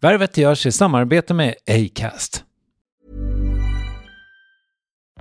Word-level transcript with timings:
Värvet 0.00 0.36
görs 0.36 0.66
i 0.66 0.72
samarbete 0.72 1.34
med 1.34 1.54
Acast. 1.66 2.44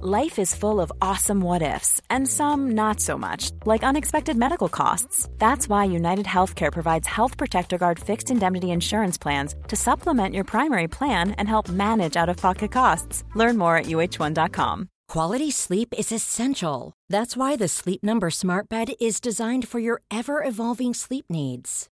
Life 0.02 0.42
is 0.42 0.56
full 0.56 0.80
of 0.80 0.92
awesome 1.02 1.42
what 1.42 1.62
ifs, 1.62 2.02
and 2.10 2.28
some 2.28 2.76
not 2.76 3.00
so 3.00 3.18
much, 3.18 3.52
like 3.66 3.88
unexpected 3.90 4.38
medical 4.38 4.68
costs. 4.70 5.30
That's 5.38 5.70
why 5.70 5.96
United 5.96 6.26
Healthcare 6.26 6.72
provides 6.72 7.08
Health 7.08 7.38
Protector 7.38 7.78
Guard 7.78 8.00
fixed 8.00 8.30
indemnity 8.30 8.68
insurance 8.72 9.18
plans 9.18 9.56
to 9.68 9.76
supplement 9.76 10.36
your 10.36 10.44
primary 10.44 10.88
plan 10.88 11.32
and 11.38 11.50
help 11.50 11.70
manage 11.70 12.18
out 12.22 12.30
of 12.30 12.38
pocket 12.38 12.72
costs. 12.72 13.24
Learn 13.36 13.58
more 13.58 13.78
at 13.78 13.86
uh1.com. 13.86 14.90
Quality 15.08 15.52
sleep 15.52 15.94
is 15.98 16.12
essential. 16.12 16.92
That's 17.10 17.38
why 17.38 17.56
the 17.56 17.68
Sleep 17.68 18.04
Number 18.04 18.30
Smart 18.30 18.70
Bed 18.70 18.88
is 19.00 19.22
designed 19.22 19.68
for 19.68 19.80
your 19.80 20.02
ever 20.12 20.44
evolving 20.44 20.94
sleep 20.94 21.26
needs. 21.30 21.90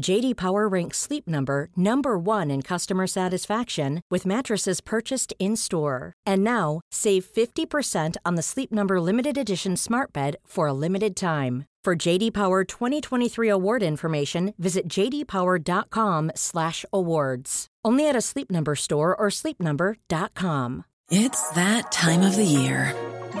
JD 0.00 0.36
Power 0.36 0.68
ranks 0.68 0.98
Sleep 0.98 1.28
Number 1.28 1.68
number 1.76 2.18
1 2.18 2.50
in 2.50 2.62
customer 2.62 3.06
satisfaction 3.06 4.00
with 4.10 4.26
mattresses 4.26 4.80
purchased 4.80 5.32
in-store. 5.38 6.14
And 6.26 6.42
now, 6.42 6.80
save 6.90 7.24
50% 7.24 8.16
on 8.24 8.34
the 8.36 8.42
Sleep 8.42 8.72
Number 8.72 9.00
limited 9.00 9.38
edition 9.38 9.76
Smart 9.76 10.12
Bed 10.12 10.34
for 10.46 10.66
a 10.66 10.72
limited 10.72 11.14
time. 11.14 11.66
For 11.82 11.96
JD 11.96 12.34
Power 12.34 12.62
2023 12.64 13.48
award 13.48 13.82
information, 13.82 14.52
visit 14.58 14.86
jdpower.com/awards. 14.88 17.66
Only 17.82 18.06
at 18.08 18.16
a 18.16 18.20
Sleep 18.20 18.50
Number 18.50 18.74
store 18.74 19.16
or 19.16 19.30
sleepnumber.com. 19.30 20.84
It's 21.10 21.50
that 21.52 21.90
time 21.90 22.20
of 22.22 22.36
the 22.36 22.44
year. 22.44 22.94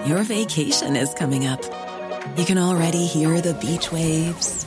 Your 0.06 0.22
vacation 0.22 0.96
is 0.96 1.12
coming 1.14 1.46
up. 1.46 1.62
You 2.36 2.44
can 2.44 2.58
already 2.58 3.06
hear 3.06 3.40
the 3.40 3.54
beach 3.54 3.92
waves, 3.92 4.66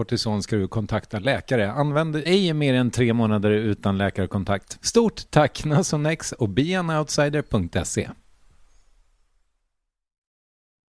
kortison 0.00 0.42
ska 0.42 0.56
du 0.56 0.68
kontakta 0.68 1.18
läkare. 1.18 1.72
Använd 1.72 2.16
ej 2.16 2.52
mer 2.52 2.74
än 2.74 2.90
tre 2.90 3.12
månader 3.12 3.50
utan 3.50 3.98
läkarkontakt. 3.98 4.78
Stort 4.86 5.30
tack 5.30 5.64
Nasonex 5.64 6.32
och 6.32 6.48
beanoutsider.se. 6.48 8.10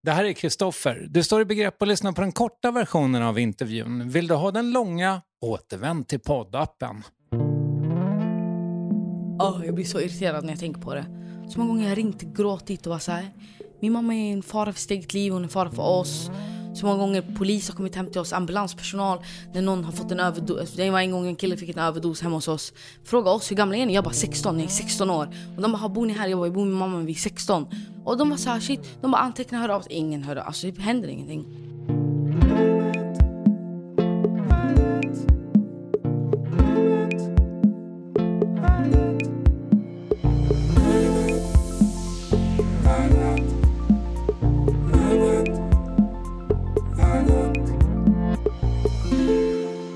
Det 0.03 0.11
här 0.11 0.23
är 0.23 0.33
Kristoffer. 0.33 1.07
Du 1.09 1.23
står 1.23 1.41
i 1.41 1.45
begrepp 1.45 1.81
att 1.81 1.87
lyssna 1.87 2.13
på 2.13 2.21
den 2.21 2.31
korta 2.31 2.71
versionen 2.71 3.23
av 3.23 3.39
intervjun. 3.39 4.09
Vill 4.09 4.27
du 4.27 4.35
ha 4.35 4.51
den 4.51 4.71
långa? 4.71 5.21
Återvänd 5.41 6.07
till 6.07 6.19
poddappen. 6.19 7.03
Oh, 9.39 9.65
jag 9.65 9.75
blir 9.75 9.85
så 9.85 9.99
irriterad 9.99 10.43
när 10.43 10.51
jag 10.51 10.59
tänker 10.59 10.81
på 10.81 10.93
det. 10.93 11.05
Så 11.49 11.59
många 11.59 11.69
gånger 11.69 11.83
har 11.83 11.89
jag 11.89 11.97
ringt, 11.97 12.21
gråtit 12.21 12.85
och 12.87 12.91
var 12.91 12.99
så 12.99 13.11
här. 13.11 13.31
Min 13.81 13.93
mamma 13.93 14.15
är 14.15 14.33
en 14.33 14.43
fara 14.43 14.73
för 14.73 14.79
sitt 14.79 14.91
eget 14.91 15.13
liv, 15.13 15.33
hon 15.33 15.41
är 15.41 15.43
en 15.43 15.49
fara 15.49 15.71
för 15.71 15.83
oss. 15.83 16.31
Så 16.73 16.85
många 16.85 16.97
gånger 16.97 17.21
polis 17.37 17.69
har 17.69 17.75
kommit 17.75 17.95
hem 17.95 18.11
till 18.11 18.21
oss, 18.21 18.33
ambulanspersonal. 18.33 19.19
När 19.53 19.61
någon 19.61 19.83
har 19.83 19.91
fått 19.91 20.11
en 20.11 20.19
överdos. 20.19 20.73
Det 20.73 20.89
var 20.89 20.99
en 20.99 21.11
gång 21.11 21.27
en 21.27 21.35
kille 21.35 21.57
fick 21.57 21.69
en 21.69 21.79
överdos 21.79 22.21
hemma 22.21 22.35
hos 22.35 22.47
oss. 22.47 22.73
Fråga 23.03 23.31
oss 23.31 23.51
hur 23.51 23.55
gamla 23.55 23.77
är 23.77 23.85
ni? 23.85 23.93
Jag 23.93 24.03
bara 24.03 24.13
16, 24.13 24.57
ni 24.57 24.63
är 24.63 24.67
16 24.67 25.09
år. 25.09 25.29
Och 25.55 25.61
de 25.61 25.71
bara, 25.71 25.89
bor 25.89 26.05
ni 26.05 26.13
här? 26.13 26.27
Jag 26.27 26.39
bara, 26.39 26.47
jag 26.47 26.53
bor 26.53 26.65
med 26.65 26.75
mamma 26.75 26.99
vi 26.99 27.11
är 27.11 27.15
16. 27.15 27.67
Och 28.03 28.17
de 28.17 28.29
bara 28.29 28.59
shit, 28.59 29.01
de 29.01 29.11
bara 29.11 29.21
antecknar, 29.21 29.59
hör 29.59 29.69
av 29.69 29.81
sig. 29.81 29.93
Ingen 29.93 30.23
hör 30.23 30.35
av 30.35 30.47
Alltså 30.47 30.67
det 30.67 30.81
händer 30.81 31.07
ingenting. 31.07 31.68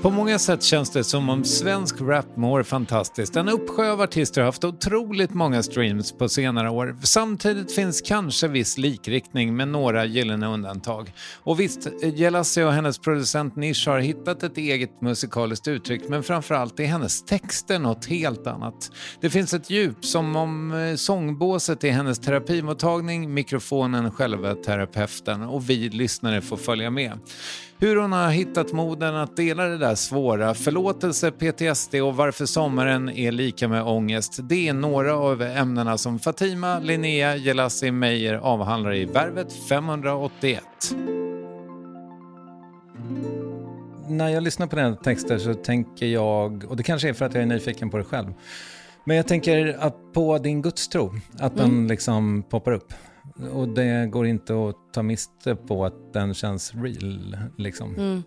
På 0.04 0.10
många 0.10 0.38
sätt 0.38 0.62
känns 0.62 0.90
det 0.90 1.04
som 1.04 1.28
om 1.28 1.44
svensk 1.44 2.00
rap 2.00 2.36
mår 2.36 2.62
fantastiskt. 2.62 3.36
En 3.36 3.48
uppsjö 3.48 3.92
av 3.92 4.00
artister 4.00 4.40
har 4.40 4.46
haft 4.46 4.64
otroligt 4.64 5.34
många 5.34 5.62
streams 5.62 6.12
på 6.12 6.28
senare 6.28 6.70
år. 6.70 6.96
Samtidigt 7.02 7.74
finns 7.74 8.00
kanske 8.00 8.48
viss 8.48 8.78
likriktning 8.78 9.56
med 9.56 9.68
några 9.68 10.04
gyllene 10.04 10.46
undantag. 10.46 11.12
Och 11.42 11.60
visst, 11.60 11.88
Jelassi 12.02 12.62
och 12.62 12.72
hennes 12.72 12.98
producent 12.98 13.56
Nish 13.56 13.88
har 13.88 13.98
hittat 13.98 14.42
ett 14.42 14.58
eget 14.58 15.00
musikaliskt 15.00 15.68
uttryck 15.68 16.02
men 16.08 16.22
framförallt 16.22 16.80
är 16.80 16.84
hennes 16.84 17.24
texter 17.24 17.78
något 17.78 18.06
helt 18.06 18.46
annat. 18.46 18.90
Det 19.20 19.30
finns 19.30 19.54
ett 19.54 19.70
djup 19.70 20.04
som 20.04 20.36
om 20.36 20.72
eh, 20.72 20.96
sångbåset 20.96 21.84
är 21.84 21.90
hennes 21.90 22.18
terapimottagning, 22.18 23.34
mikrofonen 23.34 24.10
själva 24.10 24.54
terapeuten 24.54 25.42
och 25.42 25.70
vi 25.70 25.88
lyssnare 25.88 26.40
får 26.40 26.56
följa 26.56 26.90
med. 26.90 27.18
Hur 27.84 27.96
hon 27.96 28.12
har 28.12 28.30
hittat 28.30 28.72
moden 28.72 29.16
att 29.16 29.36
dela 29.36 29.64
det 29.64 29.78
där 29.78 29.94
svåra, 29.94 30.54
förlåtelse, 30.54 31.30
PTSD 31.30 31.94
och 31.94 32.16
varför 32.16 32.46
sommaren 32.46 33.08
är 33.08 33.32
lika 33.32 33.68
med 33.68 33.82
ångest. 33.82 34.38
Det 34.42 34.68
är 34.68 34.72
några 34.72 35.14
av 35.14 35.42
ämnena 35.42 35.98
som 35.98 36.18
Fatima, 36.18 36.78
Linnea, 36.78 37.36
Jelassi 37.36 37.90
Meyer 37.90 38.34
avhandlar 38.34 38.94
i 38.94 39.04
Värvet 39.04 39.52
581. 39.68 40.62
När 44.08 44.28
jag 44.28 44.42
lyssnar 44.42 44.66
på 44.66 44.76
dina 44.76 44.96
texter 44.96 45.38
så 45.38 45.54
tänker 45.54 46.06
jag, 46.06 46.64
och 46.68 46.76
det 46.76 46.82
kanske 46.82 47.08
är 47.08 47.12
för 47.12 47.24
att 47.24 47.34
jag 47.34 47.42
är 47.42 47.46
nyfiken 47.46 47.90
på 47.90 47.96
det 47.98 48.04
själv, 48.04 48.34
men 49.04 49.16
jag 49.16 49.28
tänker 49.28 49.76
att 49.80 50.12
på 50.12 50.38
din 50.38 50.62
gudstro, 50.62 51.14
att 51.38 51.56
den 51.56 51.88
liksom 51.88 52.42
poppar 52.42 52.72
upp. 52.72 52.94
Och 53.52 53.68
det 53.68 54.06
går 54.10 54.26
inte 54.26 54.68
att 54.68 54.92
ta 54.92 55.02
miste 55.02 55.56
på 55.56 55.84
att 55.84 56.12
den 56.12 56.34
känns 56.34 56.74
real. 56.74 57.36
Liksom. 57.58 58.22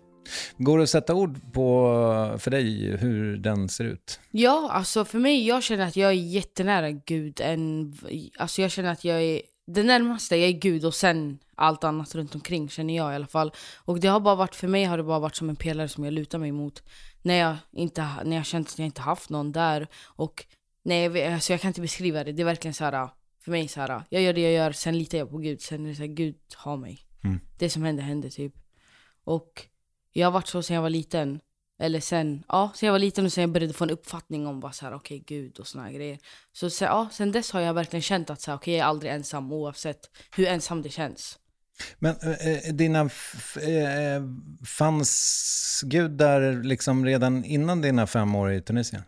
Går 0.58 0.78
det 0.78 0.84
att 0.84 0.90
sätta 0.90 1.14
ord 1.14 1.52
på 1.52 2.34
för 2.38 2.50
dig 2.50 2.96
hur 2.96 3.36
den 3.36 3.68
ser 3.68 3.84
ut? 3.84 4.20
Ja, 4.30 4.70
alltså 4.72 5.04
för 5.04 5.18
mig, 5.18 5.46
jag 5.46 5.62
känner 5.62 5.86
att 5.86 5.96
jag 5.96 6.10
är 6.10 6.14
jättenära 6.14 6.90
Gud. 6.90 7.40
Än, 7.40 7.94
alltså 8.38 8.62
jag 8.62 8.70
känner 8.70 8.92
att 8.92 9.04
jag 9.04 9.22
är 9.22 9.42
det 9.66 9.82
närmaste, 9.82 10.36
jag 10.36 10.48
är 10.48 10.52
Gud 10.52 10.84
och 10.84 10.94
sen 10.94 11.38
allt 11.54 11.84
annat 11.84 12.14
runt 12.14 12.34
omkring 12.34 12.68
känner 12.68 12.96
jag 12.96 13.12
i 13.12 13.14
alla 13.14 13.26
fall. 13.26 13.52
Och 13.76 14.00
det 14.00 14.08
har 14.08 14.20
bara 14.20 14.34
varit, 14.34 14.54
för 14.54 14.68
mig 14.68 14.84
har 14.84 14.96
det 14.96 15.02
bara 15.02 15.18
varit 15.18 15.36
som 15.36 15.48
en 15.48 15.56
pelare 15.56 15.88
som 15.88 16.04
jag 16.04 16.14
lutar 16.14 16.38
mig 16.38 16.52
mot. 16.52 16.82
När 17.22 17.34
jag, 17.34 17.56
inte, 17.72 18.06
när 18.24 18.36
jag 18.36 18.46
känt 18.46 18.68
att 18.68 18.78
jag 18.78 18.86
inte 18.86 19.00
haft 19.00 19.30
någon 19.30 19.52
där. 19.52 19.86
Och 20.06 20.46
nej, 20.82 21.26
alltså 21.34 21.52
jag 21.52 21.60
kan 21.60 21.68
inte 21.68 21.80
beskriva 21.80 22.24
det. 22.24 22.32
Det 22.32 22.42
är 22.42 22.46
verkligen 22.46 22.74
så 22.74 22.84
här 22.84 23.08
för 23.48 23.52
mig 23.52 23.68
så 23.68 23.80
här. 23.80 24.02
jag 24.10 24.22
gör 24.22 24.32
det 24.32 24.40
jag 24.40 24.52
gör, 24.52 24.72
sen 24.72 24.98
litar 24.98 25.18
jag 25.18 25.30
på 25.30 25.38
Gud. 25.38 25.60
Sen 25.60 25.84
är 25.84 25.88
det 25.88 25.94
så 25.94 26.02
här, 26.02 26.08
Gud 26.08 26.36
har 26.54 26.76
mig. 26.76 26.98
Mm. 27.24 27.40
Det 27.58 27.70
som 27.70 27.82
händer, 27.82 28.02
händer 28.02 28.30
typ. 28.30 28.54
Och 29.24 29.66
jag 30.12 30.26
har 30.26 30.32
varit 30.32 30.46
så 30.46 30.62
sen 30.62 30.74
jag 30.74 30.82
var 30.82 30.90
liten. 30.90 31.40
Eller 31.80 32.00
sen, 32.00 32.44
ja, 32.48 32.72
sen 32.74 32.86
jag 32.86 32.92
var 32.94 32.98
liten 32.98 33.24
och 33.24 33.32
sen 33.32 33.42
jag 33.42 33.50
började 33.50 33.72
få 33.72 33.84
en 33.84 33.90
uppfattning 33.90 34.46
om 34.46 34.60
vad 34.60 34.74
så 34.74 34.84
här, 34.86 34.94
okej, 34.94 35.24
gud 35.26 35.58
och 35.58 35.66
såna 35.66 35.92
grejer. 35.92 36.18
Så 36.52 36.70
sen, 36.70 36.86
ja, 36.86 37.08
sen 37.12 37.32
dess 37.32 37.50
har 37.50 37.60
jag 37.60 37.74
verkligen 37.74 38.02
känt 38.02 38.30
att 38.30 38.40
så 38.40 38.50
här, 38.50 38.58
okej, 38.58 38.74
jag 38.74 38.84
är 38.84 38.88
aldrig 38.88 39.12
ensam 39.12 39.52
oavsett 39.52 40.00
hur 40.36 40.46
ensam 40.46 40.82
det 40.82 40.90
känns. 40.90 41.38
Men 41.98 42.16
eh, 42.40 42.74
dina, 42.74 43.04
f- 43.06 43.56
eh, 43.56 44.22
fanns 44.66 45.80
Gud 45.84 46.10
där 46.10 46.62
liksom 46.62 47.04
redan 47.04 47.44
innan 47.44 47.80
dina 47.82 48.06
fem 48.06 48.34
år 48.34 48.52
i 48.52 48.60
Tunisien? 48.62 49.02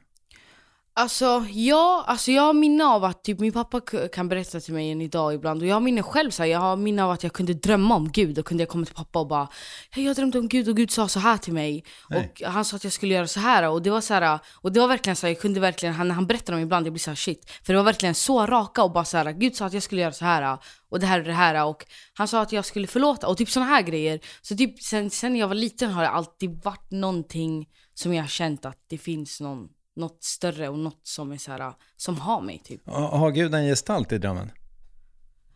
Alltså, 1.00 1.46
ja, 1.50 2.04
alltså 2.06 2.30
jag 2.30 2.42
har 2.42 2.52
minne 2.52 2.84
av 2.84 3.04
att 3.04 3.24
typ, 3.24 3.40
min 3.40 3.52
pappa 3.52 3.80
kan 4.12 4.28
berätta 4.28 4.60
till 4.60 4.74
mig 4.74 4.90
än 4.90 5.00
idag 5.00 5.34
ibland. 5.34 5.62
Och 5.62 5.68
jag 5.68 5.74
har 5.74 5.80
minne 5.80 6.02
själv 6.02 6.30
så 6.30 6.42
här, 6.42 6.50
jag 6.50 6.58
har 6.58 6.76
minne 6.76 7.04
av 7.04 7.10
att 7.10 7.22
jag 7.22 7.32
kunde 7.32 7.54
drömma 7.54 7.96
om 7.96 8.12
Gud. 8.12 8.38
Och 8.38 8.44
kunde 8.44 8.62
jag 8.62 8.68
komma 8.68 8.84
till 8.84 8.94
pappa 8.94 9.18
och 9.18 9.26
bara 9.26 9.48
Hej 9.90 10.04
jag 10.04 10.16
drömde 10.16 10.38
om 10.38 10.48
Gud 10.48 10.68
och 10.68 10.76
Gud 10.76 10.90
sa 10.90 11.08
så 11.08 11.20
här 11.20 11.36
till 11.36 11.52
mig. 11.52 11.84
Och 12.08 12.42
han 12.42 12.64
sa 12.64 12.76
att 12.76 12.84
jag 12.84 12.92
skulle 12.92 13.14
göra 13.14 13.26
så 13.26 13.40
här. 13.40 13.68
Och 13.68 13.82
det 13.82 13.90
var 13.90 14.00
så 14.00 14.14
här 14.14 14.38
och 14.54 14.72
det 14.72 14.80
var 14.80 14.88
verkligen 14.88 15.16
så 15.16 15.26
här, 15.26 15.34
jag 15.34 15.40
kunde 15.40 15.60
verkligen, 15.60 15.94
han, 15.94 16.08
när 16.08 16.14
han 16.14 16.26
berättade 16.26 16.56
om 16.56 16.62
ibland 16.62 16.86
jag 16.86 16.92
blir 16.92 17.00
så 17.00 17.10
här 17.10 17.16
shit. 17.16 17.50
För 17.62 17.72
det 17.72 17.76
var 17.76 17.84
verkligen 17.84 18.14
så 18.14 18.46
raka 18.46 18.82
och 18.82 18.92
bara 18.92 19.04
så 19.04 19.16
här, 19.16 19.32
Gud 19.32 19.56
sa 19.56 19.66
att 19.66 19.72
jag 19.72 19.82
skulle 19.82 20.00
göra 20.00 20.12
så 20.12 20.24
här 20.24 20.58
och 20.90 21.00
det 21.00 21.06
här 21.06 21.20
och 21.20 21.26
det 21.26 21.32
här. 21.32 21.66
Och 21.66 21.84
han 22.14 22.28
sa 22.28 22.40
att 22.42 22.52
jag 22.52 22.64
skulle 22.64 22.86
förlåta 22.86 23.28
och 23.28 23.36
typ 23.36 23.50
såna 23.50 23.66
här 23.66 23.82
grejer. 23.82 24.20
Så 24.42 24.56
typ 24.56 24.82
sen, 24.82 25.10
sen 25.10 25.36
jag 25.36 25.48
var 25.48 25.54
liten 25.54 25.90
har 25.90 26.02
det 26.02 26.08
alltid 26.08 26.64
varit 26.64 26.90
någonting 26.90 27.68
som 27.94 28.14
jag 28.14 28.22
har 28.22 28.28
känt 28.28 28.64
att 28.64 28.84
det 28.88 28.98
finns 28.98 29.40
någon 29.40 29.68
något 30.00 30.24
större 30.24 30.68
och 30.68 30.78
något 30.78 31.00
som 31.06 31.32
är 31.32 31.36
så 31.38 31.52
här, 31.52 31.72
som 31.96 32.16
har 32.20 32.40
mig 32.40 32.58
typ. 32.64 32.86
Ha- 32.88 33.16
Har 33.16 33.30
Gud 33.30 33.54
en 33.54 33.66
gestalt 33.66 34.12
i 34.12 34.18
drömmen? 34.18 34.52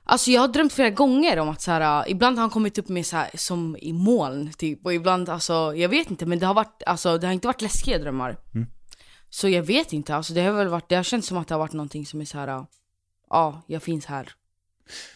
Alltså 0.07 0.31
jag 0.31 0.41
har 0.41 0.49
drömt 0.49 0.73
flera 0.73 0.91
gånger 0.91 1.39
om 1.39 1.49
att 1.49 1.61
så 1.63 1.71
här, 1.71 2.09
ibland 2.09 2.37
har 2.37 2.41
han 2.41 2.51
kommit 2.51 2.79
upp 2.79 2.89
med 2.89 3.07
så 3.07 3.17
här, 3.17 3.31
som 3.35 3.77
i 3.81 3.93
moln 3.93 4.53
typ 4.59 4.85
och 4.87 4.95
ibland 4.95 5.29
alltså, 5.29 5.73
jag 5.77 5.89
vet 5.89 6.11
inte 6.11 6.27
men 6.27 6.39
det 6.39 6.47
har 6.47 6.55
varit, 6.55 6.83
alltså 6.87 7.19
det 7.19 7.27
har 7.27 7.35
inte 7.35 7.47
varit 7.47 7.63
läskiga 7.63 7.99
drömmar. 7.99 8.37
Så 9.31 9.49
jag 9.49 9.63
vet 9.63 9.93
inte, 9.93 10.17
alltså 10.17 10.35
det 10.35 10.41
har 10.43 10.53
väl 10.53 10.69
varit, 10.69 10.89
det 10.89 10.97
har 10.97 11.03
känts 11.03 11.29
som 11.29 11.37
att 11.37 11.49
det 11.49 11.55
har 11.55 11.59
varit 11.59 11.73
någonting 11.73 12.07
som 12.07 12.21
är 12.21 12.25
så 12.25 12.39
här, 12.39 12.67
ja, 13.31 13.63
jag 13.67 13.83
finns 13.83 14.07
här. 14.07 14.29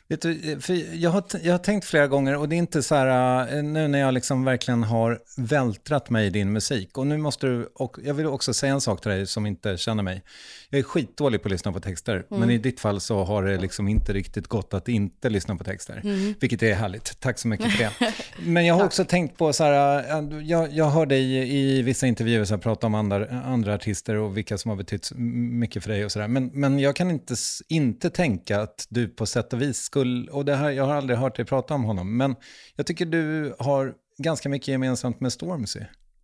Vet 0.09 0.23
du, 0.23 0.59
jag, 0.93 1.11
har, 1.11 1.25
jag 1.43 1.55
har 1.55 1.59
tänkt 1.59 1.85
flera 1.85 2.06
gånger 2.06 2.37
och 2.37 2.49
det 2.49 2.56
är 2.56 2.59
inte 2.59 2.82
så 2.82 2.94
här, 2.94 3.56
eh, 3.56 3.62
nu 3.62 3.88
när 3.88 3.99
jag 3.99 4.15
liksom 4.15 4.44
verkligen 4.44 4.82
har 4.82 5.20
vältrat 5.37 6.11
mig 6.11 6.26
i 6.26 6.31
din 6.31 6.53
musik. 6.53 6.99
Och 6.99 7.06
nu 7.06 7.17
måste 7.17 7.47
du, 7.47 7.69
och 7.75 7.97
jag 8.05 8.15
vill 8.15 8.26
också 8.26 8.55
säga 8.55 8.73
en 8.73 8.81
sak 8.81 9.00
till 9.00 9.11
dig 9.11 9.26
som 9.26 9.47
inte 9.47 9.76
känner 9.76 10.03
mig. 10.03 10.23
Jag 10.70 10.79
är 10.79 10.82
skitdålig 10.82 11.43
på 11.43 11.49
att 11.49 11.53
lyssna 11.53 11.73
på 11.73 11.81
texter, 11.81 12.25
men 12.29 12.50
i 12.50 12.59
ditt 12.59 12.81
fall 12.81 13.00
så 13.00 13.25
har 13.25 13.43
det 13.43 13.56
liksom 13.56 13.88
inte 13.88 14.12
riktigt 14.12 14.47
gått 14.47 14.75
att 14.75 14.88
inte 14.88 15.29
lyssna 15.29 15.56
på 15.56 15.65
texter. 15.65 16.00
Vilket 16.41 16.62
är 16.62 16.75
härligt, 16.75 17.21
tack 17.21 17.38
så 17.38 17.49
mycket 17.49 17.73
för 17.73 17.79
det. 17.79 18.12
Men 18.38 18.67
jag 18.67 18.75
har 18.75 18.85
också 18.85 19.05
tänkt 19.05 19.37
på 19.37 19.53
så 19.53 19.64
här, 19.64 19.99
eh, 19.99 20.43
jag, 20.43 20.73
jag 20.73 20.91
hör 20.91 21.06
dig 21.06 21.53
i 21.59 21.82
vissa 21.82 22.06
intervjuer 22.06 22.44
så 22.44 22.55
här, 22.55 22.61
prata 22.61 22.87
om 22.87 22.94
andra, 22.94 23.41
andra 23.41 23.75
artister 23.75 24.14
och 24.14 24.37
vilka 24.37 24.59
som 24.59 24.69
har 24.69 24.76
betytt 24.76 25.11
mycket 25.14 25.82
för 25.82 25.91
dig 25.91 26.05
och 26.05 26.12
sådär. 26.12 26.29
Men, 26.29 26.50
men 26.53 26.79
jag 26.79 26.97
kan 26.97 27.11
inte, 27.11 27.35
inte 27.69 28.11
tänka 28.11 28.61
att 28.61 28.87
du 28.88 29.09
på 29.09 29.26
sätt 29.26 29.53
och 29.53 29.57
vis 29.58 29.78
skulle, 29.78 30.31
och 30.31 30.44
det 30.44 30.56
här, 30.56 30.70
jag 30.70 30.84
har 30.84 30.94
aldrig 30.94 31.19
hört 31.19 31.37
dig 31.37 31.44
prata 31.44 31.75
om 31.75 31.84
honom, 31.84 32.16
men 32.16 32.37
jag 32.76 32.87
tycker 32.87 33.06
du 33.06 33.55
har 33.58 33.94
ganska 34.19 34.49
mycket 34.49 34.69
gemensamt 34.69 35.20
med 35.20 35.32
Stormzy. 35.32 35.81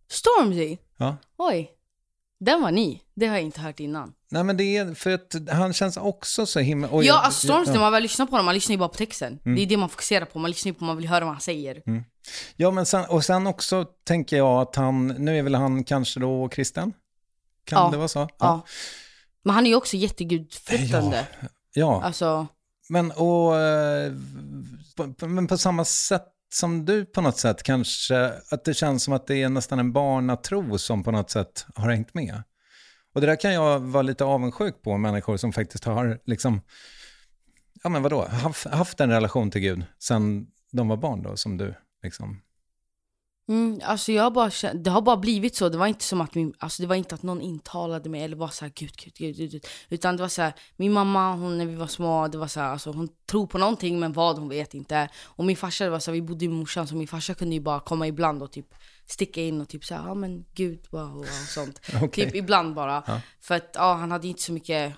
Stormzy? 0.09 0.77
Ja. 0.97 1.17
Oj. 1.37 1.71
Den 2.39 2.61
var 2.61 2.71
ny, 2.71 2.99
det 3.15 3.25
har 3.25 3.35
jag 3.35 3.43
inte 3.43 3.61
hört 3.61 3.79
innan. 3.79 4.13
Nej 4.31 4.43
men 4.43 4.57
det 4.57 4.77
är 4.77 4.93
för 4.93 5.13
att 5.13 5.35
han 5.51 5.73
känns 5.73 5.97
också 5.97 6.45
så 6.45 6.59
himla... 6.59 6.89
och 6.89 7.03
ja, 7.03 7.19
alltså 7.19 7.47
Stormzy, 7.47 7.73
ja. 7.73 7.79
man 7.79 7.91
väl 7.91 8.03
lyssnar 8.03 8.25
på 8.25 8.31
honom, 8.31 8.45
man 8.45 8.55
lyssnar 8.55 8.73
ju 8.73 8.77
bara 8.77 8.89
på 8.89 8.95
texten. 8.97 9.39
Det 9.43 9.61
är 9.61 9.65
det 9.65 9.77
man 9.77 9.89
fokuserar 9.89 10.25
på, 10.25 10.39
man 10.39 10.51
lyssnar 10.51 10.69
ju 10.69 10.73
på, 10.73 10.85
man 10.85 10.97
vill 10.97 11.07
höra 11.07 11.25
vad 11.25 11.33
han 11.33 11.41
säger. 11.41 11.81
Ja, 12.55 12.71
men 12.71 12.85
sen, 12.85 13.05
och 13.05 13.25
sen 13.25 13.47
också 13.47 13.85
tänker 14.03 14.37
jag 14.37 14.61
att 14.61 14.75
han, 14.75 15.07
nu 15.07 15.37
är 15.39 15.43
väl 15.43 15.55
han 15.55 15.83
kanske 15.83 16.19
då 16.19 16.49
kristen? 16.49 16.93
Kan 17.63 17.83
Ja. 17.83 17.89
det 17.91 17.97
vara 17.97 18.07
så? 18.07 18.29
Ja. 18.39 18.65
Men 19.43 19.55
han 19.55 19.65
är 19.65 19.69
ju 19.69 19.75
också 19.75 19.97
jättegudfruktande. 19.97 21.27
Ja, 21.73 22.03
Alltså, 22.03 22.47
men, 22.89 23.11
och, 23.11 23.59
eh, 23.59 24.13
på- 24.95 25.27
men 25.27 25.47
på 25.47 25.57
samma 25.57 25.85
sätt 25.85 26.27
som 26.53 26.85
du 26.85 27.05
på 27.05 27.21
något 27.21 27.37
sätt 27.37 27.63
kanske, 27.63 28.33
att 28.51 28.63
det 28.65 28.73
känns 28.73 29.03
som 29.03 29.13
att 29.13 29.27
det 29.27 29.43
är 29.43 29.49
nästan 29.49 29.79
en 29.79 29.91
barnatro 29.93 30.77
som 30.77 31.03
på 31.03 31.11
något 31.11 31.29
sätt 31.29 31.65
har 31.75 31.89
hängt 31.89 32.13
med. 32.13 32.43
Och 33.13 33.21
det 33.21 33.27
där 33.27 33.35
kan 33.35 33.53
jag 33.53 33.79
vara 33.79 34.01
lite 34.01 34.23
avundsjuk 34.25 34.81
på, 34.81 34.97
människor 34.97 35.37
som 35.37 35.53
faktiskt 35.53 35.83
har 35.83 36.19
liksom, 36.25 36.61
ja 37.83 37.89
men 37.89 38.03
vadå, 38.03 38.25
haft, 38.27 38.65
haft 38.67 38.99
en 38.99 39.09
relation 39.09 39.51
till 39.51 39.61
Gud 39.61 39.83
sen 39.99 40.47
de 40.71 40.87
var 40.87 40.97
barn 40.97 41.23
då, 41.23 41.37
som 41.37 41.57
du 41.57 41.75
liksom. 42.03 42.41
Mm, 43.47 43.81
alltså 43.83 44.11
jag 44.11 44.33
bara 44.33 44.51
känt, 44.51 44.83
det 44.83 44.89
har 44.89 45.01
bara 45.01 45.17
blivit 45.17 45.55
så. 45.55 45.69
Det 45.69 45.77
var 45.77 45.87
inte 45.87 46.03
som 46.03 46.21
att 46.21 46.35
min, 46.35 46.53
alltså 46.59 46.81
det 46.81 46.87
var 46.87 46.95
inte 46.95 47.15
att 47.15 47.23
någon 47.23 47.41
intalade 47.41 48.09
mig 48.09 48.23
eller 48.23 48.37
var 48.37 48.47
så 48.47 48.65
här 48.65 48.71
gud, 48.75 48.91
gud, 48.95 49.37
gud, 49.37 49.51
gud. 49.51 49.65
Utan 49.89 50.17
det 50.17 50.21
var 50.21 50.29
så 50.29 50.41
här, 50.41 50.53
min 50.75 50.93
mamma, 50.93 51.35
hon, 51.35 51.57
när 51.57 51.65
vi 51.65 51.75
var 51.75 51.87
små, 51.87 52.27
det 52.27 52.37
var 52.37 52.47
så 52.47 52.59
här, 52.59 52.69
alltså, 52.69 52.91
hon 52.91 53.09
tror 53.25 53.47
på 53.47 53.57
någonting 53.57 53.99
men 53.99 54.13
vad 54.13 54.39
hon 54.39 54.49
vet 54.49 54.73
inte. 54.73 55.09
Och 55.25 55.45
min 55.45 55.57
farsa, 55.57 55.83
det 55.83 55.89
var 55.89 55.99
så 55.99 56.11
här, 56.11 56.13
vi 56.13 56.21
bodde 56.21 56.47
med 56.47 56.57
morsan 56.57 56.87
så 56.87 56.95
min 56.95 57.07
farsa 57.07 57.33
kunde 57.33 57.55
ju 57.55 57.61
bara 57.61 57.79
komma 57.79 58.07
ibland 58.07 58.43
och 58.43 58.51
typ 58.51 58.73
sticka 59.05 59.41
in 59.41 59.61
och 59.61 59.69
typ 59.69 59.85
säga 59.85 60.03
ja 60.07 60.13
men 60.13 60.45
gud 60.53 60.87
wow, 60.89 61.19
och 61.19 61.25
sånt. 61.27 61.81
Okej. 62.01 62.25
Typ 62.25 62.35
ibland 62.35 62.75
bara. 62.75 63.03
Ja. 63.07 63.21
För 63.41 63.55
att 63.55 63.71
ja, 63.73 63.93
han 63.93 64.11
hade 64.11 64.27
inte 64.27 64.41
så 64.41 64.53
mycket 64.53 64.93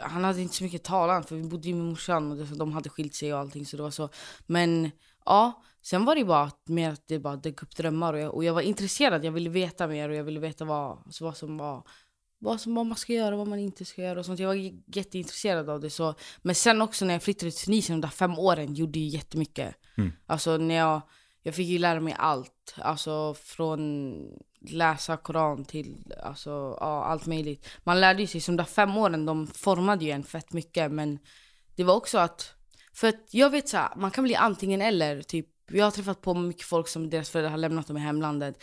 han 0.00 0.24
hade 0.24 0.42
inte 0.42 0.54
så 0.54 0.64
mycket 0.64 0.84
talan 0.84 1.24
för 1.24 1.36
vi 1.36 1.42
bodde 1.42 1.68
ju 1.68 1.74
med 1.74 1.84
morsan 1.84 2.30
och 2.32 2.56
de 2.56 2.72
hade 2.72 2.88
skilt 2.88 3.14
sig 3.14 3.34
och 3.34 3.40
allting 3.40 3.66
så 3.66 3.76
det 3.76 3.82
var 3.82 3.90
så. 3.90 4.08
Men 4.46 4.90
ja, 5.24 5.62
sen 5.86 6.04
var 6.04 6.14
det 6.14 6.24
bara 6.24 6.50
mer 6.64 6.90
att 6.90 7.08
det 7.08 7.18
bara 7.18 7.36
dök 7.36 7.62
upp 7.62 7.76
drömmar 7.76 8.12
och 8.12 8.20
jag, 8.20 8.34
och 8.34 8.44
jag 8.44 8.54
var 8.54 8.60
intresserad. 8.60 9.24
Jag 9.24 9.32
ville 9.32 9.50
veta 9.50 9.86
mer 9.86 10.08
och 10.08 10.14
jag 10.14 10.24
ville 10.24 10.40
veta 10.40 10.64
vad, 10.64 10.98
alltså 11.06 11.24
vad 11.24 11.36
som 11.36 11.56
var 11.56 11.86
vad, 12.38 12.60
som, 12.60 12.74
vad 12.74 12.86
man 12.86 12.96
ska 12.96 13.12
göra 13.12 13.34
och 13.34 13.38
vad 13.38 13.48
man 13.48 13.58
inte 13.58 13.84
ska 13.84 14.02
göra 14.02 14.18
och 14.18 14.26
sånt. 14.26 14.40
Jag 14.40 14.48
var 14.48 14.72
jätteintresserad 14.96 15.70
av 15.70 15.80
det. 15.80 15.90
Så. 15.90 16.14
Men 16.42 16.54
sen 16.54 16.82
också 16.82 17.04
när 17.04 17.14
jag 17.14 17.22
flyttade 17.22 17.50
till 17.50 17.64
Tunisien, 17.64 18.00
de 18.00 18.06
där 18.06 18.12
fem 18.12 18.38
åren, 18.38 18.74
gjorde 18.74 18.98
ju 18.98 19.06
jättemycket. 19.06 19.74
Alltså 20.26 20.56
när 20.56 20.74
jag, 20.74 21.00
jag 21.42 21.54
fick 21.54 21.66
ju 21.66 21.78
lära 21.78 22.00
mig 22.00 22.14
allt. 22.18 22.74
Alltså 22.78 23.34
från 23.34 24.14
läsa 24.60 25.16
Koran 25.16 25.64
till 25.64 26.12
alltså, 26.22 26.50
ja, 26.80 27.04
allt 27.04 27.26
möjligt. 27.26 27.66
Man 27.84 28.00
lärde 28.00 28.20
ju 28.20 28.26
sig, 28.26 28.40
som 28.40 28.56
de 28.56 28.62
där 28.62 28.70
fem 28.70 28.96
åren, 28.96 29.26
de 29.26 29.46
formade 29.46 30.04
ju 30.04 30.10
en 30.10 30.24
fett 30.24 30.52
mycket. 30.52 30.92
Men 30.92 31.18
det 31.76 31.84
var 31.84 31.94
också 31.94 32.18
att, 32.18 32.52
för 32.92 33.08
att 33.08 33.28
jag 33.30 33.50
vet 33.50 33.68
så 33.68 33.76
här, 33.76 33.96
man 33.96 34.10
kan 34.10 34.24
bli 34.24 34.34
antingen 34.34 34.82
eller. 34.82 35.22
Typ, 35.22 35.46
jag 35.70 35.84
har 35.84 35.90
träffat 35.90 36.20
på 36.20 36.34
mycket 36.34 36.66
folk 36.66 36.88
som 36.88 37.10
deras 37.10 37.30
föräldrar 37.30 37.50
har 37.50 37.58
lämnat 37.58 37.86
dem 37.86 37.96
i 37.96 38.00
hemlandet. 38.00 38.62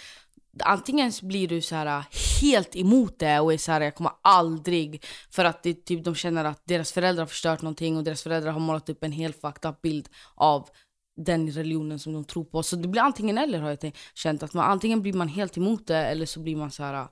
Antingen 0.63 1.11
så 1.11 1.25
blir 1.25 1.47
du 1.47 1.61
så 1.61 1.75
här 1.75 1.85
äh, 1.85 2.05
helt 2.41 2.75
emot 2.75 3.19
det 3.19 3.39
och 3.39 3.53
är 3.53 3.57
så 3.57 3.71
här, 3.71 3.81
jag 3.81 3.95
kommer 3.95 4.11
aldrig 4.21 5.05
för 5.31 5.45
att 5.45 5.63
det, 5.63 5.85
typ, 5.85 6.03
de 6.03 6.15
känner 6.15 6.45
att 6.45 6.61
deras 6.65 6.91
föräldrar 6.91 7.21
har 7.21 7.27
förstört 7.27 7.61
någonting 7.61 7.97
och 7.97 8.03
deras 8.03 8.23
föräldrar 8.23 8.51
har 8.51 8.59
målat 8.59 8.89
upp 8.89 9.03
en 9.03 9.11
helt 9.11 9.41
fucked 9.41 9.69
up 9.71 9.81
bild 9.81 10.09
av 10.35 10.69
den 11.17 11.51
religionen 11.51 11.99
som 11.99 12.13
de 12.13 12.23
tror 12.25 12.45
på. 12.45 12.63
Så 12.63 12.75
det 12.75 12.87
blir 12.87 13.01
antingen 13.01 13.37
eller 13.37 13.59
har 13.59 13.69
jag 13.69 13.79
tänkt- 13.79 13.97
känt 14.13 14.43
att 14.43 14.53
man 14.53 14.71
antingen 14.71 15.01
blir 15.01 15.13
man 15.13 15.27
helt 15.27 15.57
emot 15.57 15.87
det 15.87 15.97
eller 15.97 16.25
så 16.25 16.39
blir 16.39 16.55
man 16.55 16.71
så 16.71 16.83
här, 16.83 17.01
äh, 17.01 17.07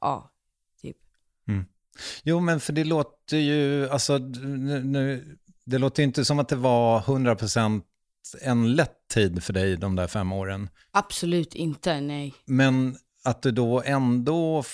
ja, 0.00 0.32
typ. 0.82 0.96
Mm. 1.48 1.64
Jo, 2.22 2.40
men 2.40 2.60
för 2.60 2.72
det 2.72 2.84
låter 2.84 3.36
ju, 3.36 3.88
alltså, 3.88 4.18
nu, 4.18 4.84
nu, 4.84 5.36
det 5.64 5.78
låter 5.78 6.02
inte 6.02 6.24
som 6.24 6.38
att 6.38 6.48
det 6.48 6.56
var 6.56 7.00
100% 7.00 7.82
en 8.40 8.74
lätt 8.74 9.08
tid 9.14 9.44
för 9.44 9.52
dig 9.52 9.76
de 9.76 9.96
där 9.96 10.06
fem 10.06 10.32
åren. 10.32 10.68
Absolut 10.90 11.54
inte, 11.54 12.00
nej. 12.00 12.34
Men 12.44 12.96
att 13.24 13.42
du 13.42 13.50
då 13.50 13.82
ändå 13.82 14.64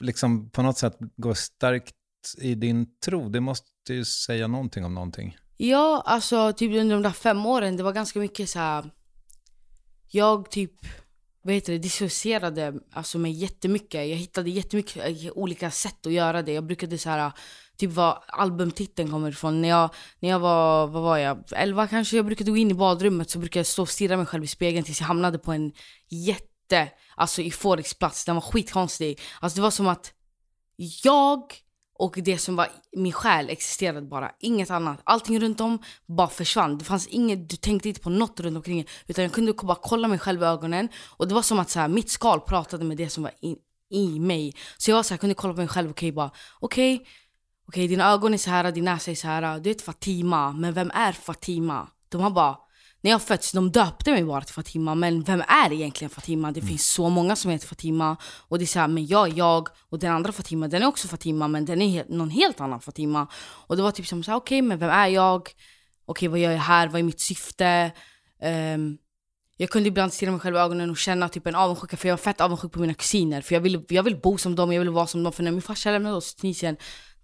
liksom 0.00 0.50
på 0.50 0.62
något 0.62 0.78
sätt 0.78 0.96
går 1.16 1.34
starkt 1.34 1.94
i 2.38 2.54
din 2.54 2.86
tro, 3.04 3.28
det 3.28 3.40
måste 3.40 3.94
ju 3.94 4.04
säga 4.04 4.46
någonting 4.46 4.84
om 4.84 4.94
någonting. 4.94 5.36
Ja, 5.56 6.02
alltså 6.06 6.52
typ 6.52 6.74
under 6.74 6.96
de 6.96 7.02
där 7.02 7.10
fem 7.10 7.46
åren, 7.46 7.76
det 7.76 7.82
var 7.82 7.92
ganska 7.92 8.18
mycket 8.18 8.50
så 8.50 8.58
här. 8.58 8.90
Jag 10.10 10.50
typ, 10.50 10.72
vad 11.42 11.54
heter 11.54 11.72
det, 11.72 11.78
dissocierade 11.78 12.74
alltså 12.92 13.18
mig 13.18 13.32
jättemycket. 13.32 14.08
Jag 14.08 14.16
hittade 14.16 14.50
jättemycket 14.50 14.96
eh, 14.96 15.32
olika 15.32 15.70
sätt 15.70 16.06
att 16.06 16.12
göra 16.12 16.42
det. 16.42 16.52
Jag 16.52 16.66
brukade 16.66 16.98
så 16.98 17.10
här, 17.10 17.32
typ 17.78 17.92
var 17.92 18.24
albumtiteln 18.26 19.10
kommer 19.10 19.28
ifrån. 19.28 19.62
När 19.62 19.68
jag, 19.68 19.90
när 20.20 20.28
jag 20.28 20.38
var, 20.38 20.86
vad 20.86 21.02
var 21.02 21.18
jag, 21.18 21.44
11 21.50 21.86
kanske, 21.86 22.16
jag 22.16 22.26
brukade 22.26 22.50
gå 22.50 22.56
in 22.56 22.70
i 22.70 22.74
badrummet 22.74 23.30
så 23.30 23.38
brukade 23.38 23.58
jag 23.58 23.66
stå 23.66 23.82
och 23.82 23.88
stirra 23.88 24.16
mig 24.16 24.26
själv 24.26 24.44
i 24.44 24.46
spegeln 24.46 24.84
tills 24.84 25.00
jag 25.00 25.06
hamnade 25.06 25.38
på 25.38 25.52
en 25.52 25.72
jätte, 26.08 26.88
alltså 27.16 27.42
euforisk 27.42 27.98
plats. 27.98 28.24
Den 28.24 28.34
var 28.34 28.42
skitkonstig. 28.42 29.20
Alltså 29.40 29.56
det 29.56 29.62
var 29.62 29.70
som 29.70 29.88
att 29.88 30.12
jag 31.04 31.42
och 31.98 32.18
det 32.22 32.38
som 32.38 32.56
var 32.56 32.68
min 32.92 33.12
själ 33.12 33.50
existerade 33.50 34.06
bara, 34.06 34.32
inget 34.40 34.70
annat. 34.70 35.00
Allting 35.04 35.40
runt 35.40 35.60
om 35.60 35.78
bara 36.06 36.28
försvann. 36.28 36.78
Det 36.78 36.84
fanns 36.84 37.06
inget, 37.06 37.50
du 37.50 37.56
tänkte 37.56 37.88
inte 37.88 38.00
på 38.00 38.10
något 38.10 38.40
runt 38.40 38.56
omkring 38.56 38.86
utan 39.06 39.24
jag 39.24 39.32
kunde 39.32 39.52
bara 39.52 39.78
kolla 39.82 40.08
mig 40.08 40.18
själv 40.18 40.42
i 40.42 40.44
ögonen 40.44 40.88
och 41.06 41.28
det 41.28 41.34
var 41.34 41.42
som 41.42 41.58
att 41.58 41.70
så 41.70 41.80
här, 41.80 41.88
mitt 41.88 42.10
skal 42.10 42.40
pratade 42.40 42.84
med 42.84 42.96
det 42.96 43.08
som 43.08 43.22
var 43.22 43.32
in, 43.40 43.56
i 43.90 44.18
mig. 44.18 44.54
Så 44.78 44.90
jag 44.90 44.96
var 44.96 45.02
så 45.02 45.14
här, 45.14 45.18
kunde 45.18 45.34
kolla 45.34 45.54
på 45.54 45.60
mig 45.60 45.68
själv 45.68 45.88
och 45.88 45.92
okay, 45.92 46.12
bara, 46.12 46.30
okej, 46.60 47.06
okej 47.68 47.88
dina 47.88 48.10
ögon 48.12 48.34
är 48.34 48.38
så 48.38 48.50
här, 48.50 48.72
din 48.72 48.84
näsa 48.84 49.10
är 49.10 49.14
så 49.14 49.26
här. 49.28 49.60
Du 49.60 49.70
heter 49.70 49.84
Fatima, 49.84 50.52
men 50.52 50.74
vem 50.74 50.90
är 50.94 51.12
Fatima? 51.12 51.88
De 52.08 52.20
har 52.20 52.30
bara, 52.30 52.56
när 53.00 53.10
jag 53.10 53.22
föddes, 53.22 53.52
de 53.52 53.70
döpte 53.72 54.10
mig 54.12 54.24
bara 54.24 54.40
till 54.40 54.54
Fatima, 54.54 54.94
men 54.94 55.22
vem 55.22 55.42
är 55.48 55.72
egentligen 55.72 56.10
Fatima? 56.10 56.52
Det 56.52 56.60
Mm. 56.60 56.68
finns 56.68 56.86
så 56.92 57.08
många 57.08 57.36
som 57.36 57.50
heter 57.50 57.66
Fatima, 57.66 58.16
och 58.48 58.58
det 58.58 58.64
är 58.64 58.66
så 58.66 58.78
här, 58.78 58.88
men 58.88 59.06
jag 59.06 59.28
är 59.28 59.36
jag, 59.38 59.68
och 59.90 59.98
den 59.98 60.12
andra 60.12 60.32
Fatima, 60.32 60.68
den 60.68 60.82
är 60.82 60.86
också 60.86 61.08
Fatima, 61.08 61.48
men 61.48 61.64
den 61.64 61.82
är 61.82 61.86
he- 62.02 62.06
någon 62.16 62.30
helt 62.30 62.60
annan 62.60 62.80
Fatima. 62.80 63.26
Och 63.66 63.76
det 63.76 63.82
var 63.82 63.90
typ 63.90 64.06
som 64.06 64.22
så 64.22 64.30
här, 64.30 64.38
okej, 64.38 64.62
men 64.62 64.78
vem 64.78 64.90
är 64.90 65.06
jag? 65.06 65.50
Okej, 66.06 66.28
vad 66.28 66.38
gör 66.38 66.50
jag 66.50 66.58
här? 66.58 66.88
Vad 66.88 66.98
är 66.98 67.02
mitt 67.02 67.20
syfte? 67.20 67.92
Ehm, 68.42 68.96
jag 69.56 69.70
kunde 69.70 69.88
ibland 69.88 70.12
stirra 70.12 70.30
mig 70.30 70.40
själv 70.40 70.56
i 70.56 70.58
ögonen 70.58 70.90
och 70.90 70.96
känna 70.96 71.28
typ 71.28 71.46
en 71.46 71.54
avundsjuka, 71.54 71.96
för 71.96 72.08
jag 72.08 72.12
var 72.16 72.18
fett 72.22 72.40
avundsjuk 72.40 72.72
på 72.72 72.80
mina 72.80 72.94
kusiner. 72.94 73.40
För 73.42 73.54
jag 73.54 73.60
ville, 73.60 73.82
jag 73.88 74.02
ville 74.02 74.16
bo 74.16 74.38
som 74.38 74.54
dem, 74.56 74.72
jag 74.72 74.78
ville 74.80 74.90
vara 74.90 75.06
som 75.06 75.22
dem. 75.22 75.32
För 75.32 75.42
när 75.42 75.50
min 75.50 75.62
farsa 75.62 75.90
lämnade 75.90 76.16
oss 76.16 76.34
i 76.34 76.36
Tunisien, 76.40 76.76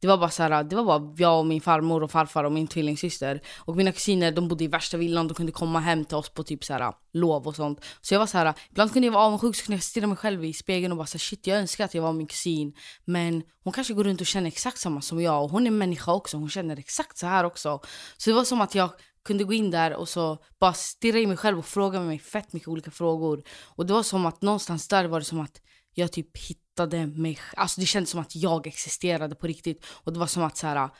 det 0.04 0.08
var 0.08 0.18
bara 0.18 0.30
så 0.30 0.42
här, 0.42 0.64
det 0.64 0.76
var 0.76 0.84
bara 0.84 1.14
jag 1.16 1.38
och 1.38 1.46
min 1.46 1.60
farmor 1.60 2.02
och 2.02 2.10
farfar 2.10 2.44
och 2.44 2.52
min 2.52 2.66
tvillingsyster. 2.66 3.40
Och 3.58 3.76
mina 3.76 3.92
kusiner, 3.92 4.32
de 4.32 4.48
bodde 4.48 4.64
i 4.64 4.66
värsta 4.66 4.96
villan, 4.96 5.28
de 5.28 5.34
kunde 5.34 5.52
komma 5.52 5.80
hem 5.80 6.04
till 6.04 6.16
oss 6.16 6.28
på 6.28 6.42
typ 6.42 6.64
så 6.64 6.72
här, 6.72 6.92
lov 7.12 7.46
och 7.46 7.56
sånt. 7.56 7.84
Så 8.00 8.14
jag 8.14 8.18
var 8.18 8.26
så 8.26 8.38
här, 8.38 8.54
ibland 8.70 8.92
kunde 8.92 9.06
jag 9.06 9.12
vara 9.12 9.24
avundsjuk, 9.24 9.56
så 9.56 9.64
kunde 9.64 9.76
jag 9.76 9.82
stirra 9.82 10.06
mig 10.06 10.16
själv 10.16 10.44
i 10.44 10.52
spegeln 10.52 10.92
och 10.92 10.98
bara 10.98 11.06
så 11.06 11.14
här, 11.14 11.20
shit 11.20 11.46
jag 11.46 11.58
önskar 11.58 11.84
att 11.84 11.94
jag 11.94 12.02
var 12.02 12.12
min 12.12 12.26
kusin. 12.26 12.74
Men 13.04 13.42
hon 13.62 13.72
kanske 13.72 13.94
går 13.94 14.04
runt 14.04 14.20
och 14.20 14.26
känner 14.26 14.48
exakt 14.48 14.78
samma 14.78 15.00
som 15.00 15.22
jag, 15.22 15.44
och 15.44 15.50
hon 15.50 15.66
är 15.66 15.70
människa 15.70 16.12
också, 16.12 16.36
hon 16.36 16.50
känner 16.50 16.78
exakt 16.78 17.18
så 17.18 17.26
här 17.26 17.44
också. 17.44 17.80
Så 18.16 18.30
det 18.30 18.36
var 18.36 18.44
som 18.44 18.60
att 18.60 18.74
jag 18.74 18.90
kunde 19.24 19.44
gå 19.44 19.52
in 19.52 19.70
där 19.70 19.94
och 19.94 20.08
så 20.08 20.38
bara 20.58 20.72
stirra 20.72 21.18
i 21.18 21.26
mig 21.26 21.36
själv 21.36 21.58
och 21.58 21.66
fråga 21.66 22.00
mig 22.00 22.18
fett 22.18 22.52
mycket 22.52 22.68
olika 22.68 22.90
frågor. 22.90 23.42
Och 23.64 23.86
det 23.86 23.92
var 23.92 24.02
som 24.02 24.26
att 24.26 24.42
någonstans 24.42 24.88
där 24.88 25.04
var 25.04 25.18
det 25.18 25.24
som 25.24 25.40
att 25.40 25.60
jag 25.94 26.12
typ 26.12 26.38
hittade 26.38 27.06
mig 27.06 27.38
Alltså 27.56 27.80
det 27.80 27.86
kändes 27.86 28.10
som 28.10 28.20
att 28.20 28.36
jag 28.36 28.66
existerade 28.66 29.34
på 29.34 29.46
riktigt. 29.46 29.86
Och 29.86 30.12
det 30.12 30.18
var 30.18 30.26
som 30.26 30.42
att 30.42 30.56
så 30.56 30.66
här, 30.66 30.90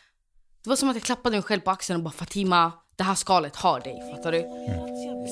Det 0.62 0.68
var 0.68 0.76
som 0.76 0.88
att 0.88 0.96
jag 0.96 1.02
klappade 1.02 1.36
mig 1.36 1.42
själv 1.42 1.60
på 1.60 1.70
axeln 1.70 1.96
och 1.96 2.04
bara 2.04 2.10
Fatima, 2.10 2.72
det 2.96 3.04
här 3.04 3.14
skalet 3.14 3.56
har 3.56 3.80
dig. 3.80 4.14
Fattar 4.16 4.32
du? 4.32 4.42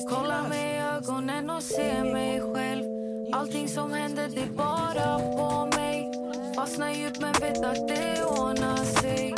Kolla 0.09 0.47
mig 0.47 0.75
i 0.75 0.79
ögonen 0.79 1.49
och 1.49 1.63
se 1.63 2.03
mig 2.03 2.41
själv 2.53 2.83
Allting 3.33 3.67
som 3.67 3.91
händer 3.93 4.29
det 4.29 4.41
är 4.41 4.51
bara 4.57 5.19
på 5.19 5.77
mig 5.77 6.11
Fastnar 6.55 6.91
djupt 6.91 7.21
men 7.21 7.33
vet 7.33 7.63
att 7.63 7.87
det 7.87 8.25
ordnar 8.25 8.83
sig 9.01 9.35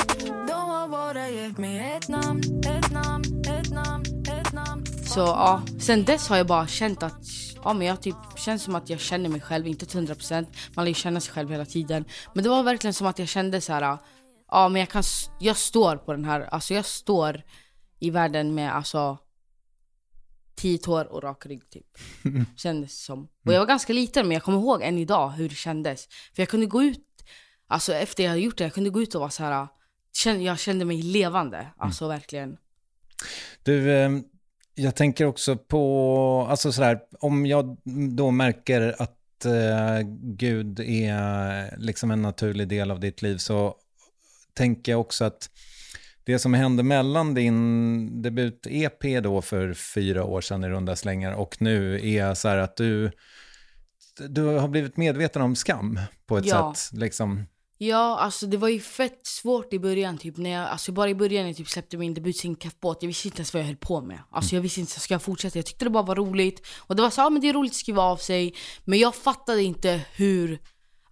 De 0.48 0.52
har 0.52 0.88
bara 0.88 1.30
gett 1.30 1.58
mig 1.58 1.98
ett 1.98 2.08
namn, 2.08 2.42
ett 2.66 2.92
namn, 2.92 3.24
ett 3.48 3.72
namn, 3.72 4.06
ett 4.28 4.54
namn 4.54 4.86
Så 5.06 5.20
ja, 5.20 5.62
sen 5.80 6.04
dess 6.04 6.28
har 6.28 6.38
jag 6.38 6.48
bara 6.48 6.68
känt 6.68 7.04
att 7.04 7.45
Ja 7.66 7.74
men 7.74 7.88
jag 7.88 8.02
typ 8.02 8.16
känns 8.36 8.64
som 8.64 8.76
att 8.76 8.90
jag 8.90 9.00
känner 9.00 9.30
mig 9.30 9.42
själv, 9.42 9.68
inte 9.68 9.86
till 9.86 10.00
100% 10.00 10.46
Man 10.76 10.86
lär 10.86 10.90
ju 10.90 10.94
känna 10.94 11.20
sig 11.20 11.34
själv 11.34 11.50
hela 11.52 11.66
tiden. 11.66 12.06
Men 12.34 12.44
det 12.44 12.50
var 12.50 12.64
verkligen 12.64 12.94
som 12.94 13.08
att 13.08 13.20
jag 13.20 13.28
kände 13.28 13.62
så 13.62 13.74
här. 13.74 13.98
Ja 14.52 14.70
men 14.70 14.80
jag 14.80 14.90
kan, 14.90 15.04
jag 15.40 15.58
står 15.58 15.98
på 15.98 16.12
den 16.12 16.26
här, 16.26 16.42
alltså 16.42 16.74
jag 16.74 16.86
står 16.86 17.44
i 18.00 18.10
världen 18.10 18.56
med 18.56 18.76
alltså 18.76 19.18
10 20.56 20.78
tår 20.78 21.06
och 21.06 21.24
rak 21.24 21.46
rygg 21.46 21.70
typ. 21.70 21.88
Kändes 22.58 23.04
som. 23.04 23.28
Och 23.46 23.54
jag 23.54 23.60
var 23.60 23.68
ganska 23.68 23.94
liten 23.94 24.28
men 24.28 24.34
jag 24.36 24.44
kommer 24.44 24.60
ihåg 24.60 24.82
än 24.82 24.98
idag 24.98 25.30
hur 25.30 25.50
det 25.50 25.56
kändes. 25.56 26.08
För 26.36 26.42
jag 26.42 26.50
kunde 26.50 26.66
gå 26.66 26.84
ut, 26.84 27.06
alltså 27.68 27.94
efter 27.94 28.24
jag 28.24 28.30
hade 28.30 28.42
gjort 28.42 28.58
det, 28.58 28.64
jag 28.64 28.74
kunde 28.74 28.90
gå 28.90 29.02
ut 29.02 29.16
och 29.16 29.22
vara 29.22 29.32
så 29.32 29.44
här. 29.44 29.68
Jag 30.40 30.60
kände 30.60 30.86
mig 30.86 31.02
levande, 31.02 31.68
alltså 31.78 32.08
verkligen. 32.08 32.58
Du, 33.64 33.92
eh, 33.92 34.10
jag 34.76 34.96
tänker 34.96 35.26
också 35.26 35.58
på, 35.58 36.48
alltså 36.50 36.72
sådär, 36.72 37.00
om 37.20 37.46
jag 37.46 37.78
då 38.16 38.32
märker 38.32 38.96
att 39.02 39.46
eh, 39.46 40.08
Gud 40.22 40.80
är 40.80 41.74
liksom 41.78 42.12
en 42.12 42.22
naturlig 42.22 42.68
del 42.68 42.92
av 42.92 43.00
ditt 43.00 43.22
liv 43.22 43.38
så 43.38 43.76
tänker 44.54 44.92
jag 44.92 45.02
också 45.02 45.26
att 45.26 45.50
det 46.24 46.40
som 46.40 46.54
hände 46.54 46.84
mellan 46.84 47.34
din 47.34 48.22
debut-EP 48.22 49.22
då 49.22 49.42
för 49.42 49.74
fyra 49.74 50.24
år 50.24 50.42
sedan 50.42 50.64
i 50.64 50.70
runda 50.70 50.96
slängar 50.96 51.32
och 51.34 51.62
nu 51.62 52.10
är 52.16 52.34
så 52.34 52.48
här 52.48 52.58
att 52.58 52.76
du, 52.76 53.12
du 54.30 54.42
har 54.44 54.68
blivit 54.68 54.98
medveten 54.98 55.42
om 55.42 55.56
skam 55.56 56.00
på 56.26 56.38
ett 56.38 56.46
Ja. 56.46 56.74
sätt. 56.78 57.00
Liksom. 57.00 57.44
Ja, 57.78 58.20
alltså 58.20 58.48
det 58.48 58.58
var 58.58 58.70
ju 58.70 58.80
fett 58.80 59.20
svårt 59.28 59.74
i 59.74 59.80
början 59.80 60.18
typ 60.18 60.38
när 60.38 60.50
jag, 60.50 60.70
alltså 60.70 60.92
bara 60.92 61.10
i 61.10 61.16
början 61.16 61.44
när 61.44 61.50
jag 61.50 61.58
typ 61.58 61.70
släppte 61.70 61.98
min 61.98 62.14
debutsingel 62.14 62.72
jag 62.82 63.08
visste 63.08 63.28
inte 63.28 63.38
ens 63.38 63.54
vad 63.54 63.62
jag 63.62 63.68
höll 63.68 63.76
på 63.76 64.02
med. 64.02 64.20
Alltså 64.32 64.56
jag 64.56 64.62
visste 64.62 64.80
inte, 64.80 65.00
ska 65.00 65.14
jag 65.14 65.22
fortsätta? 65.22 65.58
Jag 65.58 65.66
tyckte 65.66 65.86
det 65.86 65.90
bara 65.92 66.04
var 66.04 66.16
roligt. 66.16 66.68
Och 66.78 66.96
det 66.96 67.02
var 67.02 67.10
så, 67.10 67.22
ja 67.22 67.30
men 67.30 67.42
det 67.42 67.50
är 67.50 67.54
roligt 67.54 67.72
att 67.72 67.76
skriva 67.76 68.02
av 68.02 68.18
sig. 68.18 68.54
Men 68.84 69.00
jag 69.00 69.16
fattade 69.16 69.64
inte 69.64 70.02
hur, 70.16 70.60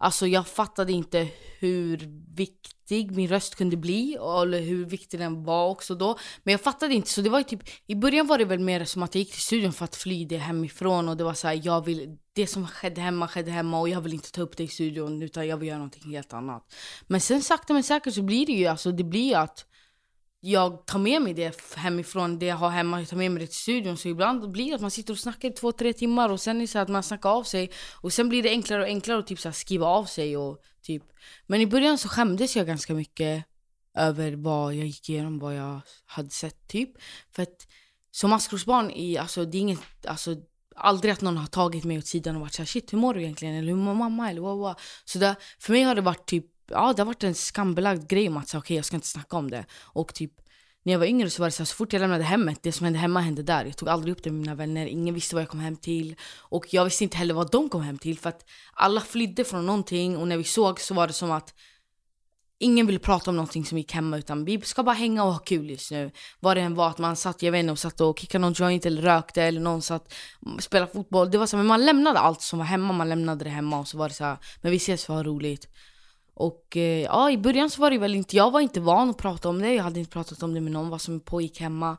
alltså 0.03 0.27
jag 0.27 0.47
fattade 0.47 0.91
inte 0.91 1.27
hur 1.59 1.97
viktig 2.35 3.11
min 3.11 3.27
röst 3.27 3.55
kunde 3.55 3.77
bli, 3.77 4.13
eller 4.41 4.61
hur 4.61 4.85
viktig 4.85 5.19
den 5.19 5.43
var 5.43 5.69
också 5.69 5.95
då. 5.95 6.17
Men 6.43 6.51
jag 6.51 6.61
fattade 6.61 6.93
inte, 6.93 7.09
så 7.09 7.21
det 7.21 7.29
var 7.29 7.39
ju 7.39 7.43
typ, 7.43 7.61
i 7.87 7.95
början 7.95 8.27
var 8.27 8.37
det 8.37 8.45
väl 8.45 8.59
mer 8.59 8.85
som 8.85 9.03
att 9.03 9.15
jag 9.15 9.19
gick 9.19 9.31
till 9.31 9.41
studion 9.41 9.73
för 9.73 9.85
att 9.85 9.95
fly 9.95 10.25
det 10.25 10.37
hemifrån 10.37 11.09
och 11.09 11.17
det 11.17 11.23
var 11.23 11.33
så 11.33 11.47
här, 11.47 11.61
jag 11.63 11.85
vill, 11.85 12.17
det 12.33 12.47
som 12.47 12.67
skedde 12.67 13.01
hemma 13.01 13.27
skedde 13.27 13.51
hemma 13.51 13.79
och 13.79 13.89
jag 13.89 14.01
vill 14.01 14.13
inte 14.13 14.31
ta 14.31 14.41
upp 14.41 14.57
det 14.57 14.63
i 14.63 14.67
studion 14.67 15.21
utan 15.21 15.47
jag 15.47 15.57
vill 15.57 15.67
göra 15.67 15.77
någonting 15.77 16.11
helt 16.11 16.33
annat. 16.33 16.73
Men 17.07 17.21
sen 17.21 17.41
sakta 17.41 17.73
men 17.73 17.83
säkert 17.83 18.13
så 18.13 18.21
blir 18.21 18.45
det 18.45 18.53
ju, 18.53 18.65
alltså 18.65 18.91
det 18.91 19.03
blir 19.03 19.37
att 19.37 19.65
jag 20.45 20.85
tar 20.85 20.99
med 20.99 21.21
mig 21.21 21.33
det 21.33 21.75
hemifrån, 21.75 22.39
det 22.39 22.45
jag 22.45 22.55
har 22.55 22.69
hemma, 22.69 22.99
jag 22.99 23.09
tar 23.09 23.17
med 23.17 23.31
mig 23.31 23.41
det 23.41 23.47
till 23.47 23.55
studion. 23.55 23.97
Så 23.97 24.07
ibland 24.07 24.51
blir 24.51 24.69
det 24.69 24.75
att 24.75 24.81
man 24.81 24.91
sitter 24.91 25.13
och 25.13 25.19
snackar 25.19 25.49
i 25.49 25.51
två, 25.51 25.71
tre 25.71 25.93
timmar 25.93 26.29
och 26.29 26.41
sen 26.41 26.57
är 26.57 26.61
det 26.61 26.67
så 26.67 26.79
att 26.79 26.89
man 26.89 27.03
snackar 27.03 27.29
av 27.29 27.43
sig. 27.43 27.71
Och 28.01 28.13
sen 28.13 28.29
blir 28.29 28.43
det 28.43 28.49
enklare 28.49 28.81
och 28.81 28.87
enklare 28.87 29.19
att 29.19 29.27
typ 29.27 29.39
så 29.39 29.47
här 29.47 29.53
skriva 29.53 29.85
av 29.85 30.05
sig 30.05 30.37
och 30.37 30.61
typ. 30.81 31.03
Men 31.47 31.61
i 31.61 31.67
början 31.67 31.97
så 31.97 32.09
skämdes 32.09 32.55
jag 32.55 32.67
ganska 32.67 32.93
mycket 32.93 33.45
över 33.97 34.31
vad 34.31 34.73
jag 34.73 34.85
gick 34.85 35.09
igenom, 35.09 35.39
vad 35.39 35.55
jag 35.55 35.81
hade 36.05 36.29
sett 36.29 36.67
typ. 36.67 36.89
För 37.31 37.43
att 37.43 37.67
som 38.11 38.29
maskrosbarn, 38.29 38.91
i, 38.91 39.17
alltså 39.17 39.45
det 39.45 39.57
är 39.57 39.61
inget, 39.61 40.05
alltså 40.07 40.35
aldrig 40.75 41.13
att 41.13 41.21
någon 41.21 41.37
har 41.37 41.47
tagit 41.47 41.83
mig 41.83 41.97
åt 41.97 42.07
sidan 42.07 42.35
och 42.35 42.41
varit 42.41 42.53
såhär 42.53 42.67
shit 42.67 42.93
hur 42.93 42.97
mår 42.97 43.13
du 43.13 43.21
egentligen? 43.21 43.55
Eller 43.55 43.67
hur 43.67 43.75
mår 43.75 43.93
mamma? 43.93 44.29
Eller 44.29 44.41
vad, 44.41 44.57
vad? 44.57 44.79
Så 45.05 45.19
där, 45.19 45.35
för 45.59 45.73
mig 45.73 45.81
har 45.81 45.95
det 45.95 46.01
varit 46.01 46.25
typ, 46.25 46.45
ja 46.67 46.93
det 46.93 47.01
har 47.01 47.05
varit 47.05 47.23
en 47.23 47.35
skambelagd 47.35 48.09
grej 48.09 48.27
om 48.27 48.37
att 48.37 48.47
säga 48.47 48.59
okej 48.59 48.75
jag 48.75 48.85
ska 48.85 48.95
inte 48.95 49.07
snacka 49.07 49.37
om 49.37 49.51
det. 49.51 49.65
Och 49.81 50.13
typ 50.13 50.31
när 50.83 50.93
jag 50.93 50.99
var 50.99 51.05
yngre 51.05 51.29
så 51.29 51.41
var 51.41 51.47
det 51.47 51.51
så, 51.51 51.63
här, 51.63 51.65
så 51.65 51.75
fort 51.75 51.93
jag 51.93 51.99
lämnade 51.99 52.23
hemmet, 52.23 52.59
det 52.63 52.71
som 52.71 52.83
hände 52.83 52.99
hemma 52.99 53.19
hände 53.19 53.43
där. 53.43 53.65
Jag 53.65 53.77
tog 53.77 53.89
aldrig 53.89 54.11
upp 54.11 54.23
det 54.23 54.31
med 54.31 54.39
mina 54.39 54.55
vänner, 54.55 54.85
ingen 54.85 55.15
visste 55.15 55.35
vad 55.35 55.41
jag 55.41 55.49
kom 55.49 55.59
hem 55.59 55.75
till. 55.75 56.15
Och 56.37 56.73
jag 56.73 56.85
visste 56.85 57.03
inte 57.03 57.17
heller 57.17 57.33
vad 57.33 57.51
de 57.51 57.69
kom 57.69 57.81
hem 57.81 57.97
till 57.97 58.19
för 58.19 58.29
att 58.29 58.45
alla 58.73 59.01
flydde 59.01 59.43
från 59.43 59.65
någonting 59.65 60.17
och 60.17 60.27
när 60.27 60.37
vi 60.37 60.43
såg 60.43 60.79
så 60.79 60.93
var 60.93 61.07
det 61.07 61.13
som 61.13 61.31
att 61.31 61.53
Ingen 62.59 62.85
ville 62.85 62.99
prata 62.99 63.31
om 63.31 63.35
någonting 63.35 63.65
som 63.65 63.77
gick 63.77 63.91
hemma 63.91 64.17
utan 64.17 64.45
vi 64.45 64.61
ska 64.61 64.83
bara 64.83 64.95
hänga 64.95 65.23
och 65.23 65.33
ha 65.33 65.39
kul 65.39 65.69
just 65.69 65.91
nu. 65.91 66.11
Vad 66.39 66.57
det 66.57 66.61
än 66.61 66.75
var 66.75 66.89
att 66.89 66.97
man 66.97 67.15
satt, 67.15 67.41
jag 67.41 67.51
vet 67.51 67.59
inte, 67.59 67.71
och 67.71 67.79
satt 67.79 68.01
och 68.01 68.19
kickade 68.19 68.41
någon 68.41 68.53
joint 68.53 68.85
eller 68.85 69.01
rökte 69.01 69.43
eller 69.43 69.61
någon 69.61 69.81
satt 69.81 70.13
och 70.55 70.63
spelade 70.63 70.91
fotboll. 70.91 71.31
Det 71.31 71.37
var 71.37 71.45
så, 71.45 71.57
men 71.57 71.65
man 71.65 71.85
lämnade 71.85 72.19
allt 72.19 72.41
som 72.41 72.59
var 72.59 72.65
hemma, 72.65 72.93
man 72.93 73.09
lämnade 73.09 73.43
det 73.43 73.49
hemma 73.49 73.79
och 73.79 73.87
så 73.87 73.97
var 73.97 74.09
det 74.09 74.15
så 74.15 74.23
här, 74.23 74.37
men 74.61 74.71
vi 74.71 74.77
ses 74.77 75.05
för 75.05 75.13
att 75.13 75.17
ha 75.17 75.23
roligt. 75.23 75.67
Och 76.35 76.77
eh, 76.77 77.01
ja, 77.03 77.31
i 77.31 77.37
början 77.37 77.69
så 77.69 77.81
var 77.81 77.91
det 77.91 77.97
väl 77.97 78.15
inte, 78.15 78.35
jag 78.35 78.51
var 78.51 78.59
inte 78.59 78.79
van 78.79 79.09
att 79.09 79.17
prata 79.17 79.49
om 79.49 79.61
det, 79.61 79.73
jag 79.73 79.83
hade 79.83 79.99
inte 79.99 80.11
pratat 80.11 80.43
om 80.43 80.53
det 80.53 80.61
med 80.61 80.71
någon, 80.71 80.89
vad 80.89 81.01
som 81.01 81.19
pågick 81.19 81.59
hemma. 81.61 81.97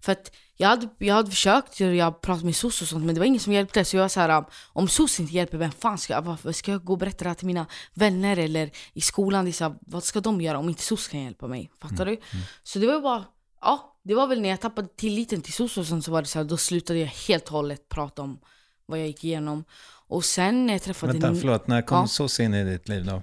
För 0.00 0.12
att 0.12 0.32
jag 0.56 0.68
hade, 0.68 0.88
jag 0.98 1.14
hade 1.14 1.30
försökt, 1.30 1.80
jag 1.80 2.20
pratade 2.20 2.44
med 2.44 2.56
SOS 2.56 2.82
och 2.82 2.88
sånt 2.88 3.04
men 3.04 3.14
det 3.14 3.18
var 3.20 3.26
ingen 3.26 3.40
som 3.40 3.52
hjälpte. 3.52 3.84
Så 3.84 3.96
jag 3.96 4.02
var 4.02 4.08
så 4.08 4.20
här, 4.20 4.44
om 4.72 4.88
SOS 4.88 5.20
inte 5.20 5.32
hjälper, 5.34 5.58
vem 5.58 5.70
fan 5.70 5.98
ska 5.98 6.12
jag, 6.12 6.22
varför 6.22 6.52
ska 6.52 6.70
jag 6.72 6.84
gå 6.84 6.92
och 6.92 6.98
berätta 6.98 7.24
det 7.24 7.28
här 7.30 7.34
till 7.34 7.46
mina 7.46 7.66
vänner 7.94 8.36
eller 8.36 8.70
i 8.92 9.00
skolan? 9.00 9.44
Det 9.44 9.60
här, 9.60 9.74
vad 9.80 10.04
ska 10.04 10.20
de 10.20 10.40
göra 10.40 10.58
om 10.58 10.68
inte 10.68 10.82
SOS 10.82 11.08
kan 11.08 11.20
hjälpa 11.22 11.46
mig? 11.46 11.70
Fattar 11.80 12.06
du? 12.06 12.20
Så 12.62 12.78
det 12.78 12.86
var 12.86 13.00
bara, 13.00 13.24
ja, 13.60 13.96
det 14.02 14.14
var 14.14 14.26
väl 14.26 14.40
när 14.40 14.48
jag 14.48 14.60
tappade 14.60 14.88
tilliten 14.96 15.42
till 15.42 15.52
SOS 15.52 15.78
och 15.78 15.86
sånt 15.86 16.04
så 16.04 16.10
var 16.10 16.22
det 16.22 16.28
så 16.28 16.38
här, 16.38 16.44
då 16.44 16.56
slutade 16.56 16.98
jag 16.98 17.06
helt 17.06 17.44
och 17.44 17.50
hållet 17.52 17.88
prata 17.88 18.22
om 18.22 18.38
vad 18.86 18.98
jag 18.98 19.06
gick 19.06 19.24
igenom. 19.24 19.64
Och 20.08 20.24
sen 20.24 20.66
när 20.66 20.74
jag 20.74 20.82
träffade... 20.82 21.12
Vänta, 21.12 21.28
en- 21.28 21.40
förlåt, 21.40 21.66
när 21.66 21.82
kom 21.82 21.98
Ja. 21.98 22.06
SOS 22.06 22.40
in 22.40 22.54
i 22.54 22.64
ditt 22.64 22.88
liv 22.88 23.04
då? 23.04 23.22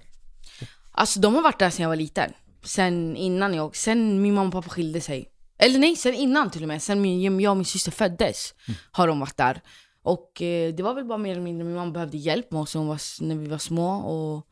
Alltså 0.92 1.20
de 1.20 1.36
har 1.36 1.42
varit 1.42 1.60
där 1.60 1.70
sedan 1.70 1.84
jag 1.84 1.90
var 1.90 1.96
liten. 1.96 2.32
Sen 2.64 3.16
innan 3.16 3.54
jag, 3.54 3.76
sen 3.76 4.22
min 4.22 4.34
mamma 4.34 4.48
och 4.48 4.54
pappa 4.54 4.70
skilde 4.70 5.02
sig. 5.02 5.30
Eller 5.58 5.80
nej, 5.80 5.96
sen 5.96 6.14
innan 6.14 6.52
till 6.52 6.62
och 6.62 6.68
med. 6.68 6.82
Sen 6.82 7.02
min, 7.02 7.40
jag 7.40 7.52
och 7.52 7.58
min 7.58 7.66
syster 7.66 7.92
föddes 7.92 8.54
har 8.92 9.08
de 9.08 9.20
varit 9.20 9.38
där. 9.38 9.62
Och 10.04 10.42
eh, 10.42 10.74
det 10.74 10.84
var 10.84 10.94
väl 10.94 11.06
bara 11.06 11.18
mer 11.18 11.32
eller 11.32 11.42
mindre, 11.42 11.66
min 11.66 11.76
mamma 11.76 11.92
behövde 11.92 12.18
hjälp 12.18 12.52
med 12.52 12.62
oss 12.62 12.76
när, 12.76 12.84
var, 12.84 13.24
när 13.24 13.36
vi 13.36 13.48
var 13.48 13.58
små. 13.58 13.96
Och 13.96 14.48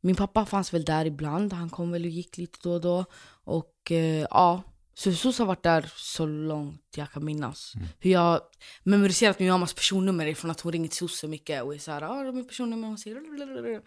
min 0.00 0.16
pappa 0.16 0.46
fanns 0.46 0.74
väl 0.74 0.84
där 0.84 1.04
ibland, 1.04 1.52
han 1.52 1.70
kom 1.70 1.92
väl 1.92 2.04
och 2.04 2.10
gick 2.10 2.38
lite 2.38 2.58
då 2.62 2.72
och 2.72 2.80
då. 2.80 3.04
Och 3.44 3.92
eh, 3.92 4.26
ja, 4.30 4.62
så 4.98 5.12
SOS 5.12 5.38
har 5.38 5.46
varit 5.46 5.62
där 5.62 5.90
så 5.96 6.26
långt 6.26 6.94
jag 6.96 7.12
kan 7.12 7.24
minnas. 7.24 7.72
Hur 7.98 8.10
jag 8.10 8.40
memoriserat 8.82 9.38
min 9.38 9.48
mammas 9.48 9.74
personnummer 9.74 10.26
ifrån 10.26 10.50
att 10.50 10.60
hon 10.60 10.72
ringer 10.72 10.88
till 10.88 11.08
så 11.08 11.28
mycket 11.28 11.62
och 11.62 11.74
är 11.74 11.78
såhär, 11.78 12.00
ja 12.00 12.08
ah, 12.08 12.32
min 12.32 12.48
personnummer, 12.48 12.82
och 12.82 12.88
hon 12.88 12.98
säger 12.98 13.36
blablabla." 13.36 13.80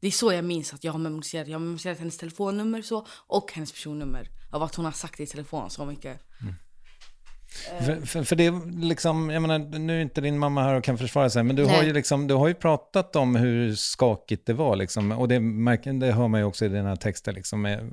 Det 0.00 0.06
är 0.06 0.10
så 0.10 0.32
jag 0.32 0.44
minns 0.44 0.74
att 0.74 0.84
jag 0.84 0.92
har 0.92 0.98
memoriserat. 0.98 1.48
Jag 1.48 1.54
har 1.54 1.60
memoriserat 1.60 1.98
hennes 1.98 2.18
telefonnummer 2.18 2.82
så, 2.82 3.06
och 3.26 3.52
hennes 3.52 3.72
personnummer. 3.72 4.28
Av 4.50 4.62
att 4.62 4.74
hon 4.74 4.84
har 4.84 4.92
sagt 4.92 5.16
det 5.16 5.22
i 5.22 5.26
telefon 5.26 5.70
så 5.70 5.84
mycket. 5.84 6.20
För, 7.86 8.06
för, 8.06 8.24
för 8.24 8.36
det 8.36 8.46
är 8.46 8.82
liksom, 8.82 9.30
jag 9.30 9.42
menar, 9.42 9.58
nu 9.58 9.96
är 9.96 10.02
inte 10.02 10.20
din 10.20 10.38
mamma 10.38 10.62
här 10.62 10.74
och 10.74 10.84
kan 10.84 10.98
försvara 10.98 11.30
sig, 11.30 11.42
men 11.42 11.56
du 11.56 11.64
har, 11.64 11.82
ju 11.82 11.92
liksom, 11.92 12.26
du 12.26 12.34
har 12.34 12.48
ju 12.48 12.54
pratat 12.54 13.16
om 13.16 13.36
hur 13.36 13.74
skakigt 13.74 14.46
det 14.46 14.52
var, 14.52 14.76
liksom, 14.76 15.12
och 15.12 15.28
det, 15.28 15.40
märker, 15.40 15.92
det 15.92 16.12
hör 16.12 16.28
man 16.28 16.40
ju 16.40 16.46
också 16.46 16.64
i 16.64 16.68
dina 16.68 16.96
texter, 16.96 17.32
liksom, 17.32 17.62
med, 17.62 17.84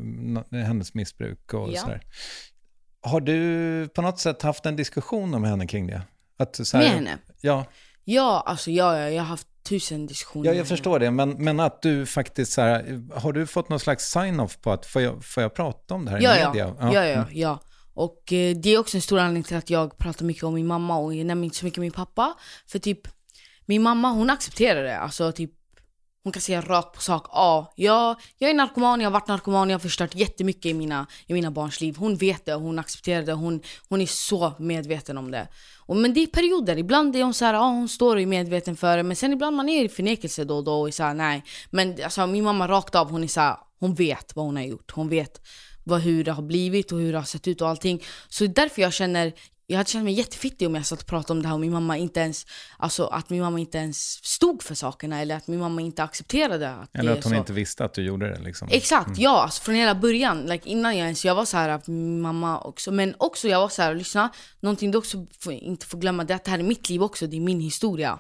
med 0.50 0.68
hennes 0.68 0.94
missbruk 0.94 1.54
och 1.54 1.70
Ja. 1.74 1.82
sådär. 1.82 2.02
Har 3.06 3.22
du 3.22 3.88
på 3.96 4.02
något 4.02 4.20
sätt 4.20 4.42
haft 4.42 4.66
en 4.66 4.76
diskussion 4.76 5.34
om 5.34 5.44
henne 5.44 5.68
kring 5.68 5.88
det? 5.88 6.02
Att, 6.40 6.68
så 6.68 6.78
Med 6.78 6.90
henne? 6.90 7.18
Ja, 7.42 7.66
Ja, 8.08 8.44
alltså 8.46 8.72
ja, 8.72 8.98
ja, 9.00 9.10
jag 9.10 9.22
har 9.24 9.28
haft 9.28 9.48
tusen 9.70 10.08
diskussioner 10.08 10.50
ja 10.50 10.54
jag 10.58 10.68
förstår 10.68 11.00
det. 11.00 11.12
Men, 11.12 11.30
men 11.30 11.60
att 11.60 11.82
du 11.82 12.06
faktiskt 12.06 12.54
så 12.54 12.62
här, 12.62 13.02
har 13.20 13.34
du 13.34 13.48
fått 13.48 13.70
någon 13.70 13.80
slags 13.80 14.12
sign-off 14.12 14.62
på 14.62 14.72
att 14.72 14.86
får 14.86 15.02
jag, 15.02 15.26
får 15.26 15.44
jag 15.44 15.54
prata 15.54 15.94
om 15.94 16.06
det 16.06 16.12
här 16.12 16.20
Ja, 16.22 16.36
i 16.36 16.40
ja. 16.40 16.48
media? 16.50 16.76
ja, 16.80 16.94
ja, 16.94 17.04
Mm. 17.04 17.28
ja. 17.32 17.60
Och 17.94 18.34
eh, 18.34 18.56
det 18.56 18.70
är 18.70 18.78
också 18.80 18.98
en 18.98 19.02
stor 19.02 19.20
anledning 19.20 19.44
till 19.44 19.58
att 19.58 19.70
jag 19.70 19.98
pratar 19.98 20.26
mycket 20.26 20.44
om 20.44 20.54
min 20.54 20.68
mamma 20.68 20.98
och 20.98 21.16
jag 21.16 21.26
nämner 21.26 21.46
inte 21.46 21.58
så 21.58 21.66
mycket 21.66 21.80
min 21.82 21.92
pappa. 21.92 22.34
För 22.68 22.80
typ, 22.80 23.00
min 23.66 23.82
mamma 23.82 24.12
hon 24.12 24.30
accepterar 24.30 24.84
det. 24.84 24.98
Alltså 24.98 25.32
typ, 25.32 25.52
hon 26.26 26.32
kan 26.32 26.42
säga 26.42 26.62
rakt 26.62 26.96
på 26.96 27.02
sak. 27.02 27.28
Ja, 27.32 27.74
jag, 27.76 28.16
jag 28.38 28.50
är 28.50 28.54
narkoman, 28.54 29.02
jag 29.02 29.08
har 29.08 29.14
varit 29.14 29.28
narkoman, 29.28 29.70
jag 29.70 29.74
har 29.74 29.80
förstört 29.80 30.16
jättemycket 30.16 30.66
i 30.66 30.74
mina, 30.74 31.08
i 31.28 31.34
mina 31.34 31.52
barns 31.52 31.82
liv. 31.82 31.96
Hon 31.98 32.16
vet 32.16 32.46
det, 32.46 32.54
hon 32.54 32.80
accepterar 32.80 33.22
det, 33.24 33.34
hon, 33.34 33.62
hon 33.90 34.02
är 34.02 34.06
så 34.06 34.54
medveten 34.60 35.18
om 35.18 35.32
det. 35.32 35.48
Och, 35.80 35.96
men 35.96 36.14
det 36.14 36.20
är 36.20 36.28
perioder, 36.28 36.78
ibland 36.78 37.16
är 37.16 37.24
hon 37.24 37.34
så 37.34 37.46
här, 37.46 37.54
ja 37.54 37.68
hon 37.68 37.90
står 37.90 38.16
och 38.16 38.22
är 38.22 38.26
medveten 38.26 38.76
för 38.76 38.98
det, 38.98 39.04
men 39.04 39.16
sen 39.16 39.34
ibland 39.34 39.56
man 39.56 39.70
är 39.70 39.86
i 39.86 39.90
förnekelse 39.90 40.44
då 40.44 40.58
och 40.58 40.64
då 40.64 40.82
och 40.82 40.88
är 40.88 40.92
så 40.92 41.04
här, 41.04 41.14
nej. 41.14 41.44
Men 41.70 42.04
alltså, 42.04 42.28
min 42.28 42.44
mamma 42.44 42.68
rakt 42.68 42.96
av, 42.96 43.12
hon 43.12 43.24
är 43.24 43.28
så 43.28 43.42
här, 43.42 43.58
hon 43.80 43.96
vet 43.96 44.36
vad 44.36 44.46
hon 44.46 44.56
har 44.56 44.64
gjort. 44.64 44.92
Hon 44.92 45.10
vet 45.10 45.42
vad, 45.84 46.02
hur 46.02 46.24
det 46.24 46.32
har 46.32 46.44
blivit 46.44 46.92
och 46.92 47.00
hur 47.00 47.12
det 47.12 47.18
har 47.18 47.26
sett 47.26 47.48
ut 47.48 47.62
och 47.62 47.70
allting. 47.70 48.04
Så 48.30 48.48
därför 48.48 48.82
jag 48.82 48.94
känner, 48.94 49.34
jag 49.68 49.78
hade 49.78 49.90
känt 49.90 50.04
mig 50.04 50.14
jättefittig 50.14 50.68
om 50.68 50.76
jag 50.76 50.86
satt 50.86 51.00
och 51.02 51.08
pratade 51.08 51.34
om 51.38 51.42
det 51.42 51.48
här 51.48 51.56
och 51.56 51.62
min 51.62 51.72
mamma 51.72 51.98
inte 51.98 52.20
ens, 52.20 52.46
alltså 52.78 53.06
att 53.06 53.30
min 53.30 53.42
mamma 53.42 53.60
inte 53.60 53.78
ens 53.78 53.98
stod 54.26 54.64
för 54.64 54.76
sakerna 54.76 55.22
eller 55.22 55.36
att 55.36 55.48
min 55.48 55.60
mamma 55.60 55.82
inte 55.82 56.04
accepterade 56.04 56.70
att 56.70 56.96
Eller 56.96 57.12
att 57.12 57.24
hon 57.24 57.34
så. 57.34 57.38
inte 57.40 57.54
visste 57.54 57.86
att 57.86 57.94
du 57.94 58.04
gjorde 58.04 58.30
det 58.30 58.40
liksom. 58.40 58.68
Exakt, 58.72 59.18
ja. 59.18 59.44
Alltså 59.44 59.62
från 59.64 59.76
hela 59.76 59.96
början. 59.96 60.42
Like, 60.42 60.70
innan 60.70 60.98
jag 60.98 61.06
ens, 61.06 61.26
jag 61.26 61.36
var 61.36 61.46
så 61.46 61.58
här 61.58 61.70
att 61.70 61.88
min 61.88 62.22
mamma 62.22 62.60
också. 62.60 62.92
Men 62.92 63.16
också 63.18 63.48
jag 63.48 63.60
var 63.60 63.70
så 63.70 63.82
här, 63.82 63.96
lyssna. 63.96 64.30
Någonting 64.60 64.92
du 64.92 64.98
också 64.98 65.26
får, 65.40 65.54
inte 65.54 65.86
får 65.86 65.98
glömma 65.98 66.24
det 66.24 66.34
är 66.34 66.36
att 66.36 66.44
det 66.46 66.52
här 66.52 66.60
är 66.60 66.64
mitt 66.64 66.90
liv 66.90 67.04
också. 67.04 67.28
Det 67.28 67.38
är 67.38 67.42
min 67.42 67.60
historia. 67.60 68.20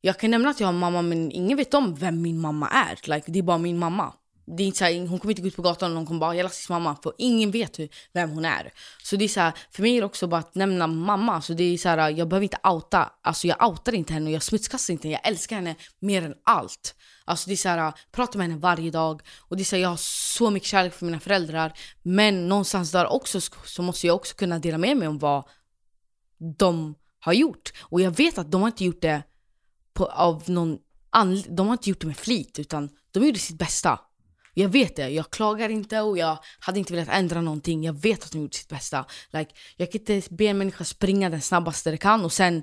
Jag 0.00 0.18
kan 0.18 0.30
nämna 0.30 0.50
att 0.50 0.60
jag 0.60 0.68
har 0.68 0.72
mamma 0.72 1.02
men 1.02 1.32
ingen 1.32 1.56
vet 1.56 1.74
om 1.74 1.94
vem 1.94 2.22
min 2.22 2.40
mamma 2.40 2.68
är. 2.68 3.14
Like, 3.14 3.32
det 3.32 3.38
är 3.38 3.42
bara 3.42 3.58
min 3.58 3.78
mamma. 3.78 4.12
Det 4.46 4.62
är 4.62 4.66
inte 4.66 4.78
så 4.78 4.84
här, 4.84 5.06
hon 5.06 5.18
kommer 5.18 5.32
inte 5.32 5.42
gå 5.42 5.48
ut 5.48 5.56
på 5.56 5.62
gatan 5.62 5.90
och 5.90 5.94
någon 5.94 6.06
kommer 6.06 6.20
bara 6.20 6.34
“jag 6.34 6.44
Lassis 6.44 6.68
mamma” 6.68 6.96
för 7.02 7.12
ingen 7.18 7.50
vet 7.50 7.78
hur, 7.78 7.88
vem 8.12 8.30
hon 8.30 8.44
är. 8.44 8.72
Så 9.02 9.16
det 9.16 9.24
är 9.24 9.28
så 9.28 9.40
här, 9.40 9.52
för 9.70 9.82
mig 9.82 9.96
är 9.96 10.00
det 10.00 10.06
också 10.06 10.26
bara 10.26 10.40
att 10.40 10.54
nämna 10.54 10.86
mamma. 10.86 11.42
Så 11.42 11.52
det 11.52 11.64
är 11.64 11.78
så 11.78 11.88
här, 11.88 12.10
jag 12.10 12.28
behöver 12.28 12.42
inte 12.42 12.58
outa, 12.64 13.12
alltså 13.22 13.46
jag 13.46 13.68
outar 13.68 13.94
inte 13.94 14.12
henne 14.12 14.26
och 14.26 14.32
jag 14.32 14.42
smutskastar 14.42 14.92
inte 14.92 15.08
henne. 15.08 15.18
Jag 15.22 15.28
älskar 15.28 15.56
henne 15.56 15.74
mer 15.98 16.22
än 16.22 16.34
allt. 16.44 16.94
Alltså 17.24 17.48
det 17.48 17.54
är 17.54 17.56
så 17.56 17.68
här, 17.68 17.78
jag 17.78 17.92
pratar 18.12 18.38
med 18.38 18.48
henne 18.48 18.60
varje 18.60 18.90
dag. 18.90 19.22
Och 19.38 19.56
det 19.56 19.62
är 19.62 19.64
så 19.64 19.76
här, 19.76 19.82
jag 19.82 19.88
har 19.88 19.96
så 20.36 20.50
mycket 20.50 20.68
kärlek 20.68 20.94
för 20.94 21.06
mina 21.06 21.20
föräldrar. 21.20 21.72
Men 22.02 22.48
någonstans 22.48 22.92
där 22.92 23.06
också 23.06 23.40
så 23.64 23.82
måste 23.82 24.06
jag 24.06 24.16
också 24.16 24.34
kunna 24.34 24.58
dela 24.58 24.78
med 24.78 24.96
mig 24.96 25.08
om 25.08 25.18
vad 25.18 25.44
de 26.58 26.94
har 27.20 27.32
gjort. 27.32 27.72
Och 27.80 28.00
jag 28.00 28.10
vet 28.10 28.38
att 28.38 28.50
de 28.50 28.60
har 28.60 28.68
inte 28.68 28.84
gjort 28.84 29.02
det 29.02 29.22
på, 29.92 30.06
av 30.06 30.42
någon 30.46 30.78
anledning, 31.10 31.56
De 31.56 31.66
har 31.66 31.74
inte 31.74 31.90
gjort 31.90 32.00
det 32.00 32.06
med 32.06 32.16
flit 32.16 32.58
utan 32.58 32.90
de 33.10 33.26
gjorde 33.26 33.38
sitt 33.38 33.58
bästa. 33.58 34.00
Jag 34.58 34.68
vet 34.68 34.96
det, 34.96 35.08
jag 35.08 35.30
klagar 35.30 35.68
inte 35.68 36.00
och 36.00 36.18
jag 36.18 36.38
hade 36.58 36.78
inte 36.78 36.92
velat 36.92 37.08
ändra 37.08 37.40
någonting. 37.40 37.84
Jag 37.84 37.92
vet 37.92 38.24
att 38.24 38.32
de 38.32 38.38
gjorde 38.38 38.56
sitt 38.56 38.68
bästa. 38.68 39.04
Like, 39.30 39.50
jag 39.76 39.92
kan 39.92 40.00
inte 40.00 40.34
be 40.34 40.44
en 40.44 40.58
människa 40.58 40.84
springa 40.84 41.30
den 41.30 41.40
snabbaste 41.40 41.90
den 41.90 41.98
kan 41.98 42.24
och 42.24 42.32
sen 42.32 42.62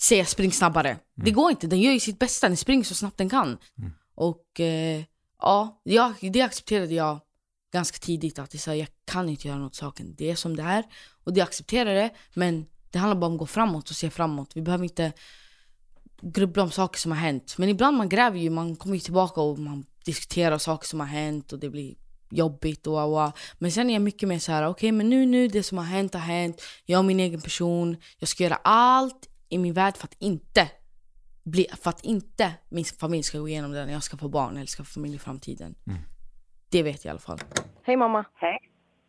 säga 0.00 0.24
spring 0.24 0.52
snabbare. 0.52 0.98
Det 1.14 1.30
går 1.30 1.50
inte, 1.50 1.66
den 1.66 1.80
gör 1.80 1.92
ju 1.92 2.00
sitt 2.00 2.18
bästa, 2.18 2.48
den 2.48 2.56
springer 2.56 2.84
så 2.84 2.94
snabbt 2.94 3.18
den 3.18 3.28
kan. 3.28 3.58
Och 4.14 4.60
eh, 4.60 5.02
ja, 5.40 5.80
jag, 5.82 6.12
det 6.20 6.42
accepterade 6.42 6.94
jag 6.94 7.20
ganska 7.72 7.98
tidigt 7.98 8.38
att 8.38 8.50
det 8.50 8.58
så 8.58 8.70
här, 8.70 8.78
jag 8.78 8.88
kan 9.04 9.28
inte 9.28 9.48
göra 9.48 9.58
något 9.58 9.72
åt 9.72 9.74
saken. 9.74 10.14
Det 10.18 10.30
är 10.30 10.36
som 10.36 10.56
det 10.56 10.62
är 10.62 10.84
och 11.24 11.32
det 11.32 11.40
accepterar 11.40 11.94
det. 11.94 12.10
Men 12.34 12.66
det 12.90 12.98
handlar 12.98 13.20
bara 13.20 13.26
om 13.26 13.32
att 13.32 13.38
gå 13.38 13.46
framåt 13.46 13.90
och 13.90 13.96
se 13.96 14.10
framåt. 14.10 14.50
Vi 14.54 14.62
behöver 14.62 14.84
inte 14.84 15.12
grubbla 16.20 16.62
om 16.62 16.70
saker 16.70 17.00
som 17.00 17.12
har 17.12 17.18
hänt. 17.18 17.54
Men 17.58 17.68
ibland 17.68 17.96
man 17.96 18.08
gräver 18.08 18.38
ju, 18.38 18.50
man 18.50 18.76
kommer 18.76 18.94
ju 18.94 19.00
tillbaka 19.00 19.40
och 19.40 19.58
man 19.58 19.86
diskuterar 20.04 20.58
saker 20.58 20.86
som 20.86 21.00
har 21.00 21.06
hänt 21.06 21.52
och 21.52 21.58
det 21.58 21.70
blir 21.70 21.94
jobbigt 22.30 22.86
och, 22.86 22.98
och, 22.98 23.24
och. 23.24 23.38
Men 23.58 23.70
sen 23.72 23.90
är 23.90 23.94
jag 23.94 24.02
mycket 24.02 24.28
mer 24.28 24.38
så 24.38 24.52
här: 24.52 24.68
okej 24.68 24.92
men 24.92 25.10
nu, 25.10 25.26
nu, 25.26 25.48
det 25.48 25.62
som 25.62 25.78
har 25.78 25.84
hänt 25.84 26.14
har 26.14 26.20
hänt. 26.20 26.62
Jag 26.84 26.98
är 26.98 27.02
min 27.02 27.20
egen 27.20 27.40
person. 27.40 27.96
Jag 28.18 28.28
ska 28.28 28.44
göra 28.44 28.58
allt 28.64 29.28
i 29.48 29.58
min 29.58 29.74
värld 29.74 29.96
för 29.96 30.04
att 30.04 30.16
inte 30.18 30.70
bli, 31.44 31.66
för 31.82 31.90
att 31.90 32.04
inte 32.04 32.52
min 32.68 32.84
familj 32.84 33.22
ska 33.22 33.38
gå 33.38 33.48
igenom 33.48 33.72
det 33.72 33.86
när 33.86 33.92
jag 33.92 34.02
ska 34.02 34.16
få 34.16 34.28
barn 34.28 34.56
eller 34.56 34.66
ska 34.66 34.84
få 34.84 34.92
familj 34.92 35.14
i 35.14 35.18
framtiden. 35.18 35.74
Det 36.70 36.82
vet 36.82 37.04
jag 37.04 37.10
i 37.10 37.12
alla 37.12 37.18
fall. 37.18 37.38
Hej 37.82 37.96
mamma, 37.96 38.24
Hej. 38.34 38.58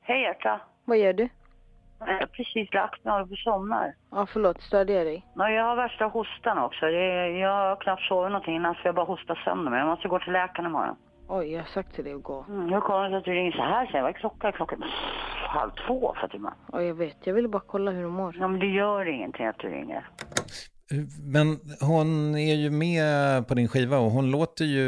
Hej 0.01 0.21
hjärta. 0.21 0.61
vad 0.85 0.97
gör 0.97 1.13
du? 1.13 1.29
Jag 1.99 2.05
har 2.05 2.25
precis 2.25 2.73
lagt 2.73 3.03
mig 3.03 3.11
och 3.11 3.17
håller 3.19 3.27
på 3.27 3.33
att 3.33 3.39
somna. 3.39 3.93
Ja 4.11 4.27
förlåt, 4.33 4.61
störde 4.61 4.93
jag 4.93 5.05
dig? 5.05 5.25
Nej, 5.35 5.55
jag 5.55 5.63
har 5.63 5.75
värsta 5.75 6.05
hostan 6.05 6.57
också. 6.57 6.85
Det 6.85 7.05
är, 7.11 7.27
jag 7.27 7.49
har 7.49 7.75
knappt 7.75 8.01
sovit 8.01 8.31
någonting 8.31 8.55
innan 8.55 8.73
så 8.73 8.81
jag 8.83 8.95
bara 8.95 9.05
hostar 9.05 9.41
sönder 9.45 9.71
mig. 9.71 9.79
Jag 9.79 9.87
måste 9.87 10.07
gå 10.07 10.19
till 10.19 10.33
läkaren 10.33 10.69
imorgon. 10.69 10.95
Oj, 11.27 11.51
jag 11.51 11.59
har 11.59 11.67
sagt 11.67 11.95
till 11.95 12.03
dig 12.03 12.13
att 12.13 12.23
gå. 12.23 12.45
Mm, 12.49 12.69
hur 12.73 12.81
kommer 12.81 13.17
att 13.17 13.23
du 13.23 13.31
ringer 13.31 13.51
så 13.51 13.61
här? 13.61 13.89
jag. 13.93 14.01
Vad 14.01 14.09
är 14.09 14.13
klockan? 14.13 14.51
Klockan 14.51 14.83
är 14.83 14.89
halv 15.47 15.71
två 15.87 16.15
Fatima. 16.21 16.53
Ja, 16.71 16.81
jag 16.81 16.95
vet. 16.95 17.17
Jag 17.23 17.33
ville 17.33 17.47
bara 17.47 17.63
kolla 17.67 17.91
hur 17.91 18.03
du 18.03 18.09
mår. 18.09 18.35
Ja, 18.39 18.47
men 18.47 18.59
det 18.59 18.65
gör 18.65 19.05
ingenting 19.05 19.45
att 19.45 19.59
du 19.59 19.67
ringer. 19.67 20.09
Men 21.33 21.59
hon 21.81 22.35
är 22.35 22.55
ju 22.55 22.69
med 22.69 23.47
på 23.47 23.53
din 23.53 23.67
skiva 23.67 23.97
och 23.97 24.11
hon 24.11 24.31
låter 24.31 24.65
ju 24.65 24.87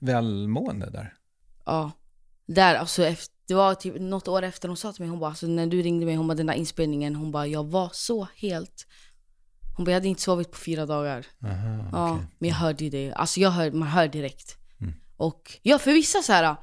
välmående 0.00 0.90
där. 0.90 1.12
Ja. 1.66 1.92
Där, 2.46 2.74
alltså, 2.74 3.02
efter, 3.02 3.34
det 3.48 3.54
var 3.54 3.74
typ 3.74 4.00
något 4.00 4.28
år 4.28 4.42
efter 4.42 4.68
hon 4.68 4.76
sa 4.76 4.92
till 4.92 5.02
mig, 5.02 5.10
hon 5.10 5.18
bara, 5.18 5.30
alltså, 5.30 5.46
när 5.46 5.66
du 5.66 5.82
ringde 5.82 6.06
mig, 6.06 6.14
hon 6.14 6.28
bara 6.28 6.34
den 6.34 6.46
där 6.46 6.54
inspelningen, 6.54 7.14
hon 7.16 7.32
bara 7.32 7.46
jag 7.46 7.64
var 7.66 7.90
så 7.92 8.28
helt 8.36 8.86
Hon 9.76 9.84
bara 9.84 9.90
jag 9.90 9.96
hade 9.96 10.08
inte 10.08 10.22
sovit 10.22 10.50
på 10.50 10.58
fyra 10.58 10.86
dagar. 10.86 11.26
Aha, 11.44 11.88
Ja, 11.92 12.12
okej. 12.14 12.26
men 12.38 12.48
jag 12.48 12.56
hörde 12.56 12.84
ju 12.84 12.90
det. 12.90 13.12
Alltså 13.12 13.40
jag 13.40 13.50
hör, 13.50 13.70
man 13.70 13.88
hör 13.88 14.08
direkt. 14.08 14.56
Och 15.16 15.58
ja, 15.62 15.78
för 15.78 15.92
vissa 15.92 16.22
så 16.22 16.32
här, 16.32 16.56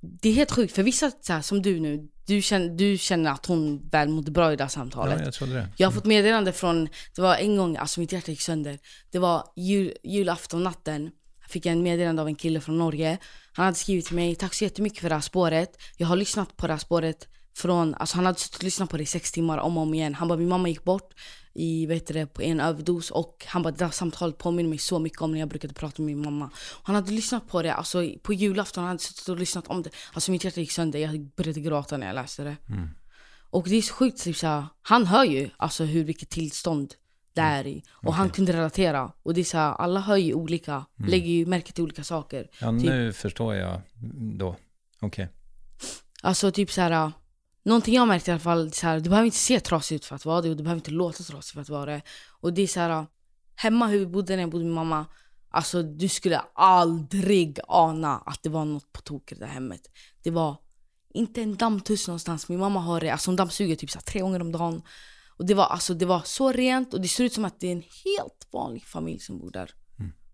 det 0.00 0.28
är 0.28 0.32
helt 0.32 0.50
sjukt, 0.50 0.74
för 0.74 0.82
vissa 0.82 1.10
så 1.20 1.32
här, 1.32 1.42
som 1.42 1.62
du 1.62 1.80
nu, 1.80 2.08
du 2.26 2.42
känner, 2.42 2.68
du 2.68 2.98
känner 2.98 3.30
att 3.30 3.46
hon 3.46 3.88
väl 3.88 4.08
mådde 4.08 4.30
bra 4.30 4.52
i 4.52 4.56
det 4.56 4.64
här 4.64 4.68
samtalet. 4.68 5.18
Ja, 5.18 5.24
jag 5.24 5.34
trodde 5.34 5.54
det. 5.54 5.68
Jag 5.76 5.86
har 5.88 5.92
fått 5.92 6.04
meddelande 6.04 6.52
från, 6.52 6.88
det 7.14 7.22
var 7.22 7.36
en 7.36 7.56
gång, 7.56 7.76
alltså 7.76 8.00
mitt 8.00 8.12
hjärta 8.12 8.30
gick 8.30 8.40
sönder. 8.40 8.78
Det 9.10 9.18
var 9.18 9.44
jul, 9.56 9.92
julaftonnatten. 10.02 11.10
Jag 11.40 11.50
fick 11.50 11.66
en 11.66 11.82
meddelande 11.82 12.22
av 12.22 12.28
en 12.28 12.34
kille 12.34 12.60
från 12.60 12.78
Norge. 12.78 13.18
Han 13.56 13.64
hade 13.64 13.76
skrivit 13.76 14.06
till 14.06 14.16
mig, 14.16 14.34
tack 14.34 14.54
så 14.54 14.64
jättemycket 14.64 15.00
för 15.00 15.08
det 15.08 15.14
här 15.14 15.22
spåret. 15.22 15.78
Jag 15.96 16.06
har 16.06 16.16
lyssnat 16.16 16.56
på 16.56 16.66
det 16.66 16.72
här 16.72 16.80
spåret 16.80 17.28
från, 17.56 17.94
alltså 17.94 18.16
han 18.16 18.26
hade 18.26 18.38
suttit 18.38 18.56
och 18.56 18.64
lyssnat 18.64 18.90
på 18.90 18.96
det 18.96 19.02
i 19.02 19.06
sex 19.06 19.32
timmar 19.32 19.58
om 19.58 19.76
och 19.76 19.82
om 19.82 19.94
igen. 19.94 20.14
Han 20.14 20.28
bara, 20.28 20.38
min 20.38 20.48
mamma 20.48 20.68
gick 20.68 20.84
bort 20.84 21.14
i, 21.54 21.86
vet 21.86 22.06
det, 22.06 22.26
på 22.26 22.42
en 22.42 22.60
överdos 22.60 23.10
och 23.10 23.44
han 23.48 23.62
bara, 23.62 23.70
det 23.70 23.84
där 23.84 23.90
samtalet 23.90 24.38
påminner 24.38 24.70
mig 24.70 24.78
så 24.78 24.98
mycket 24.98 25.20
om 25.22 25.32
när 25.32 25.38
jag 25.38 25.48
brukade 25.48 25.74
prata 25.74 26.02
med 26.02 26.16
min 26.16 26.24
mamma. 26.24 26.50
Han 26.82 26.94
hade 26.94 27.12
lyssnat 27.12 27.48
på 27.48 27.62
det, 27.62 27.74
alltså 27.74 28.10
på 28.22 28.32
julafton, 28.32 28.84
han 28.84 28.88
hade 28.88 29.02
suttit 29.02 29.28
och 29.28 29.38
lyssnat 29.38 29.66
om 29.66 29.82
det. 29.82 29.90
Alltså 30.12 30.30
mitt 30.30 30.44
hjärta 30.44 30.60
gick 30.60 30.72
sönder, 30.72 30.98
jag 30.98 31.30
började 31.36 31.60
gråta 31.60 31.96
när 31.96 32.06
jag 32.06 32.14
läste 32.14 32.44
det. 32.44 32.56
Och 33.50 33.68
det 33.68 33.76
är 33.76 33.82
så 33.82 33.94
sjukt, 33.94 34.22
typ 34.22 34.36
såhär, 34.36 34.66
han 34.82 35.06
hör 35.06 35.24
ju 35.24 35.50
alltså 35.56 35.84
hur, 35.84 36.04
vilket 36.04 36.30
tillstånd 36.30 36.94
det 37.36 37.42
är 37.42 37.66
i. 37.66 37.82
Och 37.90 38.14
han 38.14 38.30
kunde 38.30 38.52
relatera. 38.52 39.12
Och 39.22 39.34
det 39.34 39.40
är 39.40 39.44
såhär, 39.44 39.72
alla 39.72 40.00
hör 40.00 40.16
ju 40.16 40.34
olika, 40.34 40.86
lägger 41.08 41.30
ju 41.30 41.46
märke 41.46 41.72
till 41.72 41.84
olika 41.84 42.04
saker. 42.04 42.48
Ja, 42.60 42.70
Typ- 42.70 42.82
nu 42.82 43.12
förstår 43.12 43.54
jag 43.54 43.80
då. 44.38 44.56
Okej. 45.00 45.28
Alltså 46.22 46.50
typ 46.50 46.70
såhär, 46.70 47.12
någonting 47.62 47.94
jag 47.94 48.02
har 48.02 48.06
märkt 48.06 48.28
i 48.28 48.30
alla 48.30 48.40
fall, 48.40 48.72
så 48.72 48.86
här, 48.86 49.00
du 49.00 49.10
behöver 49.10 49.26
inte 49.26 49.36
se 49.36 49.60
trasig 49.60 49.96
ut 49.96 50.04
för 50.04 50.16
att 50.16 50.24
vara 50.24 50.42
det 50.42 50.50
och 50.50 50.56
du 50.56 50.62
behöver 50.62 50.80
inte 50.80 50.90
låta 50.90 51.22
trasig 51.24 51.54
för 51.54 51.60
att 51.60 51.68
vara 51.68 51.86
det. 51.86 52.02
Och 52.40 52.52
det 52.52 52.62
är 52.62 52.66
såhär, 52.66 53.06
hemma 53.54 53.86
hur 53.86 53.98
vi 53.98 54.06
bodde 54.06 54.36
när 54.36 54.42
jag 54.42 54.50
bodde 54.50 54.64
med 54.64 54.74
mamma, 54.74 55.06
alltså 55.50 55.82
du 55.82 56.08
skulle 56.08 56.40
aldrig 56.54 57.58
ana 57.68 58.18
att 58.26 58.42
det 58.42 58.48
var 58.48 58.64
något 58.64 58.92
på 58.92 59.00
tok 59.00 59.32
i 59.32 59.34
det 59.34 59.40
där 59.40 59.52
hemmet. 59.52 59.80
Det 60.22 60.30
var 60.30 60.56
inte 61.14 61.42
en 61.42 61.56
dammtuss 61.56 62.08
någonstans. 62.08 62.48
Min 62.48 62.58
mamma 62.58 62.80
har 62.80 63.00
det, 63.00 63.10
alltså 63.10 63.30
hon 63.30 63.36
dammsuger 63.36 63.76
typ 63.76 63.90
så 63.90 63.98
här, 63.98 64.04
tre 64.04 64.20
gånger 64.20 64.40
om 64.40 64.52
dagen. 64.52 64.82
Och 65.36 65.46
det 65.46 65.54
var, 65.54 65.64
alltså, 65.64 65.94
det 65.94 66.06
var 66.06 66.22
så 66.24 66.52
rent 66.52 66.94
och 66.94 67.00
det 67.00 67.08
ser 67.08 67.24
ut 67.24 67.32
som 67.32 67.44
att 67.44 67.60
det 67.60 67.66
är 67.66 67.72
en 67.72 67.84
helt 68.04 68.48
vanlig 68.52 68.84
familj 68.84 69.20
som 69.20 69.38
bor 69.38 69.50
där. 69.50 69.70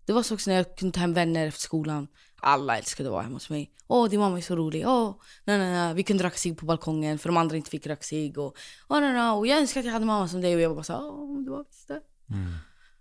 Det 0.05 0.13
var 0.13 0.23
så 0.23 0.33
också 0.33 0.49
när 0.49 0.57
jag 0.57 0.77
kunde 0.77 0.93
ta 0.93 0.99
hem 0.99 1.13
vänner 1.13 1.47
efter 1.47 1.61
skolan. 1.61 2.07
Alla 2.35 2.77
älskade 2.77 3.09
att 3.09 3.13
vara 3.13 3.21
hemma 3.21 3.35
hos 3.35 3.49
mig. 3.49 3.71
Åh, 3.87 4.09
din 4.09 4.19
mamma 4.19 4.37
är 4.37 4.41
så 4.41 4.55
rolig. 4.55 4.87
Åh, 4.87 5.15
nej, 5.45 5.57
nej, 5.57 5.71
nej. 5.71 5.93
Vi 5.93 6.03
kunde 6.03 6.23
röka 6.23 6.37
cigg 6.37 6.57
på 6.57 6.65
balkongen 6.65 7.19
för 7.19 7.29
de 7.29 7.37
andra 7.37 7.57
inte 7.57 7.69
fick 7.69 7.87
röka 7.87 8.03
cigg. 8.03 8.37
Och, 8.37 8.57
åh, 8.89 8.99
nej, 8.99 9.13
nej. 9.13 9.31
och 9.31 9.47
jag 9.47 9.59
önskar 9.59 9.79
att 9.79 9.85
jag 9.85 9.93
hade 9.93 10.05
mamma 10.05 10.27
som 10.27 10.41
dig. 10.41 10.55
Och 10.55 10.61
jag 10.61 10.75
bara 10.75 10.83
så 10.83 10.93
åh, 10.93 11.43
det 11.43 11.51
var 11.51 11.65
visst 11.69 11.87
det. 11.87 12.01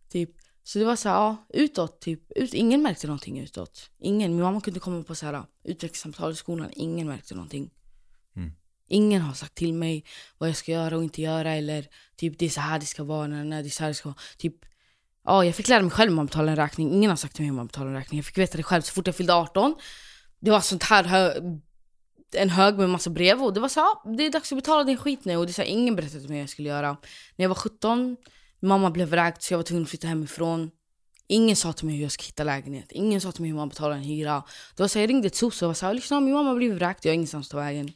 Typ. 0.08 0.30
Så 0.64 0.78
det 0.78 0.84
var 0.84 0.96
så 0.96 1.08
här, 1.08 1.16
ja, 1.16 1.46
utåt 1.48 2.00
typ. 2.00 2.32
Ut, 2.36 2.54
ingen 2.54 2.82
märkte 2.82 3.06
någonting 3.06 3.40
utåt. 3.40 3.90
Ingen. 3.98 4.34
Min 4.34 4.42
mamma 4.42 4.60
kunde 4.60 4.80
komma 4.80 5.02
på 5.02 5.14
så 5.14 5.26
här 5.26 5.42
utvecklingssamtal 5.64 6.32
i 6.32 6.34
skolan. 6.34 6.70
Ingen 6.72 7.06
märkte 7.06 7.34
någonting. 7.34 7.70
Ingen 8.88 9.22
har 9.22 9.34
sagt 9.34 9.54
till 9.54 9.74
mig 9.74 10.04
vad 10.38 10.48
jag 10.48 10.56
ska 10.56 10.72
göra 10.72 10.96
och 10.96 11.04
inte 11.04 11.22
göra 11.22 11.52
eller 11.52 11.86
typ 12.16 12.38
det 12.38 12.46
är 12.46 12.50
så 12.50 12.60
här 12.60 12.78
det 12.78 12.86
ska 12.86 13.04
vara, 13.04 13.26
nej, 13.26 13.44
nej, 13.44 13.62
det 13.62 13.68
är 13.68 13.70
så 13.70 13.82
här 13.82 13.88
det 13.88 13.94
ska 13.94 14.08
vara. 14.08 14.18
Typ, 14.38 14.54
ja, 15.24 15.44
jag 15.44 15.54
fick 15.54 15.68
lära 15.68 15.82
mig 15.82 15.90
själv 15.90 16.10
hur 16.10 16.16
man 16.16 16.26
betalar 16.26 16.48
en 16.48 16.56
räkning. 16.56 16.92
Ingen 16.92 17.10
har 17.10 17.16
sagt 17.16 17.34
till 17.34 17.42
mig 17.42 17.48
hur 17.48 17.56
man 17.56 17.66
betalar 17.66 17.86
en 17.86 17.96
räkning. 17.96 18.18
Jag 18.18 18.26
fick 18.26 18.38
veta 18.38 18.56
det 18.56 18.62
själv 18.62 18.82
så 18.82 18.92
fort 18.92 19.06
jag 19.06 19.16
fyllde 19.16 19.34
18. 19.34 19.74
Det 20.40 20.50
var 20.50 20.60
sånt 20.60 20.82
här 20.82 21.04
hö- 21.04 21.58
en 22.34 22.50
hög 22.50 22.78
med 22.78 22.90
massa 22.90 23.10
brev 23.10 23.42
och 23.42 23.54
det 23.54 23.60
var 23.60 23.68
så 23.68 23.80
ja, 23.80 24.12
det 24.16 24.26
är 24.26 24.30
dags 24.30 24.52
att 24.52 24.58
betala 24.58 24.84
din 24.84 24.96
skit 24.96 25.24
nu 25.24 25.36
och 25.36 25.46
det 25.46 25.50
är 25.50 25.54
så 25.54 25.62
här, 25.62 25.68
ingen 25.68 25.96
berättade 25.96 26.20
för 26.20 26.28
mig 26.28 26.38
vad 26.38 26.42
jag 26.42 26.50
skulle 26.50 26.68
göra. 26.68 26.96
När 27.36 27.44
jag 27.44 27.48
var 27.48 27.54
17, 27.54 28.16
mamma 28.60 28.90
blev 28.90 29.08
vräkt 29.08 29.42
så 29.42 29.52
jag 29.52 29.58
var 29.58 29.62
tvungen 29.62 29.82
att 29.82 29.90
flytta 29.90 30.06
hemifrån. 30.06 30.70
Ingen 31.26 31.56
sa 31.56 31.72
till 31.72 31.86
mig 31.86 31.96
hur 31.96 32.02
jag 32.02 32.12
ska 32.12 32.24
hitta 32.24 32.44
lägenhet. 32.44 32.92
Ingen 32.92 33.20
sa 33.20 33.32
till 33.32 33.40
mig 33.40 33.50
hur 33.50 33.56
man 33.56 33.68
betalar 33.68 33.96
en 33.96 34.02
hyra. 34.02 34.42
Det 34.76 34.82
var 34.82 34.88
så 34.88 34.98
här, 34.98 35.02
jag 35.02 35.10
ringde 35.10 35.30
till 35.30 35.38
soc 35.38 35.62
och 35.62 35.66
var 35.68 35.74
så 35.74 35.86
här, 35.86 35.94
lyssna 35.94 36.20
min 36.20 36.34
mamma 36.34 36.48
har 36.48 36.56
blivit 36.56 36.76
vräkt, 36.76 37.04
jag 37.04 37.12
har 37.12 37.14
ingenstans 37.14 37.46
att 37.46 37.50
ta 37.50 37.56
vägen. 37.56 37.92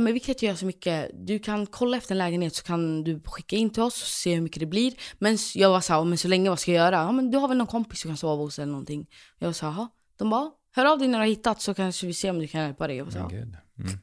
Men 0.00 0.14
vi 0.14 0.20
kan 0.20 0.32
inte 0.32 0.46
göra 0.46 0.56
så 0.56 0.66
mycket. 0.66 1.10
Du 1.14 1.38
kan 1.38 1.66
kolla 1.66 1.96
efter 1.96 2.14
en 2.14 2.18
lägenhet 2.18 2.54
så 2.54 2.62
kan 2.62 3.04
du 3.04 3.20
skicka 3.24 3.56
in 3.56 3.70
till 3.70 3.82
oss 3.82 4.02
och 4.02 4.08
se 4.08 4.34
hur 4.34 4.42
mycket 4.42 4.60
det 4.60 4.66
blir. 4.66 4.94
Men 5.18 5.38
jag 5.54 5.70
var 5.70 5.80
såhär, 5.80 6.04
men 6.04 6.18
så 6.18 6.28
länge 6.28 6.50
vad 6.50 6.58
ska 6.58 6.72
jag 6.72 6.84
göra? 6.84 6.96
Ja 6.96 7.12
men 7.12 7.30
du 7.30 7.38
har 7.38 7.48
väl 7.48 7.56
någon 7.56 7.66
kompis 7.66 8.02
du 8.02 8.08
kan 8.08 8.16
sova 8.16 8.42
hos 8.42 8.58
eller 8.58 8.72
någonting. 8.72 9.06
Jag 9.38 9.48
var 9.48 9.52
såhär, 9.52 9.88
de 10.16 10.30
bara, 10.30 10.50
hör 10.74 10.84
av 10.84 10.98
dig 10.98 11.08
när 11.08 11.18
du 11.18 11.22
har 11.22 11.28
hittat 11.28 11.60
så 11.60 11.74
kanske 11.74 12.06
vi 12.06 12.14
ser 12.14 12.30
om 12.30 12.38
du 12.38 12.48
kan 12.48 12.62
hjälpa 12.62 12.86
dig. 12.86 12.96
Jag 12.96 13.04
var 13.04 13.12
så, 13.12 13.28
gud. 13.28 13.56
Mm. 13.78 13.98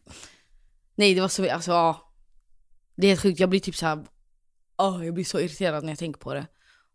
Nej 0.95 1.13
det 1.13 1.21
var 1.21 1.28
så, 1.28 1.52
alltså 1.52 1.71
ja. 1.71 2.13
Det 2.95 3.08
är 3.08 3.10
helt 3.10 3.21
sjukt, 3.21 3.39
jag 3.39 3.49
blir 3.49 3.60
typ 3.60 3.75
såhär, 3.75 4.06
oh, 4.78 5.06
jag 5.06 5.13
blir 5.13 5.25
så 5.25 5.39
irriterad 5.39 5.84
när 5.84 5.91
jag 5.91 5.99
tänker 5.99 6.19
på 6.19 6.34
det. 6.34 6.47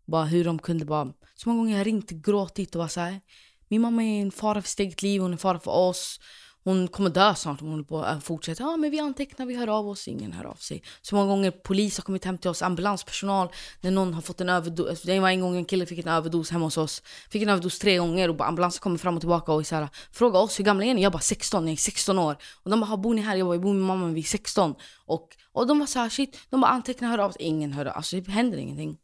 Bara 0.04 0.24
hur 0.24 0.44
de 0.44 0.59
kunde 0.59 0.85
bara, 0.85 1.12
så 1.35 1.48
många 1.48 1.59
gånger 1.59 1.72
jag 1.72 1.78
har 1.78 1.85
ringt, 1.85 2.11
gråtit 2.11 2.74
och 2.74 2.78
var 2.78 2.88
såhär, 2.88 3.20
min 3.68 3.80
mamma 3.80 4.04
är 4.04 4.22
en 4.22 4.30
fara 4.30 4.62
för 4.62 4.68
sitt 4.68 4.80
eget 4.80 5.02
liv, 5.02 5.20
hon 5.20 5.30
är 5.30 5.33
en 5.33 5.38
fara 5.38 5.61
för 5.61 5.70
oss. 5.70 6.20
Hon 6.64 6.88
kommer 6.88 7.11
dö 7.11 7.35
snart 7.35 7.62
om 7.62 7.68
hon 7.68 7.85
på 7.85 8.20
fortsätter. 8.22 8.64
Ja 8.64 8.77
men 8.77 8.90
vi 8.90 9.00
antecknar, 9.00 9.46
vi 9.46 9.57
hör 9.57 9.68
av 9.68 9.88
oss, 9.88 10.09
ingen 10.09 10.33
hör 10.33 10.44
av 10.44 10.55
sig. 10.55 10.83
Så 11.03 11.16
många 11.16 11.29
gånger 11.29 11.50
polis 11.50 11.98
har 11.98 12.03
kommit 12.03 12.24
hem 12.24 12.38
till 12.38 12.50
oss, 12.50 12.62
ambulanspersonal, 12.62 13.48
när 13.81 13.90
någon 13.90 14.14
har 14.14 14.22
fått 14.22 14.40
en 14.40 14.48
överdos. 14.48 14.88
Alltså, 14.88 15.07
det 15.07 15.20
var 15.20 15.31
en 15.31 15.40
gång 15.40 15.57
en 15.57 15.64
kille 15.64 15.87
fick 15.87 15.98
en 15.98 16.09
överdos 16.09 16.50
hemma 16.50 16.64
hos 16.64 16.77
oss. 16.77 17.03
Fick 17.31 17.42
en 17.42 17.48
överdos 17.48 17.79
tre 17.79 17.98
gånger 17.98 18.31
och 18.31 18.46
ambulansen 18.46 18.81
kommer 18.81 18.98
fram 18.98 19.14
och 19.14 19.20
tillbaka 19.20 19.53
och 19.53 19.66
så 19.66 19.74
här, 19.74 19.88
frågar 20.12 20.40
oss 20.40 20.59
hur 20.59 20.64
gamla 20.64 20.85
är 20.85 20.94
ni? 20.94 21.03
Jag 21.03 21.12
bara 21.12 21.18
16, 21.18 21.66
jag 21.66 21.72
är 21.72 21.77
16 21.77 22.18
år. 22.18 22.37
Och 22.62 22.70
de 22.70 22.81
bara, 22.81 22.96
bor 22.96 23.14
ni 23.14 23.20
här? 23.20 23.37
Jag 23.37 23.46
bara, 23.46 23.55
jag 23.55 23.62
bor 23.62 23.74
med 23.74 23.83
mamma 23.83 24.07
vi 24.07 24.20
är 24.20 24.24
16. 24.24 24.74
Och, 25.07 25.29
och 25.53 25.66
de 25.66 25.79
var 25.79 25.87
så 25.87 25.98
här, 25.98 26.09
shit, 26.09 26.38
de 26.50 26.61
bara 26.61 26.70
antecknar, 26.70 27.09
hör 27.09 27.18
av 27.18 27.31
sig. 27.31 27.42
Ingen 27.42 27.72
hör 27.72 27.87
av 27.87 27.90
sig. 27.90 27.96
Alltså 27.96 28.16
det 28.20 28.31
händer 28.31 28.59
ingenting. 28.59 28.96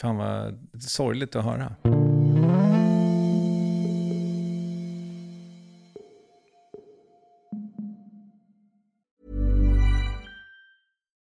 Fan 0.00 0.16
vad 0.16 0.82
sorgligt 0.82 1.36
att 1.36 1.44
höra. 1.44 2.05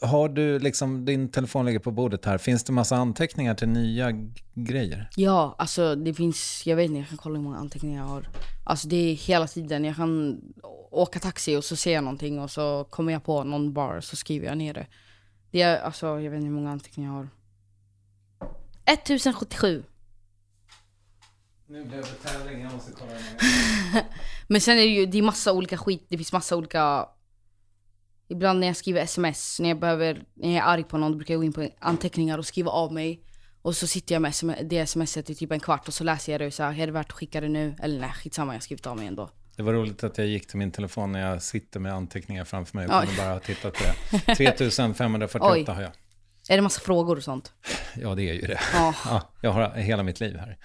Har 0.00 0.28
du 0.28 0.58
liksom, 0.58 1.04
din 1.04 1.28
telefon 1.28 1.66
ligger 1.66 1.78
på 1.78 1.90
bordet 1.90 2.24
här, 2.24 2.38
finns 2.38 2.64
det 2.64 2.72
massa 2.72 2.96
anteckningar 2.96 3.54
till 3.54 3.68
nya 3.68 4.12
grejer? 4.54 5.10
Ja, 5.16 5.54
alltså 5.58 5.94
det 5.94 6.14
finns, 6.14 6.62
jag 6.66 6.76
vet 6.76 6.84
inte, 6.84 6.98
jag 6.98 7.08
kan 7.08 7.18
kolla 7.18 7.36
hur 7.36 7.44
många 7.44 7.58
anteckningar 7.58 8.02
jag 8.02 8.08
har. 8.08 8.28
Alltså 8.64 8.88
det 8.88 8.96
är 8.96 9.14
hela 9.14 9.46
tiden, 9.46 9.84
jag 9.84 9.96
kan 9.96 10.40
åka 10.90 11.18
taxi 11.18 11.56
och 11.56 11.64
så 11.64 11.76
ser 11.76 11.92
jag 11.92 12.04
någonting 12.04 12.40
och 12.40 12.50
så 12.50 12.84
kommer 12.90 13.12
jag 13.12 13.24
på 13.24 13.44
någon 13.44 13.72
bar 13.72 14.00
så 14.00 14.16
skriver 14.16 14.46
jag 14.46 14.58
ner 14.58 14.74
det. 14.74 14.86
Det 15.50 15.62
är, 15.62 15.80
alltså 15.80 16.06
jag 16.06 16.30
vet 16.30 16.34
inte 16.34 16.46
hur 16.46 16.54
många 16.54 16.70
anteckningar 16.70 17.10
jag 17.10 17.16
har. 17.16 17.28
1077. 18.84 19.84
Nu 21.66 21.84
blev 21.84 22.00
det 22.00 22.30
tävling, 22.30 22.62
jag 22.62 22.72
måste 22.72 22.92
kolla 22.92 23.12
Men 24.48 24.60
sen 24.60 24.74
är 24.74 24.82
det 24.82 24.86
ju, 24.86 25.06
det 25.06 25.18
är 25.18 25.22
massa 25.22 25.52
olika 25.52 25.78
skit, 25.78 26.06
det 26.08 26.16
finns 26.16 26.32
massa 26.32 26.56
olika 26.56 27.08
Ibland 28.28 28.60
när 28.60 28.66
jag 28.66 28.76
skriver 28.76 29.00
sms, 29.00 29.60
när 29.60 29.68
jag 29.68 29.78
behöver, 29.80 30.22
när 30.34 30.54
jag 30.54 30.64
är 30.64 30.68
arg 30.68 30.84
på 30.84 30.98
någon, 30.98 31.12
då 31.12 31.16
brukar 31.18 31.34
jag 31.34 31.40
gå 31.40 31.44
in 31.44 31.52
på 31.52 31.68
anteckningar 31.78 32.38
och 32.38 32.46
skriva 32.46 32.70
av 32.70 32.92
mig 32.92 33.20
Och 33.62 33.76
så 33.76 33.86
sitter 33.86 34.14
jag 34.14 34.22
med 34.22 34.28
sms, 34.28 34.58
det 34.62 34.86
smset 34.86 35.30
i 35.30 35.34
typ 35.34 35.52
en 35.52 35.60
kvart 35.60 35.88
och 35.88 35.94
så 35.94 36.04
läser 36.04 36.32
jag 36.32 36.40
det 36.40 36.46
och 36.46 36.64
här, 36.64 36.80
är 36.82 36.86
det 36.86 36.92
värt 36.92 37.06
att 37.06 37.12
skicka 37.12 37.40
det 37.40 37.48
nu? 37.48 37.76
Eller 37.82 38.00
nej, 38.00 38.10
skitsamma, 38.10 38.52
jag 38.52 38.56
har 38.56 38.60
skrivit 38.60 38.86
av 38.86 38.96
mig 38.96 39.06
ändå 39.06 39.30
Det 39.56 39.62
var 39.62 39.72
roligt 39.72 40.04
att 40.04 40.18
jag 40.18 40.26
gick 40.26 40.46
till 40.46 40.58
min 40.58 40.70
telefon 40.70 41.12
när 41.12 41.30
jag 41.30 41.42
sitter 41.42 41.80
med 41.80 41.92
anteckningar 41.94 42.44
framför 42.44 42.76
mig 42.76 42.86
och 42.86 42.94
Oj. 42.94 43.06
kunde 43.06 43.22
bara 43.22 43.32
ha 43.32 43.40
tittat 43.40 43.74
på 43.74 43.84
det. 43.84 44.34
3548 44.36 45.54
Oj. 45.54 45.74
har 45.74 45.82
jag. 45.82 45.92
Är 46.48 46.56
det 46.56 46.62
massa 46.62 46.80
frågor 46.80 47.16
och 47.16 47.22
sånt? 47.22 47.52
Ja, 47.96 48.14
det 48.14 48.22
är 48.22 48.34
ju 48.34 48.40
det. 48.40 48.60
Ja. 48.72 48.94
Ja, 49.04 49.32
jag 49.40 49.50
har 49.50 49.70
hela 49.70 50.02
mitt 50.02 50.20
liv 50.20 50.36
här. 50.36 50.56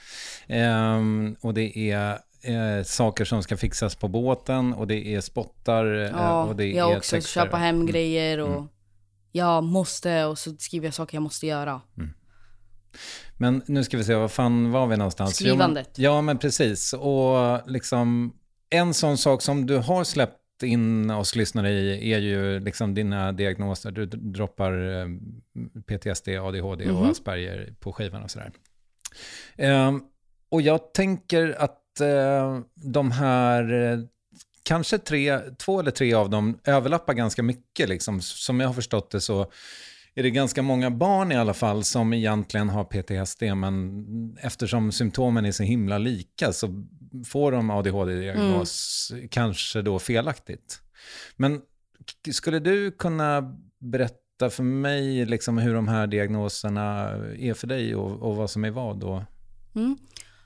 Ehm, 0.47 1.35
och 1.41 1.53
det 1.53 1.91
är 1.91 2.19
eh, 2.41 2.83
saker 2.83 3.25
som 3.25 3.43
ska 3.43 3.57
fixas 3.57 3.95
på 3.95 4.07
båten 4.07 4.73
och 4.73 4.87
det 4.87 5.07
är 5.15 5.21
spottar 5.21 5.85
eh, 5.95 6.01
Ja, 6.11 6.43
och 6.43 6.55
det 6.55 6.65
jag 6.65 6.91
är 6.91 6.97
också 6.97 7.15
texter. 7.15 7.41
köpa 7.45 7.57
hem 7.57 7.85
grejer 7.85 8.37
och 8.39 8.49
Mm. 8.55 8.67
jag 9.31 9.63
måste 9.63 10.25
och 10.25 10.37
så 10.39 10.51
skriver 10.59 10.87
jag 10.87 10.93
saker 10.93 11.15
jag 11.15 11.21
måste 11.23 11.47
göra. 11.47 11.81
Men 13.37 13.61
nu 13.67 13.83
ska 13.83 13.97
vi 13.97 14.03
se, 14.03 14.15
vad 14.15 14.31
fan 14.31 14.71
var 14.71 14.87
vi 14.87 14.97
någonstans? 14.97 15.35
Skrivandet. 15.35 15.89
Jo, 15.95 16.03
Ja, 16.03 16.21
men 16.21 16.37
precis. 16.37 16.93
Och 16.93 17.61
liksom 17.71 18.33
en 18.69 18.93
sån 18.93 19.17
sak 19.17 19.41
som 19.41 19.65
du 19.65 19.77
har 19.77 20.03
släppt 20.03 20.35
in 20.63 21.11
oss 21.11 21.35
lyssnare 21.35 21.71
i 21.71 22.13
är 22.13 22.19
ju 22.19 22.59
liksom 22.59 22.93
dina 22.93 23.31
diagnoser. 23.31 23.91
Du 23.91 24.05
droppar 24.05 25.01
eh, 25.01 25.07
PTSD, 25.87 26.27
ADHD 26.29 26.89
och 26.89 27.01
Mhm. 27.01 27.11
Asperger 27.11 27.73
på 27.79 27.93
skivan 27.93 28.23
och 28.23 28.31
sådär. 28.31 28.51
Ehm, 29.57 30.01
och 30.49 30.61
jag 30.61 30.93
tänker 30.93 31.55
att 31.59 31.79
eh, 32.01 32.59
de 32.75 33.11
här, 33.11 33.73
eh, 33.73 33.99
kanske 34.63 34.97
tre, 34.97 35.39
två 35.39 35.79
eller 35.79 35.91
tre 35.91 36.13
av 36.13 36.29
dem 36.29 36.59
överlappar 36.63 37.13
ganska 37.13 37.43
mycket. 37.43 37.89
Liksom. 37.89 38.21
Som 38.21 38.59
jag 38.59 38.67
har 38.67 38.73
förstått 38.73 39.11
det 39.11 39.21
så 39.21 39.51
är 40.15 40.23
det 40.23 40.29
ganska 40.29 40.61
många 40.61 40.91
barn 40.91 41.31
i 41.31 41.35
alla 41.35 41.53
fall 41.53 41.83
som 41.83 42.13
egentligen 42.13 42.69
har 42.69 42.83
PTSD, 42.83 43.43
men 43.55 44.37
eftersom 44.41 44.91
symptomen 44.91 45.45
är 45.45 45.51
så 45.51 45.63
himla 45.63 45.97
lika 45.97 46.53
så 46.53 46.85
får 47.25 47.51
de 47.51 47.69
ADHD-diagnos 47.69 49.11
kanske 49.31 49.81
då 49.81 49.99
felaktigt. 49.99 50.81
Men 51.35 51.61
skulle 52.31 52.59
du 52.59 52.91
kunna 52.91 53.55
berätta 53.79 54.49
för 54.49 54.63
mig 54.63 55.25
liksom 55.25 55.57
hur 55.57 55.73
de 55.73 55.87
här 55.87 56.07
diagnoserna 56.07 57.09
är 57.39 57.53
för 57.53 57.67
dig 57.67 57.95
och, 57.95 58.21
och 58.21 58.35
vad 58.35 58.49
som 58.49 58.65
är 58.65 58.71
vad 58.71 58.99
då? 58.99 59.25
Mm. 59.75 59.97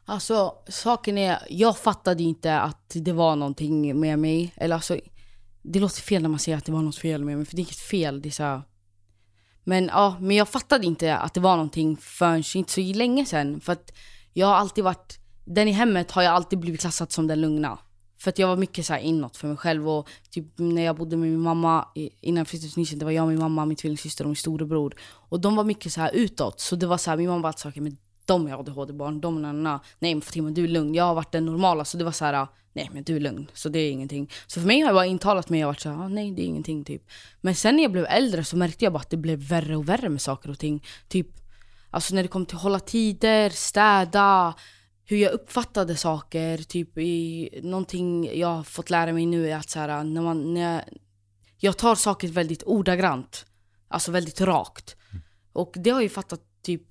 Alltså 0.06 0.56
saken 0.68 1.18
är, 1.18 1.40
jag 1.50 1.78
fattade 1.78 2.24
inte 2.24 2.60
att 2.60 2.92
det 2.96 3.14
var 3.14 3.36
någonting 3.36 4.00
med 4.00 4.20
mig. 4.20 4.54
Eller 4.56 4.76
alltså, 4.76 5.00
det 5.62 5.80
låter 5.80 6.02
fel 6.02 6.22
när 6.22 6.30
man 6.30 6.40
säger 6.40 6.58
att 6.58 6.66
det 6.66 6.72
var 6.72 6.82
något 6.82 6.98
fel 6.98 7.24
med 7.24 7.38
mig, 7.38 7.46
för 7.46 7.56
det 7.56 7.60
är 7.60 7.64
inget 7.64 7.76
fel. 7.76 8.22
Det 8.22 8.30
är 8.30 8.32
så 8.32 8.44
här, 8.44 8.62
men 9.64 9.86
ja, 9.86 10.18
men 10.20 10.36
jag 10.36 10.50
fattade 10.50 10.86
inte 10.86 11.18
att 11.18 11.34
det 11.34 11.40
var 11.40 11.56
någonting 11.56 11.98
förrän 11.98 12.44
inte 12.56 12.72
så 12.72 12.82
länge 12.82 13.26
sedan. 13.26 13.62
För 13.62 13.74
att 13.74 13.92
jag 14.34 14.48
har 14.48 14.56
alltid 14.56 14.84
varit, 14.84 15.20
den 15.46 15.68
i 15.68 15.72
hemmet 15.72 16.12
har 16.12 16.22
jag 16.22 16.34
alltid 16.34 16.60
blivit 16.60 16.82
klassad 16.82 17.12
som 17.12 17.28
den 17.28 17.42
lugna. 17.42 17.80
För 18.18 18.30
att 18.30 18.40
jag 18.40 18.48
var 18.48 18.58
mycket 18.58 18.86
så 18.86 18.94
här 18.94 19.00
inåt 19.00 19.38
för 19.38 19.48
mig 19.48 19.58
själv 19.58 19.90
och 19.90 20.10
typ 20.30 20.46
när 20.56 20.82
jag 20.82 20.96
bodde 20.96 21.18
med 21.18 21.30
min 21.30 21.40
mamma 21.40 21.88
innan 22.22 22.38
jag 22.38 22.48
flyttade 22.48 22.86
till 22.86 23.00
det 23.00 23.06
var 23.06 23.12
jag, 23.12 23.28
min 23.28 23.40
mamma, 23.40 23.66
min 23.66 23.76
tvillingsyster 23.76 24.24
och 24.24 24.30
min 24.30 24.36
storebror. 24.36 24.96
Och 25.04 25.40
de 25.40 25.56
var 25.56 25.64
mycket 25.64 25.94
så 25.94 26.02
här 26.02 26.12
utåt. 26.14 26.60
Så 26.60 26.76
det 26.76 26.88
var 26.88 26.98
så 26.98 27.10
här, 27.10 27.18
min 27.18 27.30
mamma 27.30 27.42
var 27.42 27.48
alltid 27.48 27.60
så 27.60 27.70
här, 27.70 27.82
men 27.82 27.98
de 28.26 28.48
är 28.48 28.60
ADHD-barn, 28.60 29.22
de 29.22 29.42
na, 29.42 29.52
na, 29.52 29.62
na. 29.62 29.80
Nej 30.00 30.16
men 30.16 30.22
Fatima 30.22 30.50
du 30.50 30.64
är 30.64 30.68
lugn, 30.68 30.96
jag 30.96 31.04
har 31.04 31.16
varit 31.16 31.32
den 31.32 31.46
normala. 31.46 31.86
Så 31.86 31.98
det 31.98 32.04
var 32.04 32.12
så 32.12 32.26
här, 32.26 32.48
nej 32.74 32.90
men 32.94 33.04
du 33.04 33.16
är 33.16 33.20
lugn, 33.20 33.48
så 33.54 33.70
det 33.70 33.80
är 33.80 33.92
ingenting. 33.92 34.32
Så 34.48 34.60
för 34.60 34.68
mig 34.68 34.80
har 34.80 34.88
jag 34.88 34.96
bara 34.96 35.06
intalat 35.06 35.50
mig 35.50 35.66
och 35.66 35.68
varit 35.68 35.80
så 35.80 35.90
här, 35.90 35.98
"Ah, 36.04 36.08
nej 36.08 36.32
det 36.32 36.42
är 36.42 36.46
ingenting 36.46 36.84
typ. 36.84 37.04
Men 37.42 37.56
sen 37.56 37.76
när 37.76 37.84
jag 37.84 37.92
blev 37.92 38.06
äldre 38.06 38.44
så 38.44 38.58
märkte 38.58 38.86
jag 38.86 38.94
bara 38.94 39.00
att 39.00 39.10
det 39.10 39.18
blev 39.18 39.40
värre 39.40 39.76
och 39.76 39.90
värre 39.90 40.10
med 40.10 40.22
saker 40.22 40.50
och 40.50 40.60
ting. 40.60 40.86
Typ, 41.08 41.28
alltså 41.90 42.16
när 42.16 42.24
det 42.24 42.30
kom 42.30 42.46
till 42.46 42.58
hålla 42.58 42.80
tider, 42.80 43.50
städa, 43.50 44.54
hur 45.06 45.18
jag 45.18 45.32
uppfattade 45.32 45.96
saker. 45.96 46.58
Typ 46.58 46.98
i 46.98 47.50
någonting 47.64 48.40
jag 48.40 48.48
har 48.48 48.64
fått 48.64 48.90
lära 48.90 49.14
mig 49.14 49.26
nu 49.26 49.50
är 49.50 49.56
att 49.56 49.70
så 49.70 49.80
här, 49.80 50.04
när 50.04 50.22
man, 50.22 50.54
när 50.54 50.74
jag, 50.74 50.84
jag 51.58 51.78
tar 51.78 51.96
saker 51.96 52.28
väldigt 52.28 52.64
ordagrant. 52.64 53.46
Alltså 53.88 54.12
väldigt 54.12 54.42
rakt. 54.42 54.96
Och 55.54 55.74
det 55.76 55.90
har 55.90 55.98
jag 55.98 56.04
ju 56.04 56.10
fattat 56.10 56.42
typ 56.62 56.82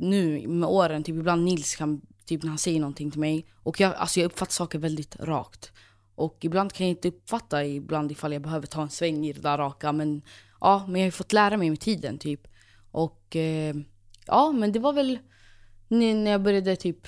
nu 0.00 0.48
med 0.48 0.68
åren. 0.68 1.02
Typ 1.02 1.16
ibland 1.16 1.44
Nils 1.44 1.76
kan, 1.76 2.00
typ 2.24 2.42
när 2.42 2.48
han 2.48 2.58
säger 2.58 2.80
någonting 2.80 3.10
till 3.10 3.20
mig. 3.20 3.46
Och 3.62 3.80
jag, 3.80 3.94
alltså 3.94 4.20
jag 4.20 4.26
uppfattar 4.26 4.52
saker 4.52 4.78
väldigt 4.78 5.16
rakt. 5.20 5.72
Och 6.14 6.38
ibland 6.40 6.72
kan 6.72 6.86
jag 6.86 6.96
inte 6.96 7.08
uppfatta 7.08 7.64
ibland 7.64 8.12
ifall 8.12 8.32
jag 8.32 8.42
behöver 8.42 8.66
ta 8.66 8.82
en 8.82 8.90
sväng 8.90 9.26
i 9.26 9.32
det 9.32 9.40
där 9.40 9.58
raka. 9.58 9.92
Men 9.92 10.22
ja, 10.60 10.84
men 10.88 11.00
jag 11.00 11.06
har 11.06 11.10
fått 11.10 11.32
lära 11.32 11.56
mig 11.56 11.70
med 11.70 11.80
tiden 11.80 12.18
typ. 12.18 12.48
Och 12.90 13.36
eh, 13.36 13.74
ja, 14.26 14.52
men 14.52 14.72
det 14.72 14.78
var 14.78 14.92
väl 14.92 15.18
när 15.88 16.30
jag 16.30 16.42
började 16.42 16.76
typ 16.76 17.06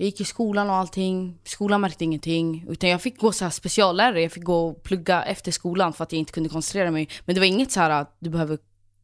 jag 0.00 0.04
gick 0.04 0.20
i 0.20 0.24
skolan 0.24 0.70
och 0.70 0.76
allting. 0.76 1.38
Skolan 1.44 1.80
märkte 1.80 2.04
ingenting. 2.04 2.64
Utan 2.68 2.90
jag 2.90 3.02
fick 3.02 3.20
gå 3.20 3.32
så 3.32 3.44
här 3.44 3.50
speciallärare. 3.50 4.22
Jag 4.22 4.32
fick 4.32 4.44
gå 4.44 4.68
och 4.68 4.82
plugga 4.82 5.22
efter 5.22 5.52
skolan 5.52 5.92
för 5.92 6.04
att 6.04 6.12
jag 6.12 6.18
inte 6.18 6.32
kunde 6.32 6.48
koncentrera 6.48 6.90
mig. 6.90 7.08
Men 7.24 7.34
det 7.34 7.40
var 7.40 7.46
inget 7.46 7.72
så 7.72 7.80
här 7.80 7.90
att 7.90 8.16
du 8.18 8.30
behöver 8.30 8.58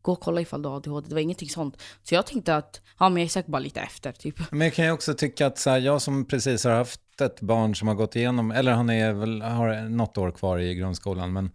gå 0.07 0.13
och 0.13 0.21
kolla 0.21 0.41
ifall 0.41 0.63
du 0.63 0.69
har 0.69 0.77
ADHD. 0.77 1.09
Det 1.09 1.15
var 1.15 1.23
ingenting 1.23 1.49
sånt. 1.49 1.83
Så 2.03 2.15
jag 2.15 2.27
tänkte 2.27 2.57
att 2.57 2.81
ja, 2.99 3.09
men 3.09 3.17
jag 3.17 3.25
är 3.25 3.31
säkert 3.31 3.51
bara 3.51 3.59
lite 3.59 3.81
efter 3.81 4.13
typ. 4.13 4.35
Men 4.51 4.61
jag 4.61 4.75
kan 4.75 4.85
ju 4.85 4.91
också 4.91 5.15
tycka 5.15 5.47
att 5.47 5.59
så 5.59 5.71
här, 5.71 5.79
jag 5.79 6.03
som 6.03 6.25
precis 6.25 6.65
har 6.65 6.73
haft 6.73 7.01
ett 7.21 7.41
barn 7.41 7.75
som 7.75 7.89
har 7.89 7.95
gått 7.95 8.17
igenom, 8.17 8.51
eller 8.51 8.73
han 8.73 8.91
är 8.91 9.13
väl, 9.13 9.43
har 9.43 9.89
något 9.89 10.19
år 10.19 10.31
kvar 10.31 10.59
i 10.59 10.75
grundskolan, 10.75 11.33
men 11.33 11.51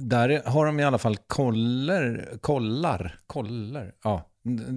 där 0.00 0.42
har 0.46 0.66
de 0.66 0.80
i 0.80 0.84
alla 0.84 0.98
fall 0.98 1.16
koller, 1.16 2.38
kollar, 2.40 3.18
kollar, 3.26 3.92
ja, 4.04 4.27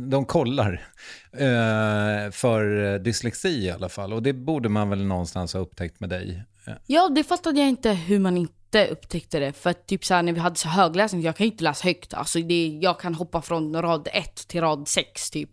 de 0.09 0.25
kollar 0.25 0.87
eh, 1.33 2.31
för 2.31 2.99
dyslexi 2.99 3.65
i 3.65 3.71
alla 3.71 3.89
fall. 3.89 4.13
Och 4.13 4.23
det 4.23 4.33
borde 4.33 4.69
man 4.69 4.89
väl 4.89 5.05
någonstans 5.05 5.53
ha 5.53 5.59
upptäckt 5.59 5.99
med 5.99 6.09
dig. 6.09 6.43
Ja, 6.85 7.09
det 7.09 7.23
fattade 7.23 7.59
jag 7.59 7.69
inte 7.69 7.91
hur 7.91 8.19
man 8.19 8.37
inte 8.37 8.87
upptäckte 8.87 9.39
det. 9.39 9.53
För 9.53 9.69
att 9.69 9.87
typ 9.87 10.05
så 10.05 10.13
här, 10.13 10.23
när 10.23 10.33
vi 10.33 10.39
hade 10.39 10.55
så 10.55 10.69
högläsning, 10.69 11.21
jag 11.21 11.35
kan 11.35 11.45
ju 11.45 11.51
inte 11.51 11.63
läsa 11.63 11.83
högt. 11.87 12.13
Alltså 12.13 12.39
det, 12.39 12.79
jag 12.81 12.99
kan 12.99 13.15
hoppa 13.15 13.41
från 13.41 13.81
rad 13.81 14.07
1 14.13 14.47
till 14.47 14.61
rad 14.61 14.87
6 14.87 15.29
typ. 15.29 15.49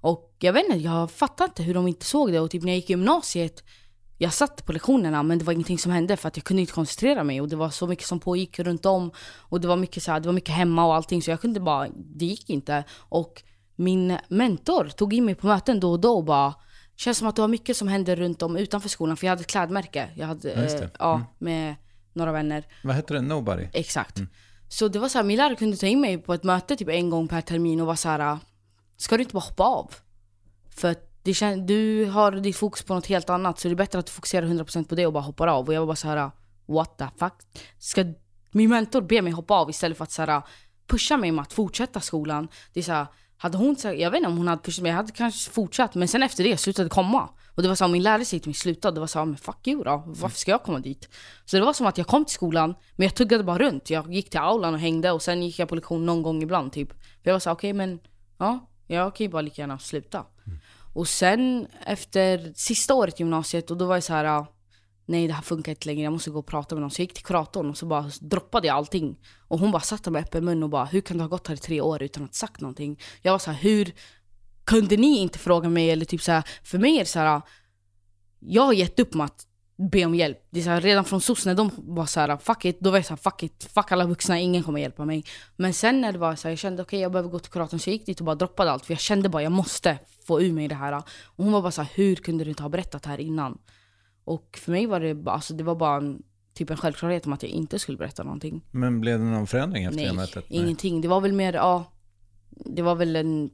Och 0.00 0.36
jag 0.38 0.52
vet 0.52 0.64
inte, 0.64 0.78
jag 0.78 1.10
fattar 1.10 1.44
inte 1.44 1.62
hur 1.62 1.74
de 1.74 1.88
inte 1.88 2.06
såg 2.06 2.32
det. 2.32 2.40
Och 2.40 2.50
typ 2.50 2.62
när 2.62 2.72
jag 2.72 2.76
gick 2.76 2.90
i 2.90 2.92
gymnasiet, 2.92 3.64
jag 4.22 4.32
satt 4.32 4.66
på 4.66 4.72
lektionerna 4.72 5.22
men 5.22 5.38
det 5.38 5.44
var 5.44 5.52
ingenting 5.52 5.78
som 5.78 5.92
hände 5.92 6.16
för 6.16 6.28
att 6.28 6.36
jag 6.36 6.44
kunde 6.44 6.60
inte 6.60 6.72
koncentrera 6.72 7.24
mig. 7.24 7.40
Och 7.40 7.48
det 7.48 7.56
var 7.56 7.70
så 7.70 7.86
mycket 7.86 8.06
som 8.06 8.20
pågick 8.20 8.58
runt 8.58 8.86
om. 8.86 9.10
Och 9.38 9.60
det 9.60 9.68
var 9.68 9.76
mycket, 9.76 10.02
så 10.02 10.12
här, 10.12 10.20
det 10.20 10.26
var 10.28 10.32
mycket 10.32 10.54
hemma 10.54 10.86
och 10.86 10.94
allting 10.94 11.22
så 11.22 11.30
jag 11.30 11.40
kunde 11.40 11.60
bara, 11.60 11.88
det 11.96 12.24
gick 12.24 12.50
inte. 12.50 12.84
Och 13.08 13.42
min 13.76 14.18
mentor 14.28 14.88
tog 14.88 15.14
in 15.14 15.24
mig 15.24 15.34
på 15.34 15.46
möten 15.46 15.80
då 15.80 15.90
och 15.92 16.00
då 16.00 16.16
och 16.16 16.24
bara 16.24 16.54
Känns 16.96 17.18
som 17.18 17.28
att 17.28 17.36
det 17.36 17.42
var 17.42 17.48
mycket 17.48 17.76
som 17.76 17.88
hände 17.88 18.16
runt 18.16 18.42
om 18.42 18.56
utanför 18.56 18.88
skolan 18.88 19.16
för 19.16 19.26
jag 19.26 19.30
hade 19.32 19.40
ett 19.40 19.46
klädmärke. 19.46 20.08
Jag 20.16 20.26
hade, 20.26 20.48
Ja, 20.52 20.78
eh, 20.84 20.88
ja, 20.98 21.14
Mm. 21.14 21.26
med 21.38 21.74
några 22.12 22.32
vänner. 22.32 22.64
Vad 22.84 22.96
heter 22.96 23.14
det? 23.14 23.20
Nobody? 23.20 23.68
Exakt. 23.72 24.20
Så 24.68 24.88
det 24.88 24.98
var 24.98 25.08
så 25.08 25.18
här, 25.18 25.24
min 25.24 25.36
lärare 25.36 25.56
kunde 25.56 25.76
ta 25.76 25.86
in 25.86 26.00
mig 26.00 26.18
på 26.18 26.34
ett 26.34 26.44
möte 26.44 26.76
typ 26.76 26.88
en 26.88 27.10
gång 27.10 27.28
per 27.28 27.40
termin 27.40 27.80
och 27.80 27.86
vara 27.86 27.96
så 27.96 28.08
här. 28.08 28.38
Ska 28.96 29.16
du 29.16 29.22
inte 29.22 29.34
bara 29.34 29.40
hoppa 29.40 29.64
av? 29.64 29.94
För 30.70 30.90
att 30.90 31.11
det 31.22 31.32
kän- 31.32 31.66
du 31.66 32.04
har 32.04 32.32
ditt 32.32 32.56
fokus 32.56 32.82
på 32.82 32.94
något 32.94 33.06
helt 33.06 33.30
annat 33.30 33.58
så 33.58 33.68
det 33.68 33.74
är 33.74 33.76
bättre 33.76 33.98
att 33.98 34.06
du 34.06 34.12
fokuserar 34.12 34.46
100% 34.46 34.84
på 34.88 34.94
det 34.94 35.06
och 35.06 35.12
bara 35.12 35.22
hoppar 35.22 35.46
av. 35.46 35.66
Och 35.68 35.74
jag 35.74 35.80
var 35.80 35.86
bara 35.86 35.96
så 35.96 36.08
här, 36.08 36.30
what 36.66 36.98
the 36.98 37.06
fuck? 37.18 37.32
Ska 37.78 38.04
min 38.50 38.70
mentor 38.70 39.00
be 39.00 39.22
mig 39.22 39.32
hoppa 39.32 39.54
av 39.54 39.70
istället 39.70 39.96
för 39.98 40.04
att 40.04 40.12
så 40.12 40.22
här, 40.22 40.42
pusha 40.86 41.16
mig 41.16 41.32
med 41.32 41.42
att 41.42 41.52
fortsätta 41.52 42.00
skolan? 42.00 42.48
Det 42.72 42.80
är 42.80 42.84
så 42.84 42.92
här, 42.92 43.06
hade 43.36 43.58
hon, 43.58 43.76
jag 43.82 44.10
vet 44.10 44.18
inte 44.18 44.28
om 44.28 44.36
hon 44.36 44.48
hade 44.48 44.62
pushat 44.62 44.82
mig, 44.82 44.90
jag 44.90 44.96
hade 44.96 45.12
kanske 45.12 45.50
fortsatt. 45.50 45.94
Men 45.94 46.08
sen 46.08 46.22
efter 46.22 46.44
det 46.44 46.56
slutade 46.56 46.86
det 46.86 46.90
komma. 46.90 47.28
Och 47.54 47.62
det 47.62 47.68
var 47.68 47.74
så 47.74 47.84
här, 47.84 47.88
om 47.88 47.92
min 47.92 48.02
lärare 48.02 48.24
säger 48.24 48.40
till 48.40 48.48
mig 48.48 48.54
sluta, 48.54 48.90
det 48.90 49.00
var 49.00 49.06
så 49.06 49.18
här, 49.18 49.26
men 49.26 49.36
fuck 49.36 49.66
you 49.66 49.84
då. 49.84 50.02
Varför 50.06 50.38
ska 50.38 50.50
jag 50.50 50.62
komma 50.62 50.78
dit? 50.78 51.08
Så 51.44 51.56
det 51.56 51.64
var 51.64 51.72
som 51.72 51.86
att 51.86 51.98
jag 51.98 52.06
kom 52.06 52.24
till 52.24 52.34
skolan, 52.34 52.74
men 52.96 53.04
jag 53.04 53.14
tuggade 53.14 53.44
bara 53.44 53.58
runt. 53.58 53.90
Jag 53.90 54.14
gick 54.14 54.30
till 54.30 54.40
aulan 54.40 54.74
och 54.74 54.80
hängde 54.80 55.10
och 55.10 55.22
sen 55.22 55.42
gick 55.42 55.58
jag 55.58 55.68
på 55.68 55.74
lektion 55.74 56.06
någon 56.06 56.22
gång 56.22 56.42
ibland 56.42 56.72
typ. 56.72 56.92
För 56.92 57.20
jag 57.22 57.32
var 57.32 57.40
så 57.40 57.50
här, 57.50 57.54
okej 57.54 57.72
men, 57.72 58.00
ja, 58.38 58.68
jag 58.86 59.14
kan 59.16 59.24
ju 59.24 59.30
bara 59.30 59.42
lika 59.42 59.62
gärna 59.62 59.78
sluta. 59.78 60.24
Mm. 60.46 60.58
Och 60.92 61.08
sen 61.08 61.66
efter 61.86 62.52
sista 62.56 62.94
året 62.94 63.20
i 63.20 63.22
gymnasiet, 63.22 63.70
och 63.70 63.76
då 63.76 63.86
var 63.86 63.96
jag 63.96 64.04
så 64.04 64.12
här. 64.12 64.46
Nej 65.06 65.26
det 65.26 65.32
här 65.32 65.42
funkar 65.42 65.72
inte 65.72 65.86
längre, 65.86 66.02
jag 66.02 66.12
måste 66.12 66.30
gå 66.30 66.38
och 66.38 66.46
prata 66.46 66.74
med 66.74 66.80
någon. 66.82 66.90
Så 66.90 67.00
jag 67.00 67.04
gick 67.04 67.14
till 67.14 67.24
kuratorn 67.24 67.70
och 67.70 67.78
så 67.78 67.86
bara 67.86 68.10
droppade 68.20 68.66
jag 68.66 68.76
allting. 68.76 69.16
Och 69.48 69.58
hon 69.58 69.72
bara 69.72 69.82
satt 69.82 70.04
där 70.04 70.10
med 70.10 70.22
öppen 70.22 70.44
mun 70.44 70.62
och 70.62 70.68
bara 70.68 70.84
Hur 70.84 71.00
kan 71.00 71.16
du 71.16 71.22
ha 71.22 71.28
gått 71.28 71.46
här 71.46 71.54
i 71.54 71.58
tre 71.58 71.80
år 71.80 72.02
utan 72.02 72.24
att 72.24 72.34
sagt 72.34 72.60
någonting? 72.60 73.00
Jag 73.22 73.32
var 73.32 73.38
så 73.38 73.50
här, 73.50 73.58
hur 73.62 73.94
kunde 74.64 74.96
ni 74.96 75.18
inte 75.18 75.38
fråga 75.38 75.68
mig? 75.68 75.90
Eller 75.90 76.04
typ 76.04 76.22
så 76.22 76.32
här, 76.32 76.44
för 76.64 76.78
mig 76.78 76.94
är 76.94 76.98
det 76.98 77.06
så 77.06 77.18
här. 77.18 77.42
Jag 78.38 78.62
har 78.62 78.72
gett 78.72 79.00
upp 79.00 79.14
med 79.14 79.24
att 79.24 79.46
be 79.90 80.04
om 80.04 80.14
hjälp. 80.14 80.38
Det 80.50 80.60
är 80.60 80.64
här, 80.64 80.80
redan 80.80 81.04
från 81.04 81.20
SOS 81.20 81.46
när 81.46 81.54
de 81.54 81.70
var 81.76 82.06
så 82.06 82.20
här, 82.20 82.36
fuck 82.36 82.64
it, 82.64 82.80
då 82.80 82.90
var 82.90 82.98
jag 82.98 83.06
så 83.06 83.12
här, 83.12 83.16
fuck 83.16 83.42
it, 83.42 83.68
fuck 83.74 83.92
alla 83.92 84.06
vuxna, 84.06 84.40
ingen 84.40 84.62
kommer 84.62 84.80
hjälpa 84.80 85.04
mig. 85.04 85.24
Men 85.56 85.74
sen 85.74 86.00
när 86.00 86.12
det 86.12 86.18
var 86.18 86.36
så 86.36 86.48
här, 86.48 86.52
jag 86.52 86.58
kände 86.58 86.82
okej 86.82 87.00
jag 87.00 87.12
behöver 87.12 87.30
gå 87.30 87.38
till 87.38 87.52
kuratorn, 87.52 87.80
så 87.80 87.90
jag 87.90 87.92
gick 87.92 88.06
dit 88.06 88.20
och 88.20 88.26
bara 88.26 88.34
droppade 88.34 88.70
allt. 88.70 88.86
För 88.86 88.92
jag 88.92 89.00
kände 89.00 89.28
bara, 89.28 89.42
jag 89.42 89.52
måste 89.52 89.98
få 90.26 90.42
ur 90.42 90.52
mig 90.52 90.68
det 90.68 90.74
här. 90.74 91.02
Och 91.24 91.44
hon 91.44 91.52
var 91.52 91.62
bara 91.62 91.72
så 91.72 91.82
här, 91.82 91.90
hur 91.94 92.16
kunde 92.16 92.44
du 92.44 92.50
inte 92.50 92.62
ha 92.62 92.70
berättat 92.70 93.02
det 93.02 93.08
här 93.08 93.20
innan? 93.20 93.58
Och 94.24 94.58
för 94.62 94.72
mig 94.72 94.86
var 94.86 95.00
det 95.00 95.30
alltså 95.30 95.54
det 95.54 95.64
var 95.64 95.74
bara 95.74 95.96
en, 95.96 96.22
typ 96.54 96.70
en 96.70 96.76
självklarhet 96.76 97.26
om 97.26 97.32
att 97.32 97.42
jag 97.42 97.52
inte 97.52 97.78
skulle 97.78 97.98
berätta 97.98 98.22
någonting. 98.22 98.64
Men 98.70 99.00
blev 99.00 99.18
det 99.18 99.24
någon 99.24 99.46
förändring 99.46 99.84
efter 99.84 100.00
det 100.00 100.06
Nej, 100.06 100.16
mötet? 100.16 100.44
ingenting. 100.48 101.00
Det 101.00 101.08
var 101.08 101.20
väl 101.20 101.32
mer, 101.32 101.52
ja, 101.52 101.84
det 102.50 102.82
var 102.82 102.94
väl 102.94 103.16
en, 103.16 103.50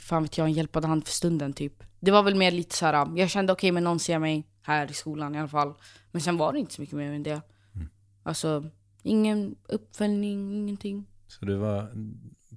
fan 0.00 0.22
vet 0.22 0.38
jag, 0.38 0.46
en 0.46 0.52
hjälpande 0.52 0.88
hand 0.88 1.04
för 1.04 1.12
stunden 1.12 1.52
typ. 1.52 1.82
Det 2.00 2.10
var 2.10 2.22
väl 2.22 2.34
mer 2.34 2.50
lite 2.50 2.76
så 2.76 2.86
här. 2.86 3.18
jag 3.18 3.30
kände 3.30 3.52
okej 3.52 3.72
men 3.72 3.84
någon 3.84 3.98
ser 3.98 4.18
mig 4.18 4.46
här 4.62 4.90
i 4.90 4.94
skolan 4.94 5.34
i 5.34 5.38
alla 5.38 5.48
fall. 5.48 5.74
Men 6.10 6.22
sen 6.22 6.36
var 6.36 6.52
det 6.52 6.58
inte 6.58 6.74
så 6.74 6.80
mycket 6.80 6.96
mer 6.96 7.12
än 7.12 7.22
det. 7.22 7.40
Alltså, 8.22 8.70
ingen 9.02 9.56
uppföljning, 9.68 10.54
ingenting. 10.54 11.06
Så 11.26 11.44
du 11.44 11.56
var 11.56 11.92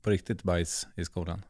på 0.02 0.10
riktigt 0.10 0.44
bajs 0.44 0.88
i 0.96 1.06
skolan? 1.06 1.46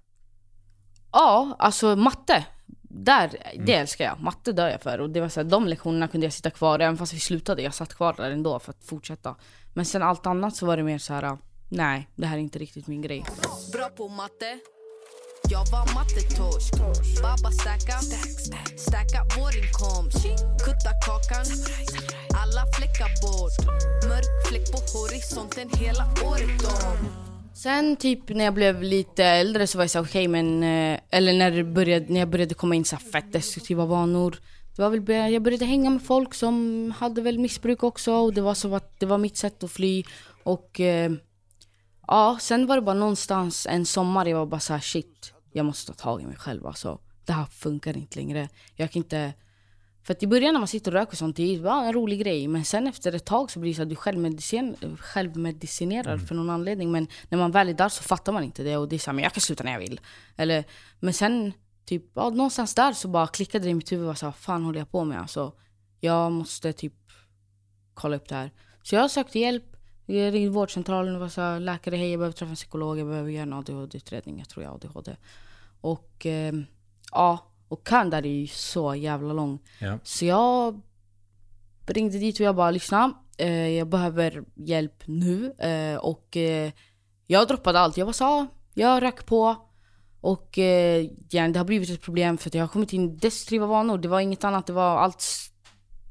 Ja, 1.11 1.55
alltså 1.59 1.95
matte. 1.95 2.45
Där, 2.81 3.31
det 3.65 3.73
älskar 3.73 4.05
jag. 4.05 4.19
Matte 4.19 4.51
dör 4.51 4.69
jag 4.69 4.81
för. 4.81 4.99
Och 4.99 5.09
det 5.09 5.21
var 5.21 5.29
så 5.29 5.39
här, 5.39 5.49
de 5.49 5.67
lektionerna 5.67 6.07
kunde 6.07 6.25
jag 6.25 6.33
sitta 6.33 6.49
kvar, 6.49 6.79
även 6.79 6.97
fast 6.97 7.13
vi 7.13 7.19
slutade. 7.19 7.61
Jag 7.61 7.73
satt 7.73 7.93
kvar 7.93 8.13
där 8.17 8.31
ändå 8.31 8.59
för 8.59 8.71
att 8.71 8.83
fortsätta. 8.83 9.35
Men 9.73 9.85
sen 9.85 10.01
allt 10.01 10.25
annat 10.25 10.55
så 10.55 10.65
var 10.65 10.77
det 10.77 10.83
mer 10.83 10.97
så 10.97 11.13
här. 11.13 11.37
nej, 11.69 12.07
det 12.15 12.25
här 12.25 12.37
är 12.37 12.41
inte 12.41 12.59
riktigt 12.59 12.87
min 12.87 13.01
grej. 13.01 13.25
Bra 13.73 13.89
på 13.89 14.07
matte. 14.07 14.59
Jag 15.51 15.65
var 15.71 15.93
mattetorsk. 15.93 16.73
Baba 17.21 17.51
stacka. 17.51 17.97
Stacka 18.77 19.19
vår 19.37 19.51
inkomst. 19.57 20.25
Kutta 20.65 20.91
kakan. 21.05 21.45
Alla 22.41 22.63
fläckar 22.75 23.11
bort. 23.23 23.57
Mörk 24.09 24.47
fläck 24.47 24.71
på 24.71 24.97
horisonten 24.97 25.69
hela 25.79 26.03
året 26.29 26.63
om. 26.63 27.07
Sen 27.53 27.95
typ 27.95 28.29
när 28.29 28.45
jag 28.45 28.53
blev 28.53 28.83
lite 28.83 29.25
äldre 29.25 29.67
så 29.67 29.77
var 29.77 29.83
jag 29.83 29.91
så 29.91 29.99
okej 29.99 30.27
okay, 30.27 30.27
men, 30.27 30.63
eh, 30.63 30.99
eller 31.09 31.33
när, 31.33 31.51
det 31.51 31.63
började, 31.63 32.05
när 32.09 32.19
jag 32.19 32.29
började 32.29 32.53
komma 32.53 32.75
in 32.75 32.85
så 32.85 32.97
fett 32.97 33.33
destruktiva 33.33 33.85
vanor. 33.85 34.35
Det 34.75 34.81
var 34.81 34.89
väl, 34.89 35.33
jag 35.33 35.41
började 35.41 35.65
hänga 35.65 35.89
med 35.89 36.03
folk 36.03 36.33
som 36.33 36.93
hade 36.97 37.21
väl 37.21 37.39
missbruk 37.39 37.83
också 37.83 38.13
och 38.13 38.33
det 38.33 38.41
var 38.41 38.53
så 38.53 38.75
att 38.75 38.99
det 38.99 39.05
var 39.05 39.17
mitt 39.17 39.37
sätt 39.37 39.63
att 39.63 39.71
fly. 39.71 40.03
Och 40.43 40.79
eh, 40.79 41.11
ja, 42.07 42.37
sen 42.41 42.67
var 42.67 42.75
det 42.75 42.81
bara 42.81 42.95
någonstans 42.95 43.67
en 43.69 43.85
sommar 43.85 44.25
jag 44.25 44.37
var 44.37 44.45
bara 44.45 44.59
så 44.59 44.73
här 44.73 44.79
shit, 44.79 45.33
jag 45.51 45.65
måste 45.65 45.93
ta 45.93 46.03
tag 46.03 46.21
i 46.21 46.25
mig 46.25 46.35
själv 46.35 46.67
alltså. 46.67 46.99
Det 47.25 47.33
här 47.33 47.45
funkar 47.45 47.97
inte 47.97 48.19
längre. 48.19 48.49
Jag 48.75 48.91
kan 48.91 48.99
inte... 48.99 49.33
För 50.03 50.13
att 50.13 50.23
i 50.23 50.27
början 50.27 50.53
när 50.53 50.59
man 50.59 50.67
sitter 50.67 50.91
och 50.91 50.99
röker 50.99 51.11
och 51.11 51.17
sånt, 51.17 51.35
det 51.35 51.55
är 51.55 51.59
bara 51.59 51.85
en 51.85 51.93
rolig 51.93 52.19
grej. 52.19 52.47
Men 52.47 52.65
sen 52.65 52.87
efter 52.87 53.15
ett 53.15 53.25
tag 53.25 53.51
så 53.51 53.59
blir 53.59 53.71
det 53.71 53.75
så 53.75 53.81
att 53.81 53.89
du 53.89 53.95
självmedicin, 53.95 54.75
självmedicinerar 54.99 56.17
för 56.17 56.35
någon 56.35 56.49
anledning. 56.49 56.91
Men 56.91 57.07
när 57.29 57.37
man 57.37 57.51
väl 57.51 57.69
är 57.69 57.73
där 57.73 57.89
så 57.89 58.03
fattar 58.03 58.31
man 58.31 58.43
inte 58.43 58.63
det. 58.63 58.77
Och 58.77 58.89
det 58.89 58.95
är 58.95 58.99
så 58.99 59.09
här, 59.09 59.13
men 59.13 59.23
jag 59.23 59.33
kan 59.33 59.41
sluta 59.41 59.63
när 59.63 59.71
jag 59.71 59.79
vill. 59.79 59.99
Eller, 60.37 60.63
men 60.99 61.13
sen, 61.13 61.53
typ, 61.85 62.03
ja, 62.13 62.29
någonstans 62.29 62.75
där 62.75 62.93
så 62.93 63.07
bara 63.07 63.27
klickade 63.27 63.63
det 63.63 63.69
i 63.69 63.73
mitt 63.73 63.91
huvud. 63.91 64.05
Vad 64.05 64.17
så 64.17 64.31
fan 64.31 64.63
håller 64.63 64.79
jag 64.79 64.91
på 64.91 65.03
med? 65.03 65.21
Alltså, 65.21 65.53
jag 65.99 66.31
måste 66.31 66.73
typ 66.73 66.93
kolla 67.93 68.15
upp 68.15 68.29
det 68.29 68.35
här. 68.35 68.51
Så 68.83 68.95
jag 68.95 69.11
sökte 69.11 69.39
hjälp. 69.39 69.70
Jag 70.11 70.33
ringde 70.33 70.51
vårdcentralen 70.51 71.15
och 71.15 71.21
var 71.21 71.29
så 71.29 71.41
här, 71.41 71.59
läkare, 71.59 71.95
hej 71.95 72.11
jag 72.11 72.19
behöver 72.19 72.33
träffa 72.37 72.49
en 72.49 72.55
psykolog, 72.55 72.99
jag 72.99 73.07
behöver 73.07 73.29
göra 73.31 73.43
en 73.43 73.53
ADHD-utredning. 73.53 74.39
Jag 74.39 74.49
tror 74.49 74.63
jag 74.63 74.69
har 74.69 74.75
ADHD. 74.75 75.15
Och 75.81 76.25
eh, 76.25 76.53
ja, 77.11 77.51
och 77.67 77.87
kön 77.87 78.09
där 78.09 78.25
är 78.25 78.29
ju 78.29 78.47
så 78.47 78.95
jävla 78.95 79.33
lång. 79.33 79.59
Ja. 79.79 79.99
Så 80.03 80.25
jag 80.25 80.81
ringde 81.85 82.17
dit 82.17 82.39
och 82.39 82.45
jag 82.45 82.55
bara 82.55 82.71
lyssna. 82.71 83.13
Eh, 83.37 83.67
jag 83.67 83.87
behöver 83.87 84.43
hjälp 84.55 85.03
nu. 85.05 85.51
Eh, 85.51 85.97
och 85.97 86.37
eh, 86.37 86.71
jag 87.27 87.47
droppade 87.47 87.79
allt. 87.79 87.97
Jag 87.97 88.15
så 88.15 88.23
"Ja, 88.23 88.47
jag 88.73 89.03
rök 89.03 89.25
på. 89.25 89.55
Och 90.21 90.57
eh, 90.57 91.07
ja, 91.29 91.47
det 91.47 91.59
har 91.59 91.65
blivit 91.65 91.89
ett 91.89 92.01
problem 92.01 92.37
för 92.37 92.49
att 92.49 92.53
jag 92.53 92.63
har 92.63 92.67
kommit 92.67 92.93
in 92.93 93.11
i 93.11 93.15
destruktiva 93.15 93.65
vanor. 93.65 93.97
Det 93.97 94.07
var 94.07 94.19
inget 94.19 94.43
annat. 94.43 94.67
Det 94.67 94.73
var 94.73 94.97
allt, 94.97 95.23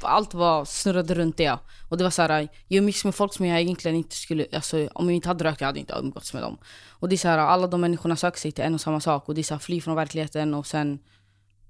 allt 0.05 0.35
var 0.35 0.65
snurrade 0.65 1.15
runt 1.15 1.37
det. 1.37 1.59
Och 1.89 1.97
det 1.99 2.05
var 2.05 2.11
så 2.11 2.23
här, 2.23 2.49
jag 2.69 2.79
umgicks 2.79 3.05
med 3.05 3.15
folk 3.15 3.35
som 3.35 3.47
jag 3.47 3.61
egentligen 3.61 3.97
inte 3.97 4.17
skulle, 4.17 4.47
alltså 4.53 4.89
om 4.95 5.07
jag 5.07 5.15
inte 5.15 5.29
hade 5.29 5.45
rökt 5.45 5.61
jag 5.61 5.69
hade 5.69 5.81
inte 5.81 5.95
umgåtts 5.95 6.35
med 6.35 6.43
dem. 6.43 6.59
Och 6.89 7.09
det 7.09 7.15
är 7.15 7.19
så 7.19 7.29
här, 7.29 7.39
alla 7.39 7.67
de 7.67 7.81
människorna 7.81 8.17
söker 8.17 8.39
sig 8.39 8.53
till 8.53 8.65
en 8.65 8.75
och 8.75 8.81
samma 8.81 9.01
sak. 9.01 9.29
Och 9.29 9.35
det 9.35 9.41
är 9.41 9.43
så 9.43 9.55
här, 9.55 9.59
fly 9.59 9.81
från 9.81 9.97
verkligheten 9.97 10.55
och 10.55 10.67
sen 10.67 10.99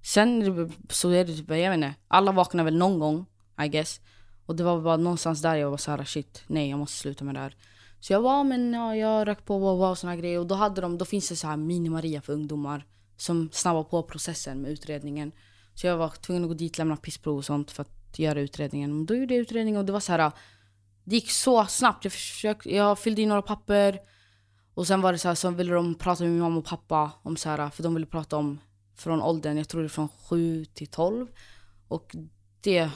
Sen 0.03 0.43
är 0.43 0.51
det- 0.51 0.73
så 0.89 1.11
är 1.11 1.25
det 1.25 1.35
typ, 1.37 1.51
jag 1.51 1.57
vet 1.71 1.75
inte, 1.75 1.95
alla 2.09 2.33
vaknar 2.33 2.65
väl 2.65 2.77
någon 2.77 2.99
gång, 2.99 3.27
I 3.65 3.69
guess. 3.69 4.01
Och 4.47 4.57
det 4.57 4.65
var 4.65 4.81
bara 4.81 4.97
någonstans 4.97 5.43
där 5.43 5.55
jag 5.55 5.71
var 5.71 5.77
så 5.77 5.91
här, 5.91 6.05
shit, 6.05 6.43
nej 6.47 6.71
jag 6.71 6.79
måste 6.79 6.97
sluta 6.97 7.25
med 7.25 7.35
det 7.35 7.39
här. 7.41 7.57
Så 8.01 8.13
jag 8.13 8.21
var 8.21 8.41
ah, 8.41 8.45
men 8.45 8.73
ja, 8.73 8.97
jag 8.97 9.29
rök 9.29 9.45
på 9.45 9.55
och 9.57 9.79
wow, 9.79 9.95
såna 9.95 10.17
grejer. 10.17 10.39
Och 10.39 10.47
då 10.47 10.55
hade 10.55 10.81
de, 10.81 10.99
då 10.99 11.05
finns 11.05 11.29
det 11.29 11.37
så 11.37 11.47
här 11.47 11.57
mini-Maria 11.57 12.21
för 12.21 12.33
ungdomar. 12.33 12.87
Som 13.17 13.49
snabbar 13.53 13.83
på 13.85 14.03
processen 14.03 14.63
med 14.63 14.71
utredningen. 14.71 15.33
Så 15.75 15.87
jag 15.87 15.97
var 15.97 16.09
tvungen 16.09 16.43
att 16.45 16.49
gå 16.49 16.55
dit, 16.55 16.79
lämna 16.79 16.97
pissprov 16.97 17.37
och 17.37 17.45
sånt 17.45 17.71
för 17.71 17.83
att 17.83 18.00
göra 18.19 18.41
utredningen. 18.41 19.07
Då 19.07 19.15
gjorde 19.15 19.35
jag 19.35 19.41
utredningen 19.41 19.79
och 19.81 19.87
det 19.87 19.93
var 19.93 20.01
så 20.01 20.13
här. 20.13 20.33
Det 21.05 21.15
gick 21.15 21.31
så 21.31 21.67
snabbt. 21.67 22.05
Jag, 22.05 22.13
försökte, 22.13 22.75
jag 22.75 22.99
fyllde 22.99 23.23
i 23.23 23.27
några 23.27 23.43
papper. 23.43 24.01
Och 24.75 24.87
sen 24.87 25.01
var 25.01 25.13
det 25.13 25.19
så 25.19 25.29
här, 25.29 25.35
så 25.35 25.51
ville 25.51 25.75
de 25.75 25.95
prata 25.95 26.25
med 26.25 26.33
min 26.33 26.41
mamma 26.41 26.59
och 26.59 26.65
pappa 26.65 27.13
om 27.23 27.37
så 27.37 27.49
här, 27.49 27.71
för 27.71 27.83
de 27.83 27.95
ville 27.95 28.07
prata 28.07 28.37
om 28.37 28.59
från 28.97 29.23
åldern, 29.23 29.57
jag 29.57 29.69
tror 29.69 29.81
det 29.81 29.87
är 29.87 29.89
från 29.89 30.09
7 30.09 30.65
till 30.65 30.87
12. 30.87 31.27
Och 31.89 32.17
det 32.61 32.91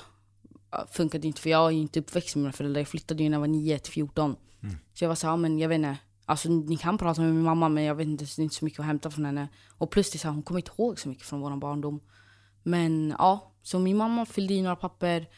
funkade 0.90 1.26
inte 1.26 1.40
för 1.40 1.50
jag 1.50 1.66
är 1.66 1.76
inte 1.76 2.00
uppväxt 2.00 2.36
med 2.36 2.42
mina 2.42 2.52
föräldrar. 2.52 2.80
Jag 2.80 2.88
flyttade 2.88 3.22
ju 3.22 3.28
när 3.28 3.34
jag 3.34 3.40
var 3.40 3.46
9 3.46 3.78
till 3.78 3.92
14. 3.92 4.36
Så 4.94 5.04
jag 5.04 5.08
var 5.08 5.14
så 5.14 5.28
här, 5.28 5.36
men 5.36 5.58
jag 5.58 5.68
vet 5.68 5.76
inte. 5.76 5.96
Alltså 6.26 6.48
ni 6.48 6.76
kan 6.76 6.98
prata 6.98 7.20
med 7.20 7.34
min 7.34 7.42
mamma 7.42 7.68
men 7.68 7.84
jag 7.84 7.94
vet 7.94 8.06
inte, 8.06 8.24
det 8.24 8.38
är 8.38 8.42
inte 8.42 8.54
så 8.54 8.64
mycket 8.64 8.80
att 8.80 8.86
hämta 8.86 9.10
från 9.10 9.24
henne. 9.24 9.48
Och 9.78 9.90
plus 9.90 10.10
det 10.10 10.16
är 10.16 10.18
så 10.18 10.28
här, 10.28 10.34
hon 10.34 10.42
kommer 10.42 10.60
inte 10.60 10.70
ihåg 10.78 10.98
så 10.98 11.08
mycket 11.08 11.26
från 11.26 11.40
vår 11.40 11.56
barndom. 11.56 12.00
Men 12.62 13.14
ja, 13.18 13.53
så 13.64 13.78
min 13.78 13.96
mamma 13.96 14.26
fyllde 14.26 14.54
i 14.54 14.62
några 14.62 14.76
papper. 14.76 15.28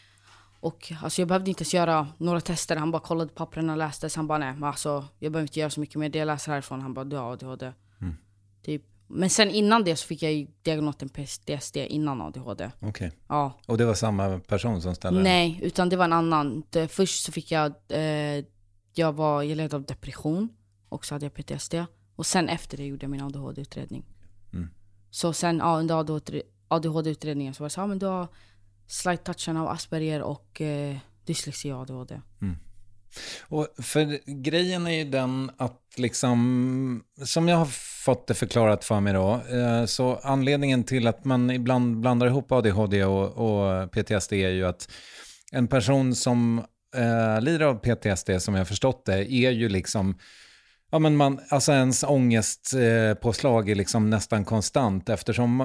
Och 0.60 0.92
alltså 1.02 1.20
jag 1.20 1.28
behövde 1.28 1.50
inte 1.50 1.62
ens 1.62 1.74
göra 1.74 2.08
några 2.18 2.40
tester. 2.40 2.76
Han 2.76 2.90
bara 2.90 3.02
kollade 3.02 3.30
pappren 3.32 3.78
läste. 3.78 4.10
Så 4.10 4.18
han 4.18 4.26
bara 4.26 4.38
nej, 4.38 4.52
men 4.52 4.64
alltså 4.64 5.04
jag 5.18 5.32
behöver 5.32 5.48
inte 5.48 5.60
göra 5.60 5.70
så 5.70 5.80
mycket 5.80 5.96
mer. 5.96 6.08
Det 6.08 6.18
jag 6.18 6.26
läser 6.26 6.52
härifrån. 6.52 6.80
Han 6.80 6.94
bara 6.94 7.04
du 7.04 7.16
har 7.16 7.32
ADHD. 7.32 7.72
Typ. 8.66 8.82
Men 9.06 9.30
sen 9.30 9.50
innan 9.50 9.84
det 9.84 9.96
så 9.96 10.06
fick 10.06 10.22
jag 10.22 10.32
ju 10.32 10.46
diagnosen 10.62 11.08
PTSD 11.08 11.76
innan 11.76 12.20
ADHD. 12.20 12.70
Okej. 12.80 13.12
Ja. 13.28 13.52
Och 13.66 13.78
det 13.78 13.84
var 13.84 13.94
samma 13.94 14.38
person 14.38 14.82
som 14.82 14.94
ställde? 14.94 15.22
Nej, 15.22 15.60
utan 15.62 15.88
det 15.88 15.96
var 15.96 16.04
en 16.04 16.12
annan. 16.12 16.62
Det, 16.70 16.88
först 16.88 17.24
så 17.24 17.32
fick 17.32 17.50
jag, 17.50 17.72
eh, 17.88 18.44
jag 18.94 19.12
var, 19.12 19.42
jag 19.42 19.56
led 19.56 19.74
av 19.74 19.84
depression. 19.84 20.48
Och 20.88 21.04
så 21.04 21.14
hade 21.14 21.26
jag 21.26 21.34
PTSD. 21.34 21.74
Och 22.16 22.26
sen 22.26 22.48
efter 22.48 22.76
det 22.76 22.86
gjorde 22.86 23.04
jag 23.04 23.10
min 23.10 23.22
ADHD-utredning. 23.22 24.04
Mm. 24.52 24.70
Så 25.10 25.32
sen 25.32 25.58
ja, 25.58 25.78
under 25.78 25.94
ADHD-utredningen 26.68 27.54
så 27.54 27.62
var 27.62 27.68
det 27.68 27.72
så, 27.72 27.80
ja 27.80 27.86
men 27.86 27.98
du 27.98 28.06
har 28.06 28.28
slight 28.86 29.24
touchen 29.24 29.56
av 29.56 29.68
Asperger 29.68 30.22
och 30.22 30.60
eh, 30.60 30.96
dyslexi 31.24 31.72
och 31.72 31.80
ADHD. 31.80 32.20
Mm. 32.42 32.56
Och 33.48 33.68
för 33.78 34.20
grejen 34.42 34.86
är 34.86 34.90
ju 34.90 35.04
den 35.04 35.50
att 35.56 35.82
liksom, 35.96 37.04
som 37.24 37.48
jag 37.48 37.56
har 37.56 37.66
fått 38.04 38.26
det 38.26 38.34
förklarat 38.34 38.84
för 38.84 39.00
mig 39.00 39.12
då, 39.12 39.40
eh, 39.50 39.84
så 39.84 40.20
anledningen 40.22 40.84
till 40.84 41.06
att 41.06 41.24
man 41.24 41.50
ibland 41.50 42.00
blandar 42.00 42.26
ihop 42.26 42.52
ADHD 42.52 43.04
och, 43.04 43.28
och 43.28 43.90
PTSD 43.90 44.32
är 44.32 44.50
ju 44.50 44.66
att 44.66 44.90
en 45.52 45.68
person 45.68 46.14
som 46.14 46.58
eh, 46.96 47.40
lider 47.40 47.66
av 47.66 47.74
PTSD, 47.74 48.30
som 48.38 48.54
jag 48.54 48.60
har 48.60 48.64
förstått 48.64 49.04
det, 49.04 49.32
är 49.32 49.50
ju 49.50 49.68
liksom 49.68 50.18
Ja, 50.90 50.98
men 50.98 51.16
man, 51.16 51.40
alltså 51.50 51.72
ens 51.72 52.04
ångestpåslag 52.04 53.68
eh, 53.68 53.72
är 53.72 53.74
liksom 53.74 54.10
nästan 54.10 54.44
konstant 54.44 55.08
eftersom 55.08 55.58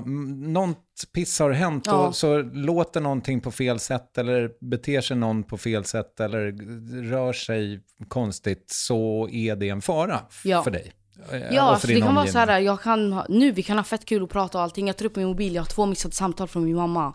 något 0.54 0.78
piss 1.14 1.40
har 1.40 1.52
hänt 1.52 1.84
Ja. 1.88 2.08
och 2.08 2.16
så 2.16 2.42
låter 2.42 3.02
någonting 3.02 3.42
på 3.42 3.52
fel 3.52 3.80
sätt 3.80 4.18
eller 4.18 4.52
beter 4.70 5.02
sig 5.02 5.18
någon 5.18 5.44
på 5.44 5.58
fel 5.58 5.86
sätt 5.86 6.20
eller 6.20 6.52
rör 7.10 7.34
sig 7.34 7.80
konstigt 8.08 8.66
så 8.68 9.30
är 9.32 9.56
det 9.56 9.70
en 9.70 9.82
fara 9.82 10.20
Ja. 10.44 10.64
för 10.64 10.72
dig. 10.72 10.92
eh, 11.32 11.40
Ja, 11.52 11.62
alltså 11.62 11.88
det 11.88 11.94
kan 11.94 12.02
vara 12.02 12.10
omgivning. 12.10 12.32
så 12.34 12.40
här, 12.40 12.60
jag 12.60 12.82
kan 12.82 13.14
ha, 13.14 13.26
nu 13.30 13.52
vi 13.52 13.64
kan 13.64 13.78
ha 13.78 13.84
fett 13.84 14.06
kul 14.06 14.24
och 14.24 14.30
prata 14.30 14.58
och 14.58 14.64
allting. 14.64 14.88
Jag 14.88 14.98
tar 14.98 15.06
upp 15.06 15.16
min 15.16 15.28
mobil, 15.28 15.56
jag 15.56 15.62
har 15.62 15.68
två 15.68 15.86
missade 15.86 16.16
samtal 16.16 16.48
från 16.48 16.66
min 16.66 16.76
mamma. 16.76 17.14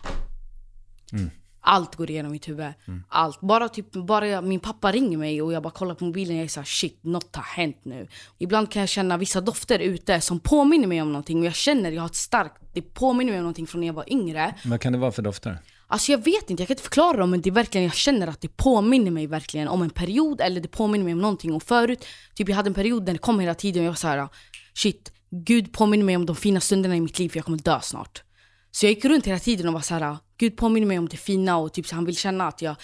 Mm. 1.13 1.31
Allt 1.69 1.97
går 1.97 2.11
igenom 2.11 2.33
mitt 2.33 2.49
huvud. 2.49 2.73
Allt. 3.09 3.41
Bara 3.41 3.69
typ, 3.69 3.93
bara 3.93 4.41
min 4.41 4.61
pappa 4.61 4.93
ringer 4.93 5.19
mig 5.19 5.43
och 5.43 5.53
jag 5.53 5.63
bara 5.63 5.71
kollar 5.71 5.95
på 5.95 6.05
mobilen 6.05 6.35
och 6.35 6.39
jag 6.39 6.45
är 6.45 6.49
såhär 6.49 6.65
shit, 6.65 6.99
något 7.03 7.37
har 7.37 7.43
hänt 7.43 7.81
nu. 7.83 8.09
Ibland 8.39 8.71
kan 8.71 8.81
jag 8.81 8.89
känna 8.89 9.17
vissa 9.17 9.41
dofter 9.41 9.79
ute 9.79 10.21
som 10.21 10.41
påminner 10.41 10.87
mig 10.87 11.03
om 11.03 11.13
någonting 11.13 11.39
och 11.39 11.47
jag 11.47 11.55
känner, 11.55 11.93
jag 11.93 12.03
har 12.03 12.07
ett 12.07 12.15
starkt, 12.15 12.63
det 12.75 12.83
påminner 12.83 13.33
mig 13.33 13.39
om 13.39 13.43
någonting 13.43 13.67
från 13.67 13.81
när 13.81 13.87
jag 13.87 13.95
var 13.95 14.13
yngre. 14.13 14.55
Vad 14.65 14.81
kan 14.81 14.93
det 14.93 14.99
vara 14.99 15.13
för 15.13 15.23
dofter? 15.23 15.59
Alltså 15.87 16.13
jag 16.13 16.25
vet 16.25 16.51
inte, 16.51 16.63
jag 16.63 16.69
kan 16.69 16.75
inte 16.75 16.83
förklara 16.83 17.17
dem 17.17 17.31
men 17.31 17.41
det 17.41 17.51
är 17.51 17.53
verkligen, 17.53 17.85
jag 17.85 17.95
känner 17.95 18.27
att 18.27 18.41
det 18.41 18.57
påminner 18.57 19.11
mig 19.11 19.27
verkligen 19.27 19.69
om 19.69 19.83
en 19.83 19.91
period 19.91 20.41
eller 20.41 20.61
det 20.61 20.69
påminner 20.69 21.05
mig 21.05 21.13
om 21.13 21.21
någonting. 21.21 21.55
Och 21.55 21.63
förut, 21.63 22.05
typ 22.35 22.49
jag 22.49 22.57
hade 22.57 22.71
en 22.71 22.75
period 22.75 23.07
där 23.07 23.13
det 23.13 23.19
kom 23.19 23.41
hela 23.41 23.55
tiden 23.55 23.81
och 23.81 23.87
jag 23.87 23.91
var 23.91 23.97
så 23.97 24.09
här: 24.09 24.29
shit, 24.75 25.13
Gud 25.31 25.73
påminner 25.73 26.05
mig 26.05 26.17
om 26.17 26.27
de 26.27 26.37
fina 26.37 26.61
stunderna 26.61 26.97
i 26.97 27.01
mitt 27.01 27.19
liv 27.19 27.29
för 27.29 27.39
jag 27.39 27.45
kommer 27.45 27.59
dö 27.59 27.81
snart. 27.81 28.23
Så 28.71 28.87
jag 28.87 28.91
gick 28.91 29.05
runt 29.05 29.27
hela 29.27 29.39
tiden 29.39 29.69
och 29.69 29.75
var 29.75 29.81
så 29.81 29.95
här: 29.95 30.17
Gud 30.39 30.57
påminner 30.57 30.87
mig 30.87 30.99
om 30.99 31.09
det 31.09 31.17
fina 31.17 31.57
och 31.57 31.73
typ 31.73 31.87
så 31.87 31.95
han 31.95 32.05
vill 32.05 32.17
känna 32.17 32.49
att 32.49 32.63
jag 32.63 32.77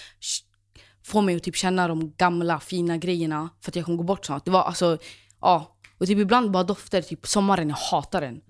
får 1.04 1.22
mig 1.22 1.36
att 1.36 1.42
typ 1.42 1.56
känna 1.56 1.88
de 1.88 2.14
gamla 2.16 2.60
fina 2.60 2.96
grejerna 2.96 3.48
för 3.60 3.70
att 3.70 3.76
jag 3.76 3.84
kommer 3.84 3.98
gå 3.98 4.04
bort 4.04 4.26
snart. 4.26 4.44
Det 4.44 4.50
var 4.50 4.62
alltså, 4.62 4.98
ja. 5.40 5.76
Och 5.98 6.06
typ 6.06 6.18
ibland 6.18 6.50
bara 6.50 6.64
dofter, 6.64 7.02
typ 7.02 7.26
sommaren, 7.26 7.68
jag 7.68 7.76
hatar 7.76 8.20
den. 8.20 8.40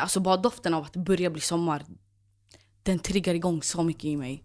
Alltså 0.00 0.20
bara 0.20 0.36
doften 0.36 0.74
av 0.74 0.84
att 0.84 0.92
det 0.92 0.98
börjar 0.98 1.30
bli 1.30 1.40
sommar, 1.40 1.84
den 2.82 2.98
triggar 2.98 3.34
igång 3.34 3.62
så 3.62 3.82
mycket 3.82 4.04
i 4.04 4.16
mig. 4.16 4.44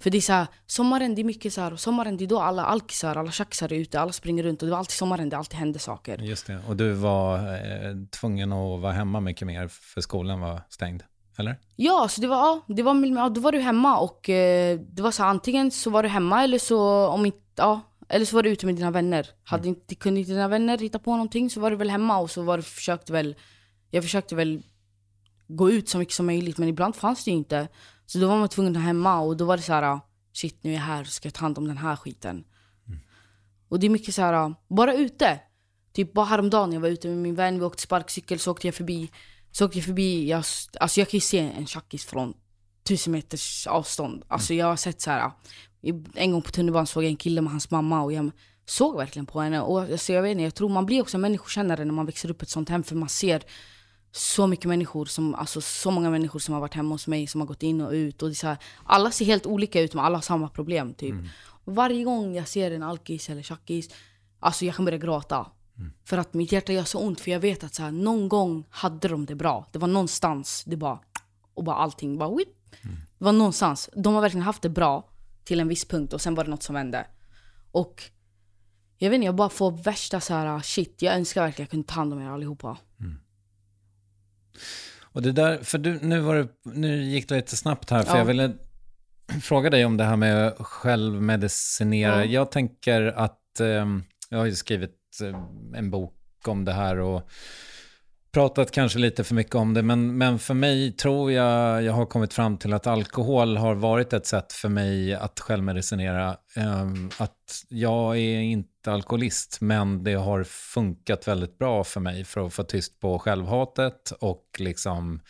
För 0.00 0.10
det 0.10 0.16
är 0.16 0.20
så 0.20 0.32
här, 0.32 0.46
sommaren 0.66 1.14
det 1.14 1.22
är 1.22 1.24
mycket 1.24 1.52
så 1.52 1.60
här, 1.60 1.72
och 1.72 1.80
sommaren 1.80 2.16
det 2.16 2.24
är 2.24 2.28
då 2.28 2.40
alla 2.40 2.64
alkisar, 2.64 3.16
alla 3.16 3.30
tjackisar 3.30 3.72
är 3.72 3.76
ute, 3.76 4.00
alla 4.00 4.12
springer 4.12 4.42
runt 4.42 4.62
och 4.62 4.66
det 4.66 4.70
var 4.70 4.78
alltid 4.78 4.96
sommaren 4.96 5.28
det 5.28 5.36
alltid 5.36 5.58
hände 5.58 5.78
saker. 5.78 6.18
Just 6.18 6.46
det. 6.46 6.62
Och 6.68 6.76
du 6.76 6.92
var 6.92 7.38
eh, 7.38 7.94
tvungen 8.10 8.52
att 8.52 8.80
vara 8.80 8.92
hemma 8.92 9.20
mycket 9.20 9.46
mer 9.46 9.68
för 9.68 10.00
skolan 10.00 10.40
var 10.40 10.62
stängd? 10.68 11.02
Eller? 11.40 11.56
Ja, 11.76 12.08
så 12.08 12.20
det 12.20 12.26
var, 12.26 12.36
ja, 12.36 12.74
det 12.74 12.82
var, 12.82 13.06
ja, 13.06 13.28
då 13.28 13.40
var 13.40 13.52
du 13.52 13.58
hemma 13.58 13.98
och 13.98 14.28
eh, 14.28 14.80
det 14.80 15.02
var 15.02 15.10
så 15.10 15.24
antingen 15.24 15.70
så 15.70 15.90
var 15.90 16.02
du 16.02 16.08
hemma 16.08 16.44
eller 16.44 16.58
så 16.58 17.06
om 17.06 17.26
inte, 17.26 17.38
ja, 17.56 17.80
eller 18.08 18.26
så 18.26 18.36
var 18.36 18.42
du 18.42 18.50
ute 18.50 18.66
med 18.66 18.76
dina 18.76 18.90
vänner. 18.90 19.26
Hade 19.44 19.68
inte, 19.68 19.94
kunde 19.94 20.20
inte 20.20 20.32
dina 20.32 20.48
vänner 20.48 20.78
hitta 20.78 20.98
på 20.98 21.10
någonting 21.10 21.50
så 21.50 21.60
var 21.60 21.70
du 21.70 21.76
väl 21.76 21.90
hemma 21.90 22.18
och 22.18 22.30
så 22.30 22.42
var 22.42 22.56
du, 22.56 22.62
försökte 22.62 23.12
väl, 23.12 23.36
jag 23.90 24.04
försökte 24.04 24.34
väl 24.34 24.62
gå 25.48 25.70
ut 25.70 25.88
så 25.88 25.98
mycket 25.98 26.14
som 26.14 26.26
möjligt 26.26 26.58
men 26.58 26.68
ibland 26.68 26.96
fanns 26.96 27.24
det 27.24 27.30
ju 27.30 27.36
inte. 27.36 27.68
Så 28.06 28.18
då 28.18 28.28
var 28.28 28.38
man 28.38 28.48
tvungen 28.48 28.72
att 28.72 28.76
vara 28.76 28.86
hemma 28.86 29.20
och 29.20 29.36
då 29.36 29.44
var 29.44 29.56
det 29.56 29.62
så 29.62 29.72
här, 29.72 30.00
shit 30.32 30.64
nu 30.64 30.70
är 30.70 30.74
jag 30.74 30.82
här, 30.82 31.04
ska 31.04 31.26
jag 31.26 31.34
ta 31.34 31.40
hand 31.40 31.58
om 31.58 31.68
den 31.68 31.78
här 31.78 31.96
skiten. 31.96 32.44
Och 33.68 33.80
det 33.80 33.86
är 33.86 33.90
mycket 33.90 34.14
så 34.14 34.22
här, 34.22 34.54
bara 34.68 34.94
ute. 34.94 35.40
Typ 35.92 36.12
bara 36.12 36.26
häromdagen 36.26 36.72
jag 36.72 36.80
var 36.80 36.88
ute 36.88 37.08
med 37.08 37.16
min 37.16 37.34
vän, 37.34 37.58
vi 37.58 37.64
åkte 37.64 37.82
sparkcykel 37.82 38.38
så 38.38 38.50
åkte 38.50 38.66
jag 38.66 38.74
förbi 38.74 39.10
så 39.52 39.64
åkte 39.64 39.78
jag 39.78 39.84
förbi, 39.84 40.28
jag, 40.28 40.44
alltså 40.80 41.00
jag 41.00 41.08
kan 41.08 41.16
ju 41.16 41.20
se 41.20 41.38
en 41.38 41.66
tjackis 41.66 42.04
från 42.04 42.34
tusen 42.82 43.12
meters 43.12 43.66
avstånd. 43.66 44.24
Alltså 44.28 44.54
jag 44.54 44.66
har 44.66 44.76
sett 44.76 45.00
så 45.00 45.10
här. 45.10 45.30
En 46.14 46.32
gång 46.32 46.42
på 46.42 46.50
tunnelbanan 46.50 46.86
såg 46.86 47.04
jag 47.04 47.10
en 47.10 47.16
kille 47.16 47.40
med 47.40 47.52
hans 47.52 47.70
mamma 47.70 48.02
och 48.02 48.12
jag 48.12 48.30
såg 48.66 48.96
verkligen 48.96 49.26
på 49.26 49.40
henne. 49.40 49.60
Och 49.60 49.80
alltså 49.80 50.12
jag, 50.12 50.22
vet 50.22 50.30
inte, 50.30 50.42
jag 50.42 50.54
tror 50.54 50.68
man 50.68 50.86
blir 50.86 51.00
också 51.00 51.18
människokännare 51.18 51.84
när 51.84 51.92
man 51.92 52.06
växer 52.06 52.30
upp 52.30 52.42
i 52.42 52.44
ett 52.44 52.48
sånt 52.48 52.68
hem 52.68 52.82
för 52.82 52.96
man 52.96 53.08
ser 53.08 53.42
så 54.12 54.46
mycket 54.46 54.64
människor, 54.64 55.04
som, 55.04 55.34
alltså 55.34 55.60
så 55.60 55.90
många 55.90 56.10
människor 56.10 56.38
som 56.38 56.54
har 56.54 56.60
varit 56.60 56.74
hemma 56.74 56.94
hos 56.94 57.06
mig, 57.06 57.26
som 57.26 57.40
har 57.40 57.48
gått 57.48 57.62
in 57.62 57.80
och 57.80 57.92
ut. 57.92 58.22
Och 58.22 58.28
det 58.28 58.32
är 58.32 58.34
så 58.34 58.46
här, 58.46 58.56
alla 58.84 59.10
ser 59.10 59.24
helt 59.24 59.46
olika 59.46 59.80
ut 59.80 59.94
men 59.94 60.04
alla 60.04 60.16
har 60.16 60.22
samma 60.22 60.48
problem 60.48 60.94
typ. 60.94 61.12
Mm. 61.12 61.28
Och 61.64 61.74
varje 61.74 62.04
gång 62.04 62.34
jag 62.34 62.48
ser 62.48 62.70
en 62.70 62.82
alkis 62.82 63.30
eller 63.30 63.42
tjackis, 63.42 63.88
alltså 64.40 64.64
jag 64.64 64.74
kan 64.74 64.84
börja 64.84 64.98
gråta. 64.98 65.46
För 66.04 66.18
att 66.18 66.34
mitt 66.34 66.52
hjärta 66.52 66.72
gör 66.72 66.84
så 66.84 66.98
ont 66.98 67.20
för 67.20 67.30
jag 67.30 67.40
vet 67.40 67.64
att 67.64 67.74
så 67.74 67.82
här, 67.82 67.90
någon 67.90 68.28
gång 68.28 68.66
hade 68.70 69.08
de 69.08 69.26
det 69.26 69.34
bra. 69.34 69.68
Det 69.72 69.78
var 69.78 69.88
någonstans, 69.88 70.64
det 70.66 70.76
bara, 70.76 71.00
och 71.54 71.64
bara 71.64 71.76
allting 71.76 72.18
bara 72.18 72.36
whip. 72.36 72.48
Det 73.18 73.24
var 73.24 73.32
någonstans. 73.32 73.90
De 73.96 74.14
har 74.14 74.20
verkligen 74.20 74.44
haft 74.44 74.62
det 74.62 74.68
bra 74.68 75.10
till 75.44 75.60
en 75.60 75.68
viss 75.68 75.84
punkt 75.84 76.12
och 76.12 76.20
sen 76.20 76.34
var 76.34 76.44
det 76.44 76.50
något 76.50 76.62
som 76.62 76.74
vände. 76.74 77.06
Och 77.70 78.02
jag 78.98 79.10
vet 79.10 79.14
inte, 79.14 79.24
jag 79.26 79.34
bara 79.34 79.48
får 79.48 79.70
värsta 79.82 80.20
så 80.20 80.34
här 80.34 80.60
shit. 80.60 81.02
Jag 81.02 81.14
önskar 81.14 81.42
verkligen 81.42 81.64
jag 81.64 81.70
kunde 81.70 81.88
ta 81.88 81.94
hand 81.94 82.12
om 82.12 82.20
er 82.22 82.28
allihopa. 82.28 82.78
Och 85.12 85.22
det 85.22 85.32
där, 85.32 85.58
för 85.58 85.78
du, 85.78 85.98
nu, 86.02 86.20
var 86.20 86.34
det, 86.34 86.48
nu 86.64 87.02
gick 87.02 87.28
det 87.28 87.36
lite 87.36 87.56
snabbt 87.56 87.90
här, 87.90 88.02
för 88.02 88.12
Ja. 88.12 88.18
jag 88.18 88.24
ville 88.24 88.52
fråga 89.42 89.70
dig 89.70 89.84
om 89.84 89.96
det 89.96 90.04
här 90.04 90.16
med 90.16 90.54
självmedicinera. 90.58 92.24
Ja. 92.24 92.24
Jag 92.24 92.50
tänker 92.50 93.02
att, 93.02 93.60
ehm, 93.60 94.04
jag 94.28 94.38
har 94.38 94.46
ju 94.46 94.54
skrivit 94.54 94.90
eh, 94.90 94.99
Eh, 95.22 95.40
en 95.74 95.90
bok 95.90 96.16
om 96.46 96.64
det 96.64 96.72
här 96.72 96.96
och 96.98 97.30
pratat 98.32 98.70
kanske 98.70 98.98
lite 98.98 99.24
för 99.24 99.34
mycket 99.34 99.54
om 99.54 99.74
det, 99.74 99.82
men, 99.82 100.18
men 100.18 100.38
för 100.38 100.54
mig 100.54 100.92
tror 100.92 101.32
jag 101.32 101.82
jag 101.82 101.92
har 101.92 102.06
kommit 102.06 102.34
fram 102.34 102.56
till 102.56 102.72
att 102.72 102.86
alkohol 102.86 103.56
har 103.56 103.74
varit 103.74 104.12
ett 104.12 104.26
sätt 104.26 104.52
för 104.52 104.68
mig 104.68 105.14
att 105.14 105.40
självmedicinera. 105.40 106.36
Ehm, 106.56 107.10
att 107.18 107.64
jag 107.68 108.18
är 108.18 108.40
inte 108.40 108.92
alkoholist, 108.92 109.60
men 109.60 110.04
det 110.04 110.14
har 110.14 110.44
funkat 110.44 111.28
väldigt 111.28 111.58
bra 111.58 111.84
för 111.84 112.00
mig 112.00 112.24
för 112.24 112.46
att 112.46 112.52
få 112.52 112.62
tyst 112.62 113.00
på 113.00 113.18
självhatet 113.18 114.12
och 114.20 114.46
liksom 114.58 115.20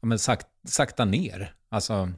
ja, 0.00 0.06
men 0.06 0.18
sak, 0.18 0.40
sakta 0.68 1.04
ner. 1.04 1.54
Alltså, 1.68 2.12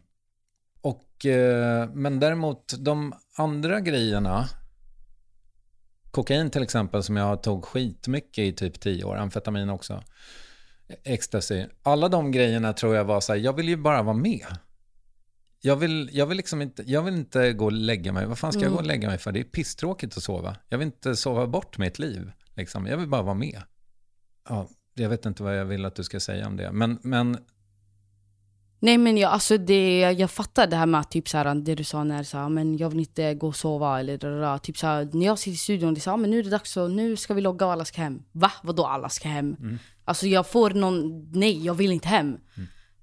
och, 0.80 1.26
eh, 1.26 1.88
men 1.94 2.20
däremot 2.20 2.74
de 2.78 3.14
andra 3.36 3.80
grejerna, 3.80 4.48
kokain 6.12 6.50
till 6.50 6.62
exempel 6.62 7.02
som 7.02 7.16
jag 7.16 7.42
tog 7.42 7.64
skitmycket 7.64 8.38
i 8.38 8.52
typ 8.52 8.80
tio 8.80 9.04
år, 9.04 9.16
amfetamin 9.16 9.70
också, 9.70 10.02
ecstasy. 11.04 11.66
Alla 11.82 12.08
de 12.08 12.32
grejerna 12.32 12.72
tror 12.72 12.96
jag 12.96 13.04
var 13.04 13.20
så 13.20 13.32
här, 13.32 13.40
jag 13.40 13.52
vill 13.56 13.68
ju 13.68 13.76
bara 13.76 14.02
vara 14.02 14.16
med. 14.16 14.46
Jag 15.60 15.76
vill, 15.76 16.10
jag 16.12 16.26
vill 16.26 16.36
liksom 16.36 16.62
inte, 16.62 16.82
jag 16.86 17.02
vill 17.02 17.14
inte 17.14 17.52
gå 17.52 17.64
och 17.64 17.72
lägga 17.72 18.12
mig. 18.12 18.26
Vad 18.26 18.38
fan 18.38 18.52
ska 18.52 18.60
jag 18.60 18.66
Mm. 18.66 18.74
gå 18.74 18.80
och 18.80 18.86
lägga 18.86 19.08
mig 19.08 19.18
för? 19.18 19.32
Det 19.32 19.40
är 19.40 19.44
pisstråkigt 19.44 20.16
att 20.16 20.22
sova. 20.22 20.56
Jag 20.68 20.78
vill 20.78 20.86
inte 20.86 21.16
sova 21.16 21.46
bort 21.46 21.78
mitt 21.78 21.98
liv. 21.98 22.32
Liksom. 22.54 22.86
Jag 22.86 22.96
vill 22.96 23.08
bara 23.08 23.22
vara 23.22 23.34
med. 23.34 23.62
Ja, 24.48 24.68
jag 24.94 25.08
vet 25.08 25.26
inte 25.26 25.42
vad 25.42 25.58
jag 25.58 25.64
vill 25.64 25.84
att 25.84 25.94
du 25.94 26.04
ska 26.04 26.20
säga 26.20 26.46
om 26.46 26.56
det. 26.56 26.72
Men, 26.72 26.98
men 27.02 27.38
Nej 28.84 28.98
men 28.98 29.18
jag, 29.18 29.32
alltså 29.32 29.58
det, 29.58 30.00
jag 30.00 30.30
fattar 30.30 30.66
det 30.66 30.76
här 30.76 30.86
med 30.86 31.00
att 31.00 31.10
typ 31.10 31.28
så 31.28 31.38
här, 31.38 31.54
det 31.54 31.74
du 31.74 31.84
sa 31.84 32.04
när 32.04 32.22
så 32.22 32.38
här, 32.38 32.48
men 32.48 32.76
jag 32.76 32.90
vill 32.90 32.98
inte 32.98 33.34
gå 33.34 33.48
och 33.48 33.56
sova 33.56 34.00
eller 34.00 34.18
där, 34.18 34.58
typ 34.58 34.78
så 34.78 34.86
här, 34.86 35.08
när 35.12 35.26
jag 35.26 35.38
sitter 35.38 35.54
i 35.54 35.56
studion 35.56 35.94
det 35.94 35.98
är 35.98 36.02
så 36.02 36.10
här, 36.10 36.16
men 36.16 36.30
nu 36.30 36.38
är 36.38 36.42
det 36.42 36.50
dags 36.50 36.72
så 36.72 36.88
nu 36.88 37.16
ska 37.16 37.34
vi 37.34 37.40
logga 37.40 37.66
och 37.66 37.72
alla 37.72 37.84
ska 37.84 38.00
hem. 38.00 38.22
Va? 38.32 38.52
Vadå 38.62 38.86
alla 38.86 39.08
ska 39.08 39.28
hem? 39.28 39.56
Mm. 39.60 39.78
Alltså 40.04 40.26
jag 40.26 40.46
får 40.46 40.70
någon, 40.70 41.28
nej 41.32 41.64
jag 41.64 41.74
vill 41.74 41.92
inte 41.92 42.08
hem. 42.08 42.36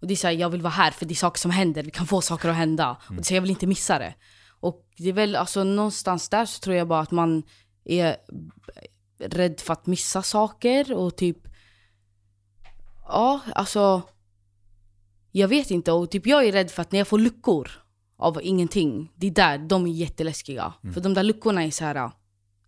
Och 0.01 0.07
det 0.07 0.13
är 0.13 0.15
så 0.15 0.27
här, 0.27 0.33
jag 0.33 0.49
vill 0.49 0.61
vara 0.61 0.73
här 0.73 0.91
för 0.91 1.05
det 1.05 1.13
är 1.13 1.15
saker 1.15 1.39
som 1.39 1.51
händer, 1.51 1.83
vi 1.83 1.91
kan 1.91 2.07
få 2.07 2.21
saker 2.21 2.49
att 2.49 2.55
hända. 2.55 2.97
Och 3.07 3.15
det 3.15 3.21
är 3.21 3.23
så 3.23 3.29
här, 3.29 3.35
jag 3.35 3.41
vill 3.41 3.51
inte 3.51 3.67
missa 3.67 3.99
det. 3.99 4.13
Och 4.59 4.85
det 4.97 5.09
är 5.09 5.13
väl 5.13 5.35
alltså 5.35 5.63
någonstans 5.63 6.29
där 6.29 6.45
så 6.45 6.59
tror 6.59 6.75
jag 6.75 6.87
bara 6.87 7.01
att 7.01 7.11
man 7.11 7.43
är 7.85 8.15
rädd 9.19 9.59
för 9.59 9.73
att 9.73 9.85
missa 9.85 10.21
saker 10.21 10.93
och 10.93 11.15
typ 11.15 11.37
Ja, 13.07 13.39
alltså 13.55 14.01
jag 15.31 15.47
vet 15.47 15.71
inte 15.71 15.91
och 15.91 16.11
typ 16.11 16.27
jag 16.27 16.45
är 16.47 16.51
rädd 16.51 16.71
för 16.71 16.81
att 16.81 16.91
när 16.91 16.99
jag 16.99 17.07
får 17.07 17.19
luckor 17.19 17.69
av 18.17 18.39
ingenting, 18.43 19.11
det 19.15 19.27
är 19.27 19.31
där 19.31 19.57
de 19.57 19.85
är 19.85 19.91
jätteläskiga. 19.91 20.73
För 20.93 21.01
de 21.01 21.13
där 21.13 21.23
luckorna 21.23 21.63
är 21.63 21.71
så 21.71 21.83
här. 21.85 22.11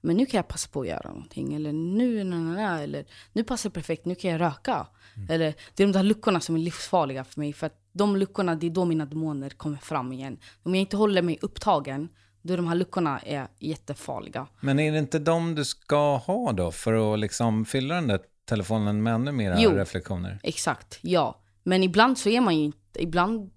men 0.01 0.17
nu 0.17 0.25
kan 0.25 0.37
jag 0.37 0.47
passa 0.47 0.69
på 0.69 0.81
att 0.81 0.87
göra 0.87 1.09
någonting. 1.09 1.53
Eller 1.53 1.73
nu, 1.73 2.23
na, 2.23 2.39
na, 2.39 2.53
na, 2.53 2.81
eller 2.81 3.05
nu 3.33 3.43
passar 3.43 3.69
det 3.69 3.73
perfekt, 3.73 4.05
nu 4.05 4.15
kan 4.15 4.31
jag 4.31 4.41
röka. 4.41 4.87
Eller 5.29 5.53
det 5.75 5.83
är 5.83 5.87
de 5.87 5.93
där 5.93 6.03
luckorna 6.03 6.39
som 6.39 6.55
är 6.55 6.59
livsfarliga 6.59 7.23
för 7.23 7.39
mig. 7.39 7.53
För 7.53 7.67
att 7.67 7.77
de 7.93 8.15
luckorna, 8.17 8.55
det 8.55 8.65
är 8.67 8.69
då 8.71 8.85
mina 8.85 9.05
demoner 9.05 9.49
kommer 9.49 9.77
fram 9.77 10.11
igen. 10.13 10.37
Om 10.63 10.75
jag 10.75 10.81
inte 10.81 10.97
håller 10.97 11.21
mig 11.21 11.37
upptagen, 11.41 12.09
då 12.41 12.53
är 12.53 12.57
de 12.57 12.67
här 12.67 12.75
luckorna 12.75 13.19
är 13.19 13.47
jättefarliga. 13.59 14.47
Men 14.59 14.79
är 14.79 14.91
det 14.91 14.97
inte 14.99 15.19
de 15.19 15.55
du 15.55 15.65
ska 15.65 16.17
ha 16.17 16.51
då 16.51 16.71
för 16.71 17.13
att 17.13 17.19
liksom 17.19 17.65
fylla 17.65 17.95
den 17.95 18.07
där 18.07 18.19
telefonen 18.45 19.03
med 19.03 19.13
ännu 19.13 19.31
mer 19.31 19.55
Jo. 19.59 19.71
reflektioner? 19.71 20.39
Exakt, 20.43 20.99
ja. 21.01 21.40
Men 21.63 21.83
ibland 21.83 22.17
så 22.17 22.29
är 22.29 22.41
man 22.41 22.57
ju 22.57 22.63
inte, 22.63 23.03
ibland, 23.03 23.51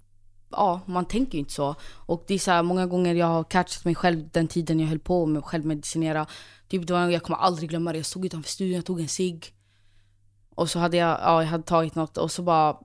ja, 0.50 0.80
man 0.86 1.04
tänker 1.04 1.32
ju 1.32 1.38
inte 1.38 1.52
så. 1.52 1.74
Och 1.94 2.24
det 2.26 2.34
är 2.34 2.38
så 2.38 2.50
här, 2.50 2.62
många 2.62 2.86
gånger 2.86 3.14
jag 3.14 3.26
har 3.26 3.44
catchat 3.44 3.84
mig 3.84 3.94
själv 3.94 4.28
den 4.32 4.48
tiden 4.48 4.80
jag 4.80 4.88
höll 4.88 4.98
på 4.98 5.26
med 5.26 5.38
att 5.38 5.44
självmedicinera. 5.44 6.26
Typ 6.68 6.86
det 6.86 6.92
var, 6.92 7.08
jag 7.08 7.22
kommer 7.22 7.38
aldrig 7.38 7.70
glömma 7.70 7.92
det, 7.92 7.98
jag 7.98 8.06
stod 8.06 8.24
utanför 8.24 8.50
studion, 8.50 8.76
jag 8.76 8.84
tog 8.84 9.00
en 9.00 9.08
cigg. 9.08 9.54
Och 10.54 10.70
så 10.70 10.78
hade 10.78 10.96
jag, 10.96 11.20
ja, 11.22 11.42
jag 11.42 11.48
hade 11.48 11.64
tagit 11.64 11.94
något 11.94 12.16
och 12.16 12.30
så 12.30 12.42
bara 12.42 12.76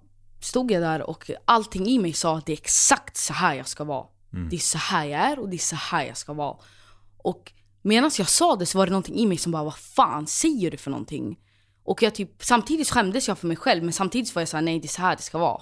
stod 0.42 0.72
jag 0.72 0.82
där 0.82 1.02
och 1.02 1.32
allting 1.46 1.88
i 1.88 2.00
mig 2.00 2.14
sa 2.14 2.38
att 2.38 2.46
det 2.46 2.52
är 2.52 2.58
exakt 2.58 3.18
så 3.18 3.34
här 3.34 3.56
jag 3.56 3.68
ska 3.68 3.84
vara. 3.84 4.06
Det 4.50 4.56
är 4.56 4.60
så 4.60 4.78
här 4.78 5.06
jag 5.06 5.20
är 5.22 5.40
och 5.40 5.50
det 5.50 5.56
är 5.56 5.58
så 5.58 5.76
här 5.76 6.06
jag 6.06 6.18
ska 6.18 6.34
vara. 6.34 6.58
Och 7.18 7.52
medan 7.82 8.12
jag 8.18 8.30
sa 8.30 8.56
det 8.56 8.66
så 8.66 8.78
var 8.78 8.86
det 8.86 8.92
någonting 8.92 9.16
i 9.16 9.26
mig 9.26 9.38
som 9.38 9.52
bara, 9.52 9.64
vad 9.64 9.78
fan 9.78 10.28
säger 10.28 10.72
du 10.72 10.78
för 10.78 10.92
någonting? 10.92 11.40
Och 11.90 12.04
jag 12.04 12.16
typ, 12.16 12.44
samtidigt 12.44 12.90
skämdes 12.90 13.28
jag 13.28 13.38
för 13.38 13.48
mig 13.48 13.58
själv 13.58 13.84
men 13.84 13.94
samtidigt 13.94 14.36
var 14.36 14.42
jag 14.42 14.50
såhär, 14.50 14.62
nej 14.62 14.80
det 14.80 14.86
är 14.86 14.90
så 14.90 15.02
här 15.02 15.16
det 15.16 15.22
ska 15.22 15.38
vara. 15.38 15.62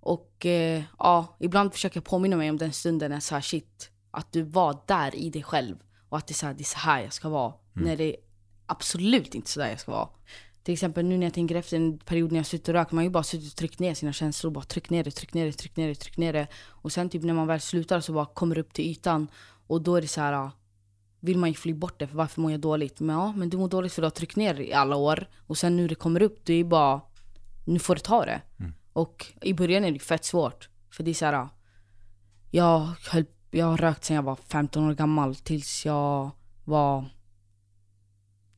Och 0.00 0.46
eh, 0.46 0.82
ja, 0.98 1.36
ibland 1.40 1.72
försöker 1.72 1.96
jag 1.96 2.04
påminna 2.04 2.36
mig 2.36 2.50
om 2.50 2.58
den 2.58 2.72
stunden 2.72 3.10
när 3.10 3.20
så 3.20 3.34
här, 3.34 3.42
shit, 3.42 3.90
att 4.10 4.32
du 4.32 4.42
var 4.42 4.82
där 4.86 5.14
i 5.14 5.30
dig 5.30 5.42
själv. 5.42 5.76
Och 6.08 6.18
att 6.18 6.26
det 6.26 6.32
är 6.32 6.34
så 6.34 6.46
här, 6.46 6.54
det 6.54 6.62
är 6.62 6.64
så 6.64 6.78
här 6.78 7.02
jag 7.02 7.12
ska 7.12 7.28
vara. 7.28 7.54
När 7.72 7.96
det 7.96 8.04
är 8.04 8.16
absolut 8.66 9.34
inte 9.34 9.50
så 9.50 9.60
där 9.60 9.68
jag 9.68 9.80
ska 9.80 9.92
vara. 9.92 10.08
Till 10.62 10.74
exempel 10.74 11.04
nu 11.04 11.18
när 11.18 11.26
jag 11.26 11.34
tänker 11.34 11.54
efter 11.54 11.76
en 11.76 11.98
period 11.98 12.32
när 12.32 12.38
jag 12.38 12.46
suttit 12.46 12.68
och 12.68 12.74
rökt, 12.74 12.92
man 12.92 12.98
har 12.98 13.04
ju 13.04 13.10
bara 13.10 13.22
suttit 13.22 13.52
och 13.52 13.56
tryckt 13.56 13.78
ner 13.78 13.94
sina 13.94 14.12
känslor. 14.12 14.50
Bara 14.50 14.64
tryckt 14.64 14.90
ner 14.90 15.04
det, 15.04 15.10
tryckt 15.10 15.34
ner 15.34 15.46
det, 15.46 15.52
tryckt 15.52 15.76
ner 15.76 15.88
det, 15.88 15.94
tryckt 15.94 16.18
ner 16.18 16.32
det. 16.32 16.46
Och 16.68 16.92
sen 16.92 17.08
typ 17.08 17.22
när 17.22 17.34
man 17.34 17.46
väl 17.46 17.60
slutar 17.60 18.00
så 18.00 18.12
bara 18.12 18.26
kommer 18.26 18.54
det 18.54 18.60
upp 18.60 18.72
till 18.72 18.84
ytan. 18.84 19.28
Och 19.66 19.82
då 19.82 19.96
är 19.96 20.02
det 20.02 20.08
så 20.08 20.20
här, 20.20 20.50
vill 21.20 21.38
man 21.38 21.48
ju 21.48 21.54
fly 21.54 21.74
bort 21.74 21.98
det, 21.98 22.06
för 22.06 22.16
varför 22.16 22.40
mår 22.40 22.50
jag 22.50 22.60
dåligt? 22.60 23.00
Men 23.00 23.16
ja, 23.16 23.32
men 23.32 23.50
du 23.50 23.56
mår 23.56 23.68
dåligt 23.68 23.92
för 23.92 24.02
du 24.02 24.06
har 24.06 24.10
tryckt 24.10 24.36
ner 24.36 24.60
i 24.60 24.72
alla 24.72 24.96
år. 24.96 25.28
Och 25.46 25.58
sen 25.58 25.76
nu 25.76 25.88
det 25.88 25.94
kommer 25.94 26.22
upp, 26.22 26.40
det 26.44 26.54
är 26.54 26.64
bara, 26.64 27.00
nu 27.64 27.78
får 27.78 27.94
du 27.94 28.00
ta 28.00 28.24
det. 28.24 28.42
Och 28.92 29.26
i 29.42 29.54
början 29.54 29.84
är 29.84 29.92
det 29.92 29.98
fett 29.98 30.24
svårt. 30.24 30.68
För 30.90 31.02
det 31.02 31.10
är 31.10 31.14
så 31.14 31.24
här, 31.24 31.48
jag, 32.50 32.88
höll, 33.10 33.24
jag 33.50 33.66
har 33.66 33.76
rökt 33.76 34.04
sedan 34.04 34.16
jag 34.16 34.22
var 34.22 34.36
15 34.36 34.88
år 34.88 34.94
gammal 34.94 35.34
tills 35.34 35.86
jag 35.86 36.30
var 36.64 37.04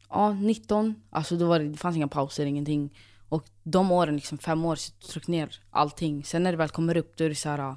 ja, 0.08 0.32
19. 0.32 0.94
Alltså 1.10 1.36
då 1.36 1.46
var 1.46 1.58
det, 1.58 1.68
det 1.68 1.76
fanns 1.76 1.96
inga 1.96 2.08
pauser, 2.08 2.46
ingenting. 2.46 2.98
Och 3.28 3.44
de 3.62 3.92
åren, 3.92 4.16
liksom 4.16 4.38
fem 4.38 4.64
år, 4.64 4.76
så 4.76 4.92
tryck 4.92 5.28
ner 5.28 5.60
allting. 5.70 6.24
Sen 6.24 6.42
när 6.42 6.52
det 6.52 6.58
väl 6.58 6.68
kommer 6.68 6.96
upp 6.96 7.16
då 7.16 7.24
är 7.24 7.28
det 7.28 7.34
så 7.34 7.48
här, 7.48 7.76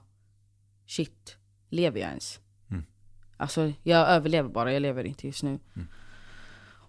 shit, 0.87 1.37
lever 1.69 1.99
jag 1.99 2.09
ens? 2.09 2.39
Alltså 3.37 3.73
jag 3.83 4.07
överlever 4.09 4.49
bara, 4.49 4.73
jag 4.73 4.81
lever 4.81 5.03
inte 5.03 5.27
just 5.27 5.43
nu. 5.43 5.59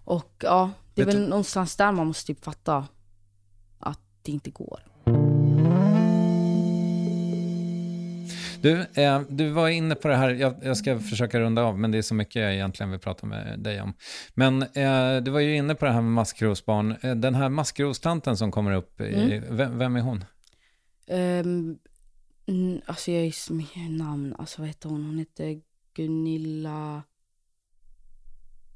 Och 0.03 0.33
ja, 0.43 0.71
det 0.93 1.01
är 1.01 1.05
Vet 1.05 1.15
väl 1.15 1.21
du- 1.23 1.29
någonstans 1.29 1.75
där 1.75 1.91
man 1.91 2.07
måste 2.07 2.27
typ 2.33 2.43
fatta 2.45 2.87
att 3.79 3.99
det 4.21 4.31
inte 4.31 4.49
går. 4.51 4.79
Du, 8.61 8.85
eh, 8.93 9.21
du 9.29 9.49
var 9.49 9.69
inne 9.69 9.95
på 9.95 10.07
det 10.07 10.15
här, 10.15 10.29
jag, 10.29 10.55
jag 10.61 10.77
ska 10.77 10.99
försöka 10.99 11.39
runda 11.39 11.63
av, 11.63 11.79
men 11.79 11.91
det 11.91 11.97
är 11.97 12.01
så 12.01 12.15
mycket 12.15 12.41
jag 12.41 12.53
egentligen 12.53 12.91
vill 12.91 12.99
prata 12.99 13.25
med 13.27 13.59
dig 13.59 13.81
om. 13.81 13.93
Men 14.33 14.61
eh, 14.63 15.17
du 15.23 15.31
var 15.31 15.39
ju 15.39 15.55
inne 15.55 15.75
på 15.75 15.85
det 15.85 15.91
här 15.91 16.01
med 16.01 16.11
maskrosbarn. 16.11 16.95
Eh, 17.01 17.15
den 17.15 17.35
här 17.35 17.49
maskrostanten 17.49 18.37
som 18.37 18.51
kommer 18.51 18.71
upp, 18.71 19.01
i, 19.01 19.13
Mm. 19.37 19.57
vem, 19.57 19.77
vem 19.77 19.95
är 19.95 20.01
hon? 20.01 20.23
Um, 21.09 21.79
mm, 22.47 22.81
alltså 22.85 23.11
jag 23.11 23.25
är 23.25 23.31
så 23.31 23.53
mycket 23.53 23.91
namn. 23.91 24.35
Alltså 24.39 24.61
vad 24.61 24.67
heter 24.67 24.89
hon? 24.89 25.05
Hon 25.05 25.17
heter 25.19 25.61
Gunilla... 25.97 27.03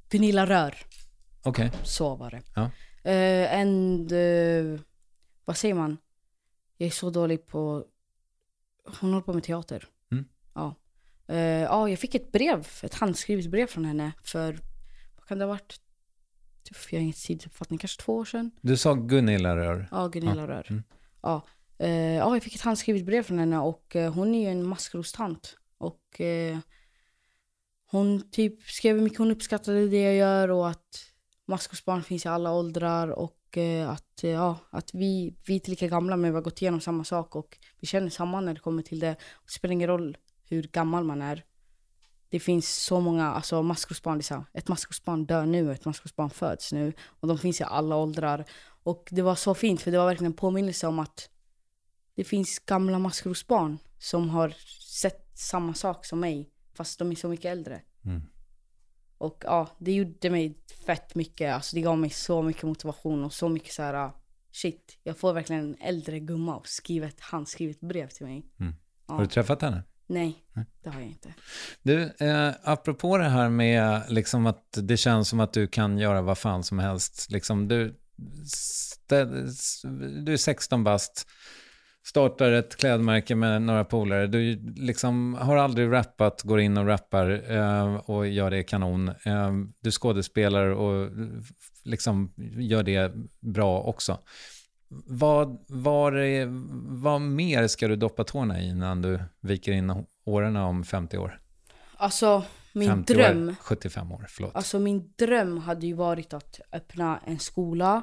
Gunilla 0.09 0.45
Rör. 0.45 0.77
Okej. 1.43 1.71
Så 1.83 2.15
var 2.15 2.31
det. 2.31 2.41
Ja. 2.55 2.71
Uh, 3.05 3.59
and... 3.59 4.11
eh, 4.11 4.79
vad 5.45 5.57
säger 5.57 5.73
man? 5.73 5.97
Jag 6.77 6.87
är 6.87 6.91
så 6.91 7.09
dålig 7.09 7.47
på... 7.47 7.85
Hon 8.99 9.09
håller 9.09 9.25
på 9.25 9.33
med 9.33 9.43
teater. 9.43 9.87
Mm. 10.11 10.25
Ja. 10.53 10.75
Eh, 11.27 11.37
ja, 11.39 11.89
jag 11.89 11.99
fick 11.99 12.15
ett 12.15 12.31
brev, 12.31 12.67
ett 12.83 12.93
handskrivet 12.93 13.51
brev 13.51 13.67
från 13.67 13.85
henne 13.85 14.11
för, 14.23 14.59
vad 15.15 15.27
kan 15.27 15.39
det 15.39 15.45
ha 15.45 15.49
varit? 15.49 15.81
Jag 16.89 16.97
har 16.97 17.01
ingen 17.01 17.13
tidsuppfattning, 17.13 17.79
kanske 17.79 18.01
två 18.01 18.15
år 18.15 18.25
sedan. 18.25 18.51
Du 18.61 18.77
sa 18.77 18.93
Gunilla 18.93 19.55
Rör. 19.55 19.87
Ja, 19.91 20.07
Gunilla 20.07 20.41
Ja. 20.41 20.47
Rör. 20.47 20.67
Mm. 20.69 20.83
Ja. 21.21 21.47
Eh, 21.77 21.89
ja, 21.91 22.35
jag 22.35 22.43
fick 22.43 22.55
ett 22.55 22.61
handskrivet 22.61 23.05
brev 23.05 23.23
från 23.23 23.39
henne 23.39 23.59
och 23.59 23.95
eh, 23.95 24.13
hon 24.13 24.35
är 24.35 24.41
ju 24.41 24.47
en 24.47 24.65
maskrostant. 24.65 25.57
Och 25.77 26.21
hon 27.91 28.31
typ 28.31 28.63
skrev 28.63 28.95
hur 28.95 29.03
mycket 29.03 29.19
hon 29.19 29.31
uppskattade 29.31 29.87
det 29.87 30.01
jag 30.01 30.15
gör 30.15 30.51
och 30.51 30.69
att 30.69 31.05
maskrosbarn 31.45 32.03
finns 32.03 32.25
i 32.25 32.29
alla 32.29 32.51
åldrar 32.53 33.07
och 33.07 33.57
eh, 33.57 33.89
att, 33.89 34.23
eh, 34.23 34.29
ja, 34.29 34.57
att 34.69 34.93
vi, 34.93 35.35
vi 35.45 35.53
är 35.53 35.55
inte 35.55 35.69
lika 35.69 35.87
gamla 35.87 36.17
men 36.17 36.31
vi 36.31 36.35
har 36.35 36.41
gått 36.41 36.61
igenom 36.61 36.81
samma 36.81 37.03
sak 37.03 37.35
och 37.35 37.57
vi 37.79 37.87
känner 37.87 38.09
samma 38.09 38.41
när 38.41 38.53
det 38.53 38.59
kommer 38.59 38.83
till 38.83 38.99
det. 38.99 39.15
Det 39.45 39.51
spelar 39.51 39.73
ingen 39.73 39.87
roll 39.87 40.17
hur 40.49 40.63
gammal 40.63 41.03
man 41.03 41.21
är. 41.21 41.43
Det 42.29 42.39
finns 42.39 42.83
så 42.83 42.99
många, 42.99 43.31
alltså 43.31 43.63
maskrosbarn, 43.63 44.17
det 44.17 44.29
här, 44.29 44.43
ett 44.53 44.67
maskrosbarn 44.67 45.25
dör 45.25 45.45
nu 45.45 45.67
och 45.67 45.73
ett 45.73 45.85
maskrosbarn 45.85 46.29
föds 46.29 46.73
nu. 46.73 46.93
Och 47.03 47.27
de 47.27 47.37
finns 47.37 47.61
i 47.61 47.63
alla 47.63 47.95
åldrar. 47.95 48.45
Och 48.83 49.07
det 49.11 49.21
var 49.21 49.35
så 49.35 49.53
fint 49.53 49.81
för 49.81 49.91
det 49.91 49.97
var 49.97 50.05
verkligen 50.05 50.31
en 50.31 50.37
påminnelse 50.37 50.87
om 50.87 50.99
att 50.99 51.29
det 52.15 52.23
finns 52.23 52.59
gamla 52.59 52.99
maskrosbarn 52.99 53.77
som 53.99 54.29
har 54.29 54.49
sett 55.01 55.31
samma 55.33 55.73
sak 55.73 56.05
som 56.05 56.19
mig. 56.19 56.49
Fast 56.81 56.99
de 56.99 57.11
är 57.11 57.15
så 57.15 57.29
mycket 57.29 57.45
äldre. 57.45 57.81
Mm. 58.05 58.21
Och 59.17 59.43
ja, 59.45 59.69
det 59.79 59.91
gjorde 59.91 60.29
mig 60.29 60.57
fett 60.85 61.15
mycket. 61.15 61.53
Alltså 61.53 61.75
det 61.75 61.81
gav 61.81 61.97
mig 61.97 62.09
så 62.09 62.41
mycket 62.41 62.63
motivation 62.63 63.23
och 63.23 63.33
så 63.33 63.49
mycket 63.49 63.73
så 63.73 63.81
här 63.81 64.11
shit. 64.51 64.97
Jag 65.03 65.17
får 65.17 65.33
verkligen 65.33 65.61
en 65.61 65.75
äldre 65.81 66.19
gumma 66.19 66.55
och 66.55 66.67
skriva 66.67 67.07
ett 67.07 67.19
handskrivet 67.19 67.79
brev 67.79 68.07
till 68.07 68.25
mig. 68.25 68.45
Mm. 68.59 68.73
Ja. 69.07 69.13
Har 69.13 69.21
du 69.21 69.27
träffat 69.27 69.61
henne? 69.61 69.83
Nej, 70.07 70.45
det 70.83 70.89
har 70.89 70.99
jag 70.99 71.09
inte. 71.09 71.33
Du, 71.81 72.03
eh, 72.03 72.53
apropå 72.63 73.17
det 73.17 73.29
här 73.29 73.49
med 73.49 74.03
liksom 74.09 74.45
att 74.45 74.77
det 74.81 74.97
känns 74.97 75.29
som 75.29 75.39
att 75.39 75.53
du 75.53 75.67
kan 75.67 75.97
göra 75.97 76.21
vad 76.21 76.37
fan 76.37 76.63
som 76.63 76.79
helst. 76.79 77.31
Liksom, 77.31 77.67
du, 77.67 77.99
du 80.25 80.33
är 80.33 80.37
16 80.37 80.83
bast, 80.83 81.27
startar 82.03 82.51
ett 82.51 82.75
klädmärke 82.75 83.35
med 83.35 83.61
några 83.61 83.85
polare. 83.85 84.27
Du 84.27 84.55
liksom 84.75 85.33
har 85.33 85.57
aldrig 85.57 85.91
rappat, 85.91 86.41
går 86.43 86.59
in 86.59 86.77
och 86.77 86.85
rappar 86.85 87.51
eh, 87.51 87.95
och 87.95 88.27
gör 88.27 88.51
det 88.51 88.63
kanon. 88.63 89.07
Eh, 89.07 89.51
du 89.79 89.91
skådespelar 89.91 90.65
och 90.65 91.09
liksom 91.83 92.33
gör 92.57 92.83
det 92.83 93.13
bra 93.39 93.81
också. 93.81 94.17
Vad, 95.07 96.17
är, 96.17 96.47
vad 97.01 97.21
mer 97.21 97.67
ska 97.67 97.87
du 97.87 97.95
doppa 97.95 98.23
tårna 98.23 98.61
i 98.61 98.69
innan 98.69 99.01
du 99.01 99.19
viker 99.41 99.71
in 99.71 100.05
åren 100.25 100.55
om 100.55 100.83
50 100.83 101.17
år? 101.17 101.39
Alltså 101.97 102.43
min 102.73 102.89
50 102.89 103.13
dröm. 103.13 103.49
År, 103.49 103.55
75 103.61 104.11
år, 104.11 104.25
förlåt. 104.29 104.55
Alltså 104.55 104.79
min 104.79 105.13
dröm 105.17 105.57
hade 105.57 105.87
ju 105.87 105.93
varit 105.93 106.33
att 106.33 106.59
öppna 106.71 107.19
en 107.25 107.39
skola 107.39 108.01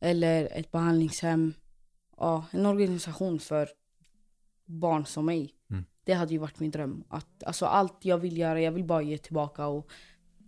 eller 0.00 0.48
ett 0.52 0.70
behandlingshem. 0.70 1.54
Ja, 2.18 2.44
en 2.50 2.66
organisation 2.66 3.38
för 3.38 3.68
barn 4.66 5.06
som 5.06 5.26
mig. 5.26 5.54
Mm. 5.70 5.84
Det 6.04 6.12
hade 6.12 6.32
ju 6.32 6.38
varit 6.38 6.60
min 6.60 6.70
dröm. 6.70 7.04
Att, 7.08 7.42
alltså 7.44 7.66
allt 7.66 8.04
jag 8.04 8.18
vill 8.18 8.38
göra, 8.38 8.60
jag 8.60 8.72
vill 8.72 8.84
bara 8.84 9.02
ge 9.02 9.18
tillbaka 9.18 9.66
och 9.66 9.90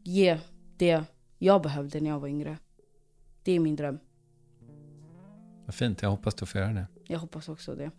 ge 0.04 0.38
det 0.76 1.04
jag 1.38 1.62
behövde 1.62 2.00
när 2.00 2.10
jag 2.10 2.20
var 2.20 2.28
yngre. 2.28 2.58
Det 3.42 3.52
är 3.52 3.60
min 3.60 3.76
dröm. 3.76 3.98
Vad 5.66 5.74
fint, 5.74 6.02
jag 6.02 6.10
hoppas 6.10 6.34
du 6.34 6.46
får 6.46 6.60
göra 6.60 6.72
det. 6.72 6.86
Jag 7.06 7.18
hoppas 7.18 7.48
också 7.48 7.74
det. 7.74 7.90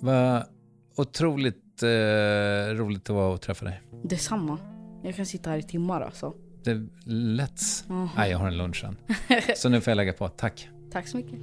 Vad 0.00 0.44
otroligt 0.96 1.82
eh, 1.82 2.74
roligt 2.74 3.04
det 3.04 3.12
var 3.12 3.34
att 3.34 3.42
träffa 3.42 3.64
dig. 3.64 3.82
Detsamma. 4.04 4.58
Jag 5.02 5.14
kan 5.14 5.26
sitta 5.26 5.50
här 5.50 5.58
i 5.58 5.62
timmar 5.62 6.00
alltså. 6.00 6.34
Det 6.64 6.86
lätts. 7.06 7.84
Ja. 7.88 8.08
Nej, 8.16 8.30
jag 8.30 8.38
har 8.38 8.46
en 8.46 8.56
lunch 8.56 8.80
sen. 8.80 8.96
Så 9.56 9.68
nu 9.68 9.80
får 9.80 9.90
jag 9.90 9.96
lägga 9.96 10.12
på. 10.12 10.28
Tack. 10.28 10.68
Tack 10.90 11.08
så 11.08 11.16
mycket. 11.16 11.40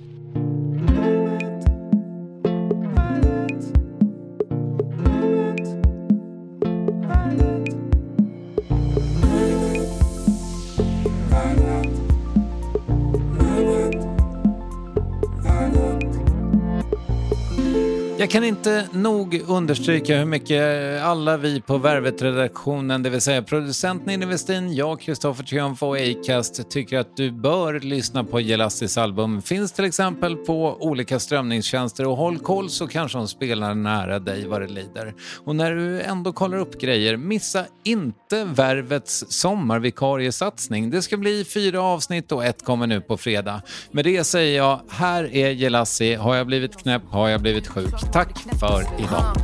Jag 18.19 18.29
kan 18.29 18.43
inte 18.43 18.87
nog 18.91 19.41
understryka 19.47 20.17
hur 20.17 20.25
mycket 20.25 21.01
alla 21.01 21.37
vi 21.37 21.61
på 21.61 21.77
Värvet-redaktionen, 21.77 23.03
det 23.03 23.09
vill 23.09 23.21
säga 23.21 23.41
producenten 23.41 24.07
Ninni 24.07 24.25
Westin, 24.25 24.75
jag, 24.75 25.01
Kristoffer 25.01 25.43
Triumf 25.43 25.83
och 25.83 25.97
Acast 25.97 26.69
tycker 26.69 26.97
att 26.99 27.17
du 27.17 27.31
bör 27.31 27.79
lyssna 27.79 28.23
på 28.23 28.39
Gelastis 28.39 28.97
album. 28.97 29.41
Finns 29.41 29.71
till 29.71 29.85
exempel 29.85 30.35
på 30.35 30.77
olika 30.79 31.19
strömningstjänster 31.19 32.07
och 32.07 32.17
håll 32.17 32.39
koll 32.39 32.69
så 32.69 32.87
kanske 32.87 33.17
de 33.17 33.27
spelar 33.27 33.73
nära 33.73 34.19
dig 34.19 34.47
vad 34.47 34.61
det 34.61 34.67
lider. 34.67 35.13
Och 35.45 35.55
när 35.55 35.75
du 35.75 36.01
ändå 36.01 36.33
kollar 36.33 36.57
upp 36.57 36.81
grejer, 36.81 37.17
missa 37.17 37.65
inte 37.83 38.43
Värvets 38.43 39.25
sommarvikariesatsning. 39.29 40.89
Det 40.89 41.01
ska 41.01 41.17
bli 41.17 41.45
fyra 41.45 41.81
avsnitt 41.81 42.31
och 42.31 42.45
ett 42.45 42.65
kommer 42.65 42.87
nu 42.87 43.01
på 43.01 43.17
fredag. 43.17 43.61
Med 43.91 44.05
det 44.05 44.23
säger 44.23 44.57
jag, 44.57 44.81
här 44.89 45.35
är 45.35 45.49
Gelassi. 45.51 46.15
Har 46.15 46.35
jag 46.35 46.47
blivit 46.47 46.77
knäpp? 46.77 47.03
Har 47.09 47.29
jag 47.29 47.41
blivit 47.41 47.67
sjuk? 47.67 48.06
Tack 48.13 48.39
för 48.59 48.81
idag. 48.99 49.35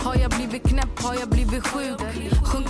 Har 0.00 0.16
jag 0.16 0.30
blivit 0.30 0.68
knäpp, 0.68 1.02
har 1.02 1.14
jag 1.14 1.28
blivit 1.28 1.66
sjuk? 1.66 2.00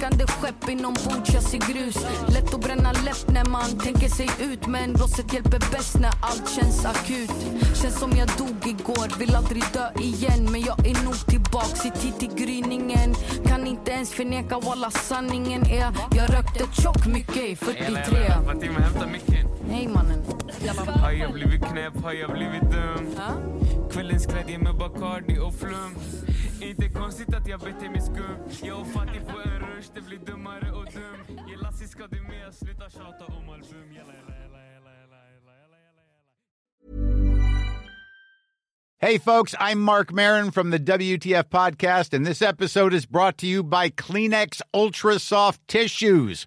Sjunkande 0.00 0.26
skepp 0.26 0.68
inombords, 0.68 1.34
jag 1.34 1.42
ser 1.42 1.58
grus. 1.58 1.96
Lätt 2.28 2.54
att 2.54 2.60
bränna 2.60 2.92
läpp 2.92 3.28
när 3.28 3.44
man 3.44 3.78
tänker 3.78 4.08
sig 4.08 4.28
ut 4.40 4.66
Men 4.66 4.92
blåset 4.92 5.32
hjälper 5.32 5.58
bäst 5.72 5.98
när 6.00 6.10
allt 6.22 6.50
känns 6.50 6.84
akut. 6.84 7.30
Känns 7.82 7.98
som 7.98 8.10
jag 8.16 8.28
dog 8.38 8.66
igår, 8.66 9.18
vill 9.18 9.34
aldrig 9.34 9.62
dö 9.72 9.90
igen 10.00 10.48
Men 10.52 10.60
jag 10.60 10.86
är 10.86 11.04
nog 11.04 11.26
tillbaks 11.26 11.86
i 11.86 11.90
tid 11.90 12.18
till 12.18 12.44
gryningen 12.46 13.14
Kan 13.46 13.66
inte 13.66 13.90
ens 13.90 14.12
förneka 14.12 14.58
walla 14.58 14.90
sanningen. 14.90 15.62
Är 15.62 15.92
Jag 16.16 16.34
rökte 16.34 16.82
tjock 16.82 17.06
mycket 17.06 17.36
i 17.36 17.56
43 17.56 17.94
Fatima, 18.46 18.78
hämta 18.78 19.06
micken. 19.06 19.48
Nej 19.68 19.88
mannen. 19.88 20.24
Har 21.02 21.10
jag 21.10 21.32
blivit 21.32 21.64
knäpp, 21.64 22.02
har 22.02 22.12
jag 22.12 22.32
blivit 22.32 22.62
dum? 22.62 23.06
Kvällens 23.92 24.26
glädje 24.26 24.58
med 24.58 24.76
Bacardi 24.76 25.38
och 25.38 25.54
flum 25.54 25.94
Skum 28.00 28.68
Jag 28.68 28.80
och 28.80 28.86
på 29.20 29.40
en 29.40 29.60
rush, 29.60 29.88
det 29.94 30.00
blir 30.00 30.18
dummare 30.18 30.70
och 30.72 30.84
dum 30.84 31.36
du 32.08 32.20
sluta 32.52 32.90
tjata 32.90 33.24
om 33.24 33.48
album 33.48 33.92
jalla, 33.96 34.12
jalla, 34.12 34.34
jalla. 34.42 34.60
Hey, 38.98 39.16
folks, 39.16 39.54
I'm 39.58 39.80
Mark 39.80 40.12
Marin 40.12 40.50
from 40.50 40.68
the 40.70 40.78
WTF 40.78 41.44
Podcast, 41.44 42.12
and 42.12 42.26
this 42.26 42.42
episode 42.42 42.92
is 42.92 43.06
brought 43.06 43.38
to 43.38 43.46
you 43.46 43.62
by 43.62 43.88
Kleenex 43.88 44.60
Ultra 44.74 45.18
Soft 45.18 45.66
Tissues, 45.66 46.46